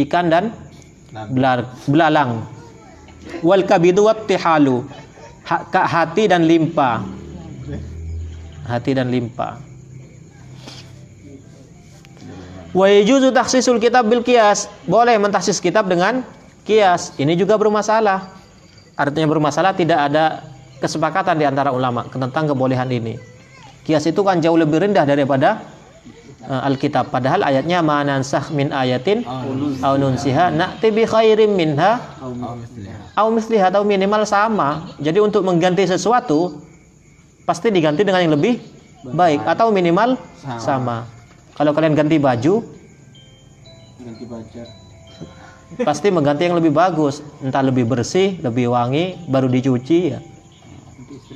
ikan 0.00 0.32
dan 0.32 0.54
belar, 1.28 1.76
belalang. 1.84 2.46
Wal 3.44 3.68
kabidu 3.68 4.08
wat 4.08 4.24
tihalu, 4.24 4.86
hati 5.44 6.24
dan 6.24 6.48
limpa 6.48 7.04
hati 8.68 8.92
dan 8.92 9.08
limpa. 9.08 9.56
Wa 12.76 12.86
yajuzu 12.86 13.32
takhsisul 13.32 13.80
kitab 13.80 14.06
bil 14.06 14.20
qiyas. 14.20 14.68
Boleh 14.84 15.16
mentaksis 15.16 15.56
kitab 15.58 15.88
dengan 15.88 16.20
kias. 16.68 17.16
Ini 17.16 17.32
juga 17.32 17.56
bermasalah. 17.56 18.28
Artinya 18.92 19.28
bermasalah 19.30 19.72
tidak 19.72 19.98
ada 20.12 20.44
kesepakatan 20.78 21.40
di 21.40 21.48
antara 21.48 21.72
ulama 21.72 22.04
tentang 22.12 22.44
kebolehan 22.52 22.86
ini. 22.92 23.16
Kias 23.88 24.04
itu 24.04 24.20
kan 24.20 24.38
jauh 24.44 24.60
lebih 24.60 24.84
rendah 24.84 25.08
daripada 25.08 25.64
uh, 26.44 26.68
Alkitab. 26.68 27.08
Padahal 27.08 27.40
ayatnya 27.40 27.80
manansah 27.80 28.52
min 28.52 28.68
ayatin 28.68 29.24
au 29.80 29.96
nunsiha 29.96 30.52
na'ti 30.52 30.92
bi 30.92 31.08
khairim 31.08 31.56
minha 31.56 31.96
au 33.16 33.28
misliha 33.32 33.72
atau 33.72 33.82
minimal 33.82 34.28
sama. 34.28 34.92
Jadi 35.00 35.18
untuk 35.24 35.40
mengganti 35.40 35.88
sesuatu 35.88 36.60
pasti 37.48 37.72
diganti 37.72 38.04
dengan 38.04 38.20
yang 38.20 38.36
lebih 38.36 38.60
baik 39.16 39.40
atau 39.48 39.72
minimal 39.72 40.20
sama. 40.36 40.60
sama. 40.60 40.96
Kalau 41.56 41.72
kalian 41.72 41.96
ganti 41.96 42.20
baju, 42.20 42.60
ganti 44.04 44.24
baju. 44.28 44.60
Pasti 45.80 46.08
mengganti 46.12 46.48
yang 46.48 46.56
lebih 46.56 46.72
bagus, 46.72 47.24
entah 47.44 47.64
lebih 47.64 47.88
bersih, 47.88 48.36
lebih 48.44 48.72
wangi, 48.72 49.16
baru 49.28 49.48
dicuci 49.48 49.98
ya. 50.12 50.20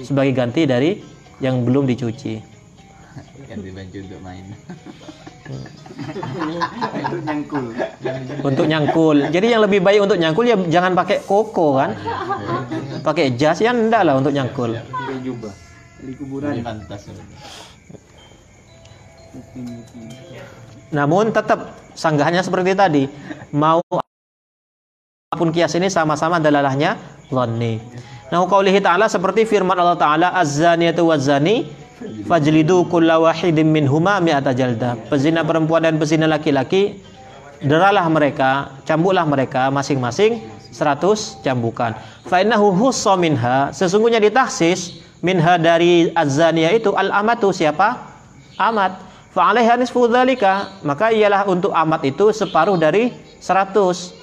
Sebagai 0.04 0.32
ganti 0.36 0.68
dari 0.68 1.00
yang 1.40 1.64
belum 1.64 1.88
dicuci. 1.88 2.40
Ganti 3.48 3.70
baju 3.72 3.98
untuk 4.04 4.20
main. 4.20 4.44
untuk 7.02 7.20
nyangkul. 7.24 7.66
Untuk 8.40 8.66
nyangkul. 8.68 9.16
Jadi 9.28 9.46
yang 9.52 9.62
lebih 9.64 9.80
baik 9.84 10.00
untuk 10.00 10.16
nyangkul 10.16 10.44
ya 10.48 10.56
jangan 10.68 10.92
pakai 10.96 11.20
koko 11.24 11.76
kan. 11.76 11.92
Pakai 13.04 13.36
jas 13.36 13.60
ya 13.60 13.76
enggak 13.76 14.06
lah 14.06 14.16
untuk 14.16 14.32
nyangkul. 14.32 14.80
Pakai 14.80 15.20
jubah 15.20 15.52
di 16.02 16.14
kuburan. 16.18 16.58
Pantas. 16.60 17.08
Namun 20.92 21.32
tetap 21.32 21.72
sanggahannya 21.96 22.42
seperti 22.44 22.76
tadi, 22.76 23.04
mau 23.54 23.80
apa 23.88 25.34
pun 25.38 25.48
kias 25.48 25.72
ini 25.78 25.88
sama-sama 25.88 26.36
dalalahnya 26.36 27.00
dhanni. 27.32 27.80
Nah, 28.28 28.44
qaulihi 28.48 28.80
ta'ala 28.80 29.08
seperti 29.08 29.44
firman 29.48 29.76
Allah 29.76 29.96
Ta'ala 29.96 30.28
az-zaniyatu 30.36 31.08
waz-zani 31.08 31.68
fajlidu 32.28 32.88
kulla 32.88 33.20
wahidin 33.20 33.68
minhuma 33.68 34.20
mi'ata 34.20 34.52
jalda. 34.52 34.96
Pezina 35.08 35.44
perempuan 35.44 35.84
dan 35.84 35.96
pezina 35.96 36.28
laki-laki 36.28 37.00
deralah 37.64 38.04
mereka, 38.08 38.80
cambuklah 38.84 39.24
mereka 39.24 39.68
masing-masing 39.72 40.44
100 40.72 41.44
cambukan. 41.44 41.92
Fa 42.24 42.40
innahu 42.40 42.72
minha, 43.20 43.68
sesungguhnya 43.72 44.20
ditahsis 44.20 45.01
minha 45.22 45.54
dari 45.56 46.10
azania 46.12 46.74
itu 46.74 46.92
al 46.92 47.14
amatu 47.14 47.54
siapa? 47.54 48.10
Amat. 48.58 48.98
Fa 49.32 49.48
alaiha 49.48 49.80
nisfu 49.80 50.04
maka 50.84 51.08
ialah 51.08 51.48
untuk 51.48 51.72
amat 51.72 52.04
itu 52.04 52.34
separuh 52.36 52.76
dari 52.76 53.08
100. 53.40 54.20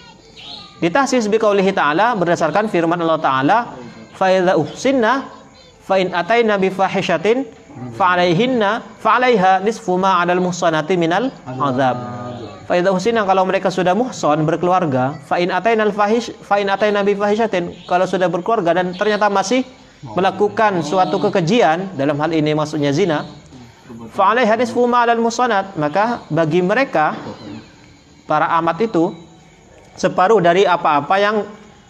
Ditahsis 0.80 1.26
bi 1.28 1.41
qaulihi 1.41 1.74
ta'ala 1.74 2.14
berdasarkan 2.14 2.70
firman 2.70 3.02
Allah 3.02 3.20
Ta'ala 3.20 3.58
fa 4.14 4.30
idza 4.30 4.54
uhsinna 4.56 5.28
fa 5.84 5.97
in 5.97 6.14
ataina 6.14 6.56
bi 6.56 6.70
fahishatin 6.70 7.43
fa 7.97 8.16
alaihinna 8.16 9.02
fa 9.02 9.18
alaiha 9.18 9.66
nisfu 9.66 9.97
ma 9.97 10.22
'alal 10.22 10.39
muhsanati 10.39 10.93
minal 10.95 11.34
azab. 11.43 11.97
Fa 12.70 12.78
idza 12.78 12.93
uhsinna 12.93 13.26
kalau 13.26 13.50
mereka 13.50 13.74
sudah 13.74 13.97
muhson 13.97 14.45
berkeluarga 14.45 15.18
fa 15.26 15.41
in 15.41 15.50
ataina 15.50 15.89
al 15.89 15.91
fahish 15.91 16.30
fa 16.45 16.62
in 16.62 16.70
ataina 16.70 17.02
bi 17.02 17.18
fahishatin 17.18 17.74
kalau 17.89 18.06
sudah 18.06 18.30
berkeluarga 18.30 18.78
dan 18.78 18.93
ternyata 18.93 19.26
masih 19.26 19.66
melakukan 20.04 20.80
suatu 20.80 21.20
kekejian 21.20 22.00
dalam 22.00 22.16
hal 22.20 22.32
ini 22.32 22.56
maksudnya 22.56 22.95
zina 22.95 23.28
fa'alai 24.16 24.47
hadis 24.47 24.72
fuma 24.72 25.04
dan 25.04 25.20
musanat 25.20 25.76
maka 25.76 26.24
bagi 26.32 26.64
mereka 26.64 27.20
para 28.24 28.47
amat 28.64 28.88
itu 28.88 29.12
separuh 30.00 30.39
dari 30.39 30.64
apa-apa 30.64 31.16
yang 31.20 31.36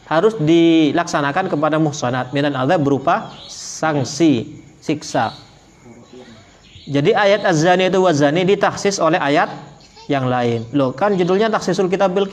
harus 0.09 0.33
dilaksanakan 0.41 1.53
kepada 1.53 1.77
muhsanat 1.77 2.33
minan 2.33 2.57
azab 2.57 2.81
berupa 2.81 3.29
sanksi 3.45 4.57
siksa. 4.81 5.37
Jadi 6.89 7.13
ayat 7.13 7.45
az-zani 7.45 7.93
itu 7.93 8.01
wazani 8.01 8.41
ditaksis 8.41 8.97
oleh 8.97 9.21
ayat 9.21 9.53
yang 10.09 10.25
lain. 10.25 10.65
Loh 10.73 10.89
kan 10.89 11.13
judulnya 11.13 11.53
taksisul 11.53 11.85
kitab 11.85 12.17
bil 12.17 12.25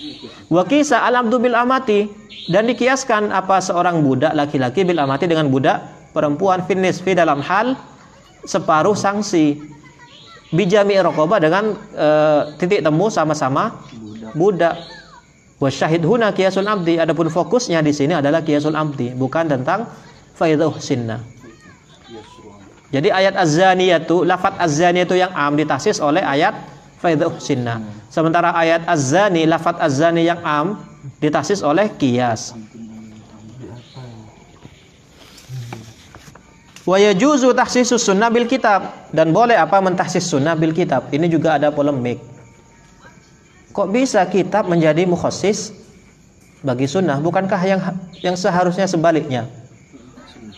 kias 0.00 0.48
wa 0.48 0.64
kisa 0.64 1.04
al 1.04 1.20
bil 1.28 1.52
amati 1.52 2.08
dan 2.48 2.64
dikiaskan 2.64 3.28
apa 3.28 3.60
seorang 3.60 4.00
budak 4.00 4.32
laki-laki 4.32 4.82
bil 4.88 4.98
amati 4.98 5.28
dengan 5.28 5.52
budak 5.52 5.84
perempuan 6.16 6.64
finis 6.64 6.98
fi 7.04 7.12
dalam 7.12 7.44
hal 7.44 7.76
separuh 8.48 8.96
sanksi 8.96 9.60
bijami 10.50 10.98
rokoba 10.98 11.38
dengan 11.38 11.76
e, 11.94 12.08
titik 12.58 12.82
temu 12.82 13.06
sama-sama 13.12 13.78
budak. 14.34 14.78
Wasyahid 15.60 16.02
huna 16.08 16.32
kiasul 16.32 16.64
abdi. 16.64 16.96
Adapun 16.96 17.28
fokusnya 17.28 17.84
di 17.84 17.92
sini 17.92 18.16
adalah 18.16 18.40
kiasul 18.40 18.72
abdi, 18.72 19.12
bukan 19.12 19.44
tentang 19.44 19.84
faidah 20.32 20.72
sinna. 20.80 21.20
Jadi 22.90 23.12
ayat 23.12 23.38
az-zaniyatu, 23.38 24.26
lafat 24.26 24.56
az-zaniyatu 24.58 25.14
yang 25.14 25.30
am 25.30 25.54
ditasis 25.54 26.02
oleh 26.02 26.24
ayat 26.24 26.56
faidah 27.00 27.32
sinna. 27.40 27.80
Sementara 28.12 28.52
ayat 28.52 28.84
az-zani, 28.84 29.48
lafat 29.48 29.80
az-zani 29.80 30.28
yang 30.28 30.38
am 30.44 30.84
ditasis 31.18 31.64
oleh 31.64 31.88
kias. 31.96 32.52
Wa 36.84 36.96
yajuzu 36.96 37.52
tahsisus 37.56 38.02
sunnah 38.02 38.32
bil 38.32 38.48
kitab 38.48 39.08
dan 39.12 39.30
boleh 39.30 39.56
apa 39.56 39.78
mentahsis 39.80 40.26
sunnah 40.26 40.56
bil 40.56 40.72
kitab. 40.76 41.08
Ini 41.12 41.28
juga 41.28 41.56
ada 41.56 41.72
polemik. 41.72 42.20
Kok 43.70 43.88
bisa 43.94 44.24
kitab 44.26 44.66
menjadi 44.66 45.06
mukhassis 45.06 45.70
bagi 46.66 46.90
sunnah? 46.90 47.22
Bukankah 47.22 47.60
yang 47.62 47.80
yang 48.20 48.34
seharusnya 48.34 48.90
sebaliknya? 48.90 49.46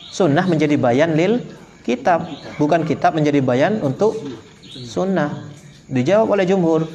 Sunnah 0.08 0.48
menjadi 0.48 0.80
bayan 0.80 1.12
lil 1.12 1.44
kitab, 1.84 2.24
bukan 2.56 2.88
kitab 2.88 3.12
menjadi 3.12 3.44
bayan 3.44 3.84
untuk 3.84 4.16
sunnah. 4.64 5.51
Dijawab 5.92 6.32
oleh 6.32 6.48
jumhur 6.48 6.88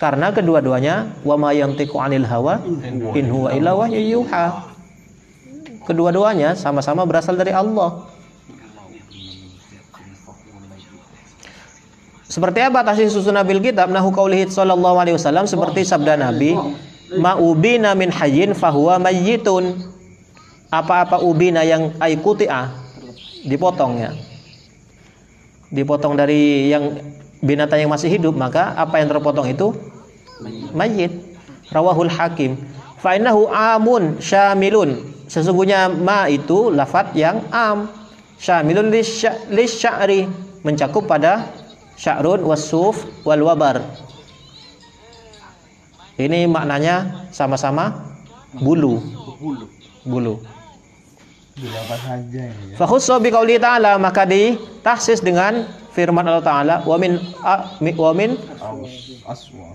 karena 0.00 0.32
kedua-duanya 0.32 1.20
wa 1.20 1.36
ma 1.36 1.52
yantiqu 1.52 2.00
anil 2.00 2.24
hawa 2.24 2.64
in 3.12 3.28
huwa 3.28 3.52
illa 3.52 3.76
wahyu 3.76 4.00
yuha. 4.00 4.72
Kedua-duanya 5.84 6.56
sama-sama 6.56 7.04
berasal 7.04 7.36
dari 7.36 7.52
Allah. 7.52 8.08
Seperti 12.28 12.60
apa 12.60 12.84
tasih 12.84 13.08
susunan 13.08 13.44
bil 13.44 13.60
kitab 13.60 13.88
nahu 13.92 14.12
qaulihi 14.12 14.48
sallallahu 14.52 14.96
alaihi 15.00 15.16
wasallam 15.16 15.48
seperti 15.48 15.84
sabda 15.84 16.16
Nabi 16.16 16.56
ma'ubina 17.16 17.92
min 17.92 18.08
hayyin 18.12 18.56
fahuwa 18.56 19.00
mayyitun. 19.00 19.76
Apa-apa 20.68 21.24
ubina 21.24 21.64
yang 21.64 21.96
aikuti'ah 21.96 22.68
dipotong 23.48 23.92
ya. 23.96 24.12
Dipotong 25.72 26.16
dari 26.16 26.68
yang 26.68 27.00
binatang 27.40 27.82
yang 27.82 27.90
masih 27.92 28.10
hidup 28.10 28.34
maka 28.34 28.74
apa 28.74 28.98
yang 28.98 29.08
terpotong 29.10 29.46
itu 29.50 29.74
mayit. 30.74 31.12
Rawahul 31.68 32.08
Hakim. 32.08 32.56
Fa 32.98 33.14
innahu 33.14 33.46
amun 33.52 34.16
syamilun. 34.18 35.04
Sesungguhnya 35.28 35.92
ma 35.92 36.26
itu 36.32 36.72
lafat 36.72 37.12
yang 37.12 37.44
am. 37.52 37.92
Syamilun 38.40 38.88
lisya'ri 39.52 40.24
mencakup 40.64 41.04
pada 41.04 41.52
sya'run 42.00 42.40
wasuf 42.46 43.04
wal 43.26 43.42
wabar. 43.44 43.84
Ini 46.18 46.50
maknanya 46.50 47.28
sama-sama 47.30 48.16
bulu. 48.56 48.98
Bulu. 50.08 50.40
Bila 51.58 51.78
apa 51.84 51.96
saja 51.98 52.42
ini 52.48 52.72
ya. 52.72 52.76
Fakhusso 52.78 53.18
bi 53.18 53.34
qauli 53.34 53.58
ta'ala 53.58 53.98
maka 53.98 54.22
ditahsis 54.24 55.20
dengan 55.20 55.66
firman 55.98 56.22
Allah 56.22 56.46
Ta'ala 56.46 56.74
wa 56.86 56.94
min 56.94 57.18
a- 57.42 57.74
mi- 57.82 57.98
wa 57.98 58.14
min 58.14 58.38
Aus, 58.62 59.18
aswa. 59.26 59.74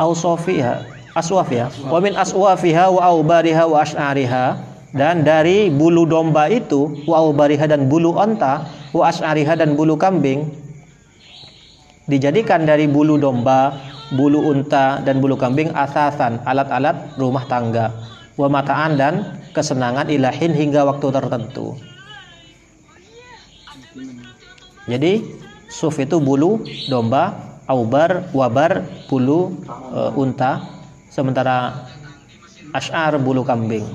awsafiha 0.00 0.88
aswafiha 1.12 1.68
wa 1.92 2.00
min 2.00 2.16
aswafiha 2.16 2.88
wa 2.88 3.04
aubariha 3.12 3.68
wa 3.68 3.84
ash'ariha 3.84 4.56
dan 4.96 5.20
dari 5.20 5.68
bulu 5.68 6.08
domba 6.08 6.48
itu 6.48 7.04
wa 7.04 7.20
aubariha 7.20 7.68
dan 7.68 7.92
bulu 7.92 8.16
onta 8.16 8.64
wa 8.96 9.04
ash'ariha 9.12 9.60
dan 9.60 9.76
bulu 9.76 10.00
kambing 10.00 10.48
dijadikan 12.08 12.64
dari 12.64 12.88
bulu 12.90 13.14
domba, 13.20 13.76
bulu 14.16 14.48
unta 14.48 15.00
dan 15.04 15.20
bulu 15.20 15.36
kambing 15.36 15.70
asasan 15.76 16.40
alat-alat 16.48 17.14
rumah 17.20 17.44
tangga 17.46 17.92
wa 18.40 18.48
mataan 18.48 18.96
dan 18.96 19.14
kesenangan 19.52 20.08
ilahin 20.08 20.50
hingga 20.56 20.88
waktu 20.88 21.08
tertentu. 21.12 21.76
Jadi 24.86 25.22
suf 25.70 25.94
itu 26.02 26.18
bulu 26.18 26.66
domba, 26.90 27.58
aubar, 27.70 28.26
wabar 28.34 28.82
bulu 29.06 29.54
eh, 29.94 30.10
unta, 30.18 30.66
sementara 31.06 31.86
ash'ar 32.74 33.20
bulu 33.22 33.46
kambing. 33.46 33.86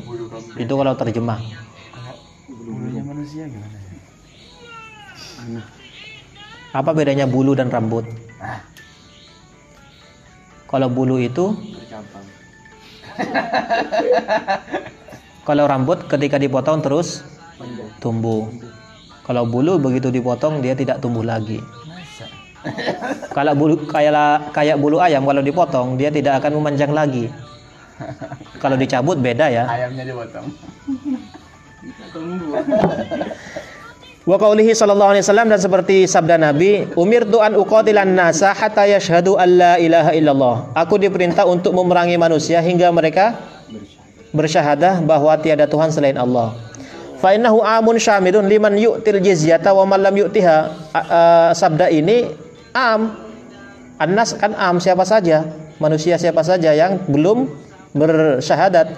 Itu 0.56 0.74
kalau 0.80 0.94
terjemah. 0.96 1.40
Bulunya 2.48 3.04
manusia 3.04 3.46
gimana 3.50 3.78
ya? 3.78 3.88
Apa 6.76 6.92
bedanya 6.92 7.26
bulu 7.26 7.56
dan 7.56 7.72
rambut? 7.72 8.06
Kalau 10.68 10.92
bulu 10.92 11.18
itu. 11.18 11.56
Kalau 15.48 15.64
rambut 15.64 16.06
ketika 16.12 16.36
dipotong 16.36 16.84
terus 16.84 17.24
tumbuh. 18.04 18.52
Kalau 19.28 19.44
bulu 19.44 19.76
begitu 19.76 20.08
dipotong 20.08 20.64
dia 20.64 20.72
tidak 20.72 21.04
tumbuh 21.04 21.22
lagi. 21.22 21.60
Kalau 23.38 23.54
bulu 23.54 23.84
kayak 23.86 24.52
kayak 24.56 24.80
bulu 24.80 24.98
ayam 25.04 25.24
kalau 25.24 25.40
dipotong 25.40 25.96
dia 25.96 26.12
tidak 26.12 26.42
akan 26.42 26.58
memanjang 26.60 26.92
lagi. 26.92 27.30
Kalau 28.64 28.76
dicabut 28.76 29.20
beda 29.20 29.48
ya. 29.48 29.64
Ayamnya 29.70 30.04
dipotong. 30.04 30.48
Wa 34.28 34.36
qaulihi 34.36 34.76
sallallahu 34.76 35.16
alaihi 35.16 35.24
wasallam 35.24 35.48
dan 35.48 35.56
seperti 35.56 36.04
sabda 36.04 36.36
Nabi, 36.36 36.84
umirtu 37.00 37.40
an 37.40 37.56
uqatilan 37.56 38.12
nasa 38.12 38.52
hatta 38.52 38.84
yashhadu 38.84 39.40
an 39.40 39.50
la 39.56 39.74
ilaha 39.80 40.12
illallah. 40.12 40.56
Aku 40.76 41.00
diperintah 41.00 41.48
untuk 41.48 41.72
memerangi 41.72 42.20
manusia 42.20 42.60
hingga 42.60 42.92
mereka 42.92 43.40
bersyahadah 44.36 45.00
bahwa 45.08 45.32
tiada 45.40 45.64
Tuhan 45.64 45.96
selain 45.96 46.20
Allah. 46.20 46.67
Fa 47.18 47.34
innahu 47.34 47.66
amun 47.66 47.98
syamilun 47.98 48.46
liman 48.46 48.78
yu'til 48.78 49.20
jizyata 49.22 49.74
wa 49.74 49.90
man 49.90 50.06
lam 50.06 50.16
yu'tiha. 50.16 50.58
Sabda 51.58 51.90
ini 51.90 52.30
am. 52.78 53.26
Annas 53.98 54.38
kan 54.38 54.54
am 54.54 54.78
siapa 54.78 55.02
saja, 55.10 55.42
manusia 55.82 56.22
siapa 56.22 56.46
saja 56.46 56.70
yang 56.70 57.02
belum 57.10 57.50
bersyahadat 57.98 58.94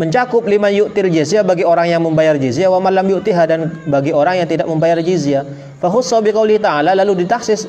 mencakup 0.00 0.44
lima 0.48 0.72
yu'til 0.72 1.12
jizyah 1.12 1.44
bagi 1.44 1.64
orang 1.64 1.88
yang 1.88 2.00
membayar 2.00 2.36
jizyah 2.40 2.72
wa 2.72 2.80
malam 2.80 3.04
yu'tiha 3.04 3.42
dan 3.44 3.76
bagi 3.88 4.16
orang 4.16 4.40
yang 4.40 4.48
tidak 4.48 4.64
membayar 4.68 5.00
jizyah. 5.04 5.44
Fa 5.76 5.92
khussa 5.92 6.24
bi 6.24 6.32
qouli 6.32 6.56
ta'ala 6.56 6.96
lalu 6.96 7.28
ditaksis 7.28 7.68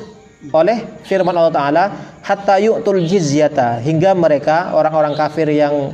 oleh 0.52 1.04
firman 1.04 1.36
Allah 1.36 1.52
taala 1.52 1.84
hatta 2.24 2.56
yu'tul 2.60 3.04
jizyata 3.04 3.80
hingga 3.84 4.16
mereka 4.16 4.72
orang-orang 4.72 5.12
kafir 5.16 5.52
yang 5.52 5.92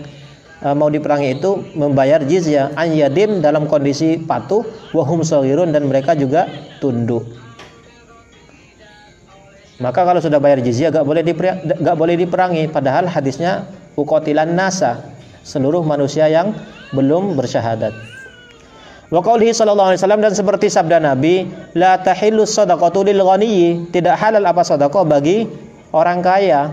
mau 0.73 0.89
diperangi 0.89 1.37
itu 1.37 1.61
membayar 1.77 2.25
jizyah 2.25 2.73
an 2.73 2.89
yadim 2.97 3.45
dalam 3.45 3.69
kondisi 3.69 4.17
patuh 4.17 4.65
wa 4.97 5.05
hum 5.05 5.21
saghirun 5.21 5.69
dan 5.69 5.85
mereka 5.85 6.17
juga 6.17 6.49
tunduk. 6.81 7.29
Maka 9.85 10.09
kalau 10.09 10.25
sudah 10.25 10.41
bayar 10.41 10.65
jizyah 10.65 10.89
gak 10.89 11.05
boleh 11.05 11.21
dipera- 11.21 11.61
gak 11.61 11.97
boleh 11.99 12.17
diperangi 12.17 12.73
padahal 12.73 13.05
hadisnya 13.05 13.69
uqatilan 13.99 14.57
nasa 14.57 15.13
seluruh 15.45 15.85
manusia 15.85 16.25
yang 16.33 16.57
belum 16.97 17.37
bersyahadat. 17.37 17.93
Wa 19.13 19.21
qaulihi 19.21 19.53
sallallahu 19.53 19.93
alaihi 19.93 20.01
wasallam 20.01 20.23
dan 20.25 20.33
seperti 20.33 20.73
sabda 20.73 20.97
Nabi, 21.03 21.45
la 21.77 22.01
tahillu 22.01 22.49
shadaqatu 22.49 23.05
lil 23.05 23.21
ghaniyyi, 23.21 23.93
tidak 23.93 24.17
halal 24.17 24.41
apa 24.49 24.65
sedekah 24.65 25.05
bagi 25.05 25.45
orang 25.93 26.25
kaya. 26.25 26.73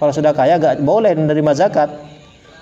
Kalau 0.00 0.10
sudah 0.10 0.32
kaya 0.32 0.56
gak 0.56 0.80
boleh 0.80 1.12
menerima 1.12 1.52
zakat. 1.52 1.90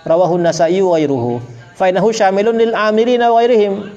Rawahu 0.06 0.40
Nasa'i 0.40 0.80
wa 0.80 0.96
ghairuhu. 0.96 1.40
Fa 1.76 1.88
innahu 1.88 2.12
syamilun 2.12 2.56
lil 2.56 2.72
amilina 2.76 3.32
wa 3.32 3.40
ghairihim. 3.40 3.88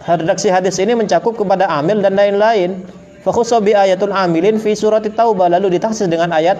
Redaksi 0.00 0.48
hadis 0.48 0.80
ini 0.80 0.96
mencakup 0.96 1.36
kepada 1.36 1.68
amil 1.68 2.00
dan 2.00 2.16
lain-lain. 2.16 2.82
Fa 3.20 3.32
bi 3.60 3.76
ayatul 3.76 4.16
amilin 4.16 4.56
fi 4.56 4.72
surat 4.72 5.04
Taubah 5.04 5.52
lalu 5.52 5.76
ditaksis 5.76 6.08
dengan 6.08 6.32
ayat 6.32 6.56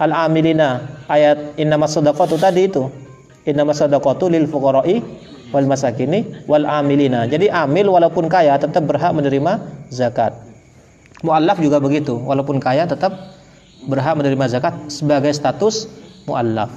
al-amilina 0.00 0.80
ayat 1.12 1.60
innamas 1.60 1.92
sadaqatu 1.92 2.40
tadi 2.40 2.72
itu 2.72 2.88
innamas 3.44 3.84
sadaqatu 3.84 4.32
lil 4.32 4.48
fuqara'i 4.48 5.04
wal 5.52 5.68
masakini 5.68 6.24
wal 6.48 6.64
amilina 6.64 7.28
jadi 7.28 7.52
amil 7.52 7.92
walaupun 7.92 8.32
kaya 8.32 8.56
tetap 8.56 8.88
berhak 8.88 9.12
menerima 9.12 9.60
zakat 9.92 10.32
muallaf 11.20 11.60
juga 11.60 11.76
begitu 11.84 12.16
walaupun 12.16 12.56
kaya 12.58 12.88
tetap 12.88 13.12
berhak 13.84 14.16
menerima 14.16 14.44
zakat 14.48 14.72
sebagai 14.88 15.36
status 15.36 15.84
muallaf 16.24 16.72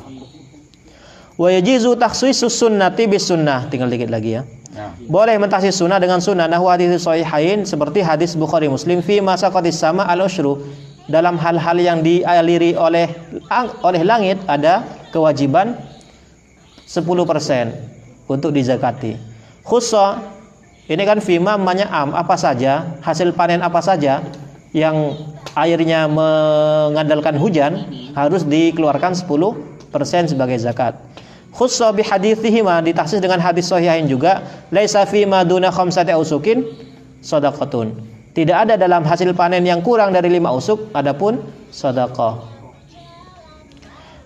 wa 1.38 1.50
yajizu 1.50 1.98
takhsisus 1.98 2.54
sunnati 2.54 3.10
bis 3.10 3.30
sunnah. 3.30 3.66
Tinggal 3.70 3.90
dikit 3.90 4.10
lagi 4.10 4.38
ya. 4.40 4.44
Nah, 4.74 4.98
boleh 5.06 5.38
mentaksis 5.38 5.78
sunnah 5.78 6.02
dengan 6.02 6.18
sunnah. 6.18 6.50
Nahu 6.50 6.66
hadis 6.66 6.90
sahihain 7.06 7.62
seperti 7.62 8.02
hadis 8.02 8.34
Bukhari 8.34 8.66
Muslim 8.66 9.06
fi 9.06 9.22
masa 9.22 9.54
sama 9.70 10.06
al 10.10 10.26
ushru 10.26 10.66
dalam 11.06 11.38
hal-hal 11.38 11.78
yang 11.78 12.00
dialiri 12.02 12.74
oleh 12.74 13.12
oleh 13.86 14.02
langit 14.02 14.42
ada 14.50 14.82
kewajiban 15.14 15.78
10% 16.90 18.26
untuk 18.26 18.50
dizakati. 18.50 19.20
Khussa 19.62 20.20
ini 20.90 21.04
kan 21.08 21.24
fima 21.24 21.56
namanya 21.56 21.88
am 21.94 22.12
apa 22.12 22.36
saja, 22.36 23.00
hasil 23.00 23.32
panen 23.38 23.64
apa 23.64 23.80
saja 23.80 24.20
yang 24.76 25.16
airnya 25.54 26.10
mengandalkan 26.10 27.38
hujan 27.38 27.88
harus 28.18 28.44
dikeluarkan 28.44 29.16
10% 29.16 30.34
sebagai 30.34 30.58
zakat. 30.60 30.98
Khussa 31.54 31.94
bi 31.94 32.02
hadithihima 32.02 32.82
ditaksis 32.82 33.22
dengan 33.22 33.38
hadis 33.38 33.70
sahihain 33.70 34.10
juga 34.10 34.42
laisa 34.74 35.06
fi 35.06 35.22
maduna 35.30 35.70
khamsati 35.70 36.10
ausukin 36.10 36.66
sadaqatun. 37.22 37.94
Tidak 38.34 38.58
ada 38.58 38.74
dalam 38.74 39.06
hasil 39.06 39.30
panen 39.38 39.62
yang 39.62 39.86
kurang 39.86 40.10
dari 40.10 40.34
lima 40.34 40.50
usuk 40.50 40.90
adapun 40.98 41.46
sedekah. 41.70 42.42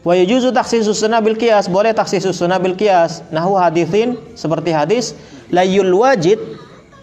Wa 0.07 0.15
yujuzu 0.15 0.55
takhsisus 0.55 1.03
sunnah 1.03 1.19
bil 1.19 1.36
qiyas, 1.36 1.67
boleh 1.67 1.91
takhsisus 1.91 2.39
sunnah 2.39 2.63
bil 2.63 2.80
qiyas. 2.80 3.28
Nahu 3.28 3.59
hadithin 3.59 4.15
seperti 4.39 4.71
hadis 4.71 5.11
layul 5.51 5.91
wajid 5.99 6.39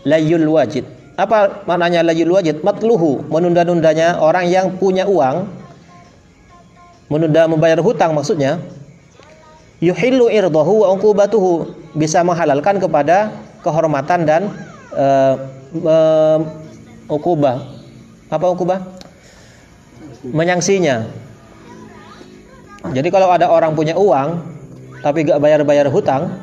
layul 0.09 0.49
wajid. 0.49 0.89
Apa 1.21 1.69
maknanya 1.69 2.01
layul 2.01 2.33
wajid? 2.33 2.65
Matluhu, 2.65 3.29
menunda-nundanya 3.29 4.25
orang 4.25 4.49
yang 4.49 4.81
punya 4.81 5.05
uang 5.05 5.45
menunda 7.13 7.45
membayar 7.45 7.85
hutang 7.85 8.17
maksudnya 8.17 8.65
yuhillu 9.83 10.31
irdahu 10.31 10.85
wa 10.85 10.93
uqubatuhu 10.95 11.71
bisa 11.95 12.23
menghalalkan 12.27 12.79
kepada 12.83 13.33
kehormatan 13.65 14.21
dan 14.29 14.43
uh, 14.95 15.35
uh. 15.83 16.39
Apa 18.33 18.47
ukubah? 18.51 18.81
Menyangsinya. 20.25 21.05
Jadi 22.91 23.09
kalau 23.13 23.29
ada 23.29 23.49
orang 23.53 23.77
punya 23.77 23.97
uang 23.97 24.41
tapi 25.05 25.29
gak 25.29 25.37
bayar-bayar 25.37 25.89
hutang, 25.93 26.41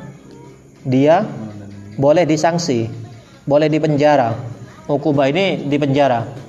dia 0.86 1.26
boleh 1.98 2.22
disangsi, 2.22 2.86
boleh 3.42 3.66
dipenjara. 3.66 4.38
Ukubah 4.86 5.30
ini 5.30 5.66
dipenjara. 5.66 6.41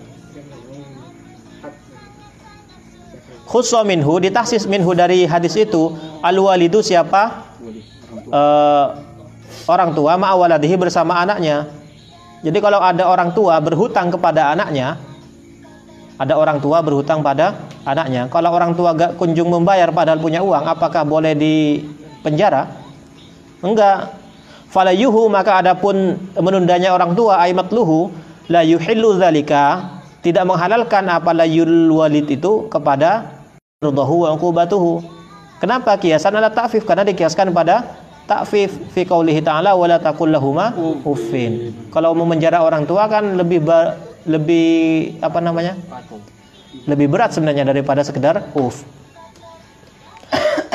Khusso 3.54 3.86
minhu 3.86 4.18
ditaksis 4.18 4.66
minhu 4.66 4.98
dari 4.98 5.30
hadis 5.30 5.54
itu 5.54 5.94
al 6.26 6.34
walidu 6.42 6.82
siapa 6.82 7.54
uh, 8.34 8.86
orang 9.70 9.94
tua 9.94 10.18
ma'awaladihi 10.18 10.74
bersama 10.74 11.22
anaknya 11.22 11.70
jadi 12.44 12.60
kalau 12.60 12.84
ada 12.84 13.08
orang 13.08 13.32
tua 13.32 13.56
berhutang 13.64 14.12
kepada 14.12 14.52
anaknya, 14.52 15.00
ada 16.20 16.36
orang 16.36 16.60
tua 16.60 16.84
berhutang 16.84 17.24
pada 17.24 17.56
anaknya. 17.88 18.28
Kalau 18.28 18.52
orang 18.52 18.76
tua 18.76 18.92
gak 18.92 19.16
kunjung 19.16 19.48
membayar 19.48 19.88
padahal 19.96 20.20
punya 20.20 20.44
uang, 20.44 20.68
apakah 20.68 21.08
boleh 21.08 21.32
di 21.40 21.88
penjara? 22.20 22.68
Enggak. 23.64 24.20
Falayuhu 24.68 25.32
maka 25.32 25.64
adapun 25.64 26.20
menundanya 26.36 26.92
orang 26.92 27.16
tua 27.16 27.40
aimat 27.48 27.72
luhu 27.72 28.12
la 28.52 28.66
yuhillu 28.66 29.16
zalika 29.22 30.02
tidak 30.20 30.44
menghalalkan 30.50 31.06
apa 31.14 31.30
layul 31.32 31.94
walid 31.94 32.26
itu 32.26 32.68
kepada 32.74 33.43
rudahu 33.84 34.24
wa 34.24 34.34
uqubatuhu. 34.34 35.04
Kenapa 35.60 35.96
kiasan 36.00 36.36
ala 36.36 36.52
ta'fif? 36.52 36.84
Karena 36.84 37.08
dikiaskan 37.08 37.52
pada 37.52 38.04
takfif 38.24 38.72
fi 38.96 39.04
qaulihi 39.04 39.44
ta'ala 39.44 39.76
wala 39.76 40.00
taqul 40.00 40.32
lahuma 40.32 40.72
uffin. 41.04 41.76
Kalau 41.92 42.16
mau 42.16 42.28
menjara 42.28 42.64
orang 42.64 42.88
tua 42.88 43.08
kan 43.12 43.36
lebih 43.36 43.64
lebih 44.28 44.72
apa 45.20 45.40
namanya? 45.44 45.76
Lebih 46.88 47.08
berat 47.12 47.36
sebenarnya 47.36 47.68
daripada 47.70 48.04
sekedar 48.04 48.52
uff. 48.56 48.84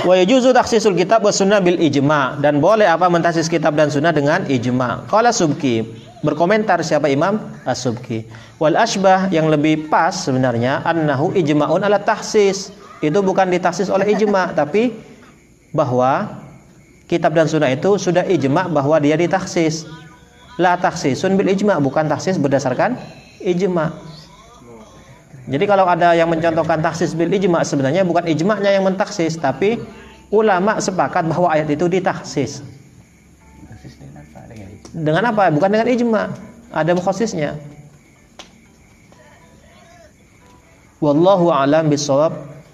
Wa 0.06 0.14
yajuzu 0.14 0.54
takhsisul 0.54 0.94
kitab 0.94 1.26
wa 1.26 1.34
sunnah 1.34 1.58
bil 1.58 1.76
ijma 1.76 2.38
dan 2.38 2.62
boleh 2.62 2.86
apa 2.86 3.10
mentaksis 3.10 3.50
kitab 3.50 3.74
dan 3.74 3.90
sunnah 3.90 4.14
dengan 4.14 4.46
ijma. 4.46 5.10
Qala 5.10 5.34
Subki 5.34 5.82
berkomentar 6.22 6.78
siapa 6.86 7.10
Imam 7.10 7.38
As-Subki. 7.66 8.26
Wal 8.62 8.78
asbah 8.78 9.26
yang 9.34 9.50
lebih 9.50 9.90
pas 9.90 10.14
sebenarnya 10.14 10.86
annahu 10.86 11.34
ijma'un 11.34 11.82
ala 11.82 11.98
tahsis. 11.98 12.70
Itu 12.98 13.22
bukan 13.22 13.46
ditaksis 13.50 13.88
oleh 13.90 14.10
ijma 14.10 14.54
tapi 14.58 14.90
bahwa 15.70 16.42
kitab 17.06 17.32
dan 17.34 17.46
sunnah 17.46 17.70
itu 17.70 17.94
sudah 17.96 18.26
ijma 18.26 18.66
bahwa 18.66 18.98
dia 18.98 19.14
ditaksis. 19.14 19.86
La 20.58 20.74
taksisun 20.74 21.38
bil 21.38 21.54
ijma 21.54 21.78
bukan 21.78 22.10
taksis 22.10 22.34
berdasarkan 22.34 22.98
ijma. 23.38 23.94
Jadi 25.48 25.64
kalau 25.64 25.88
ada 25.88 26.12
yang 26.12 26.28
mencontohkan 26.28 26.82
taksis 26.82 27.14
bil 27.14 27.30
ijma 27.30 27.62
sebenarnya 27.62 28.02
bukan 28.02 28.26
ijma'nya 28.26 28.74
yang 28.74 28.84
mentaksis 28.84 29.38
tapi 29.38 29.78
ulama 30.28 30.76
sepakat 30.82 31.24
bahwa 31.30 31.48
ayat 31.54 31.70
itu 31.70 31.86
ditaksis. 31.86 32.66
Dengan 34.92 35.30
apa? 35.30 35.48
Bukan 35.54 35.70
dengan 35.70 35.86
ijma. 35.86 36.22
Ada 36.74 36.92
mukhasisnya. 36.92 37.56
Wallahu 40.98 41.54
a'lam 41.54 41.86
bisawab. 41.86 42.34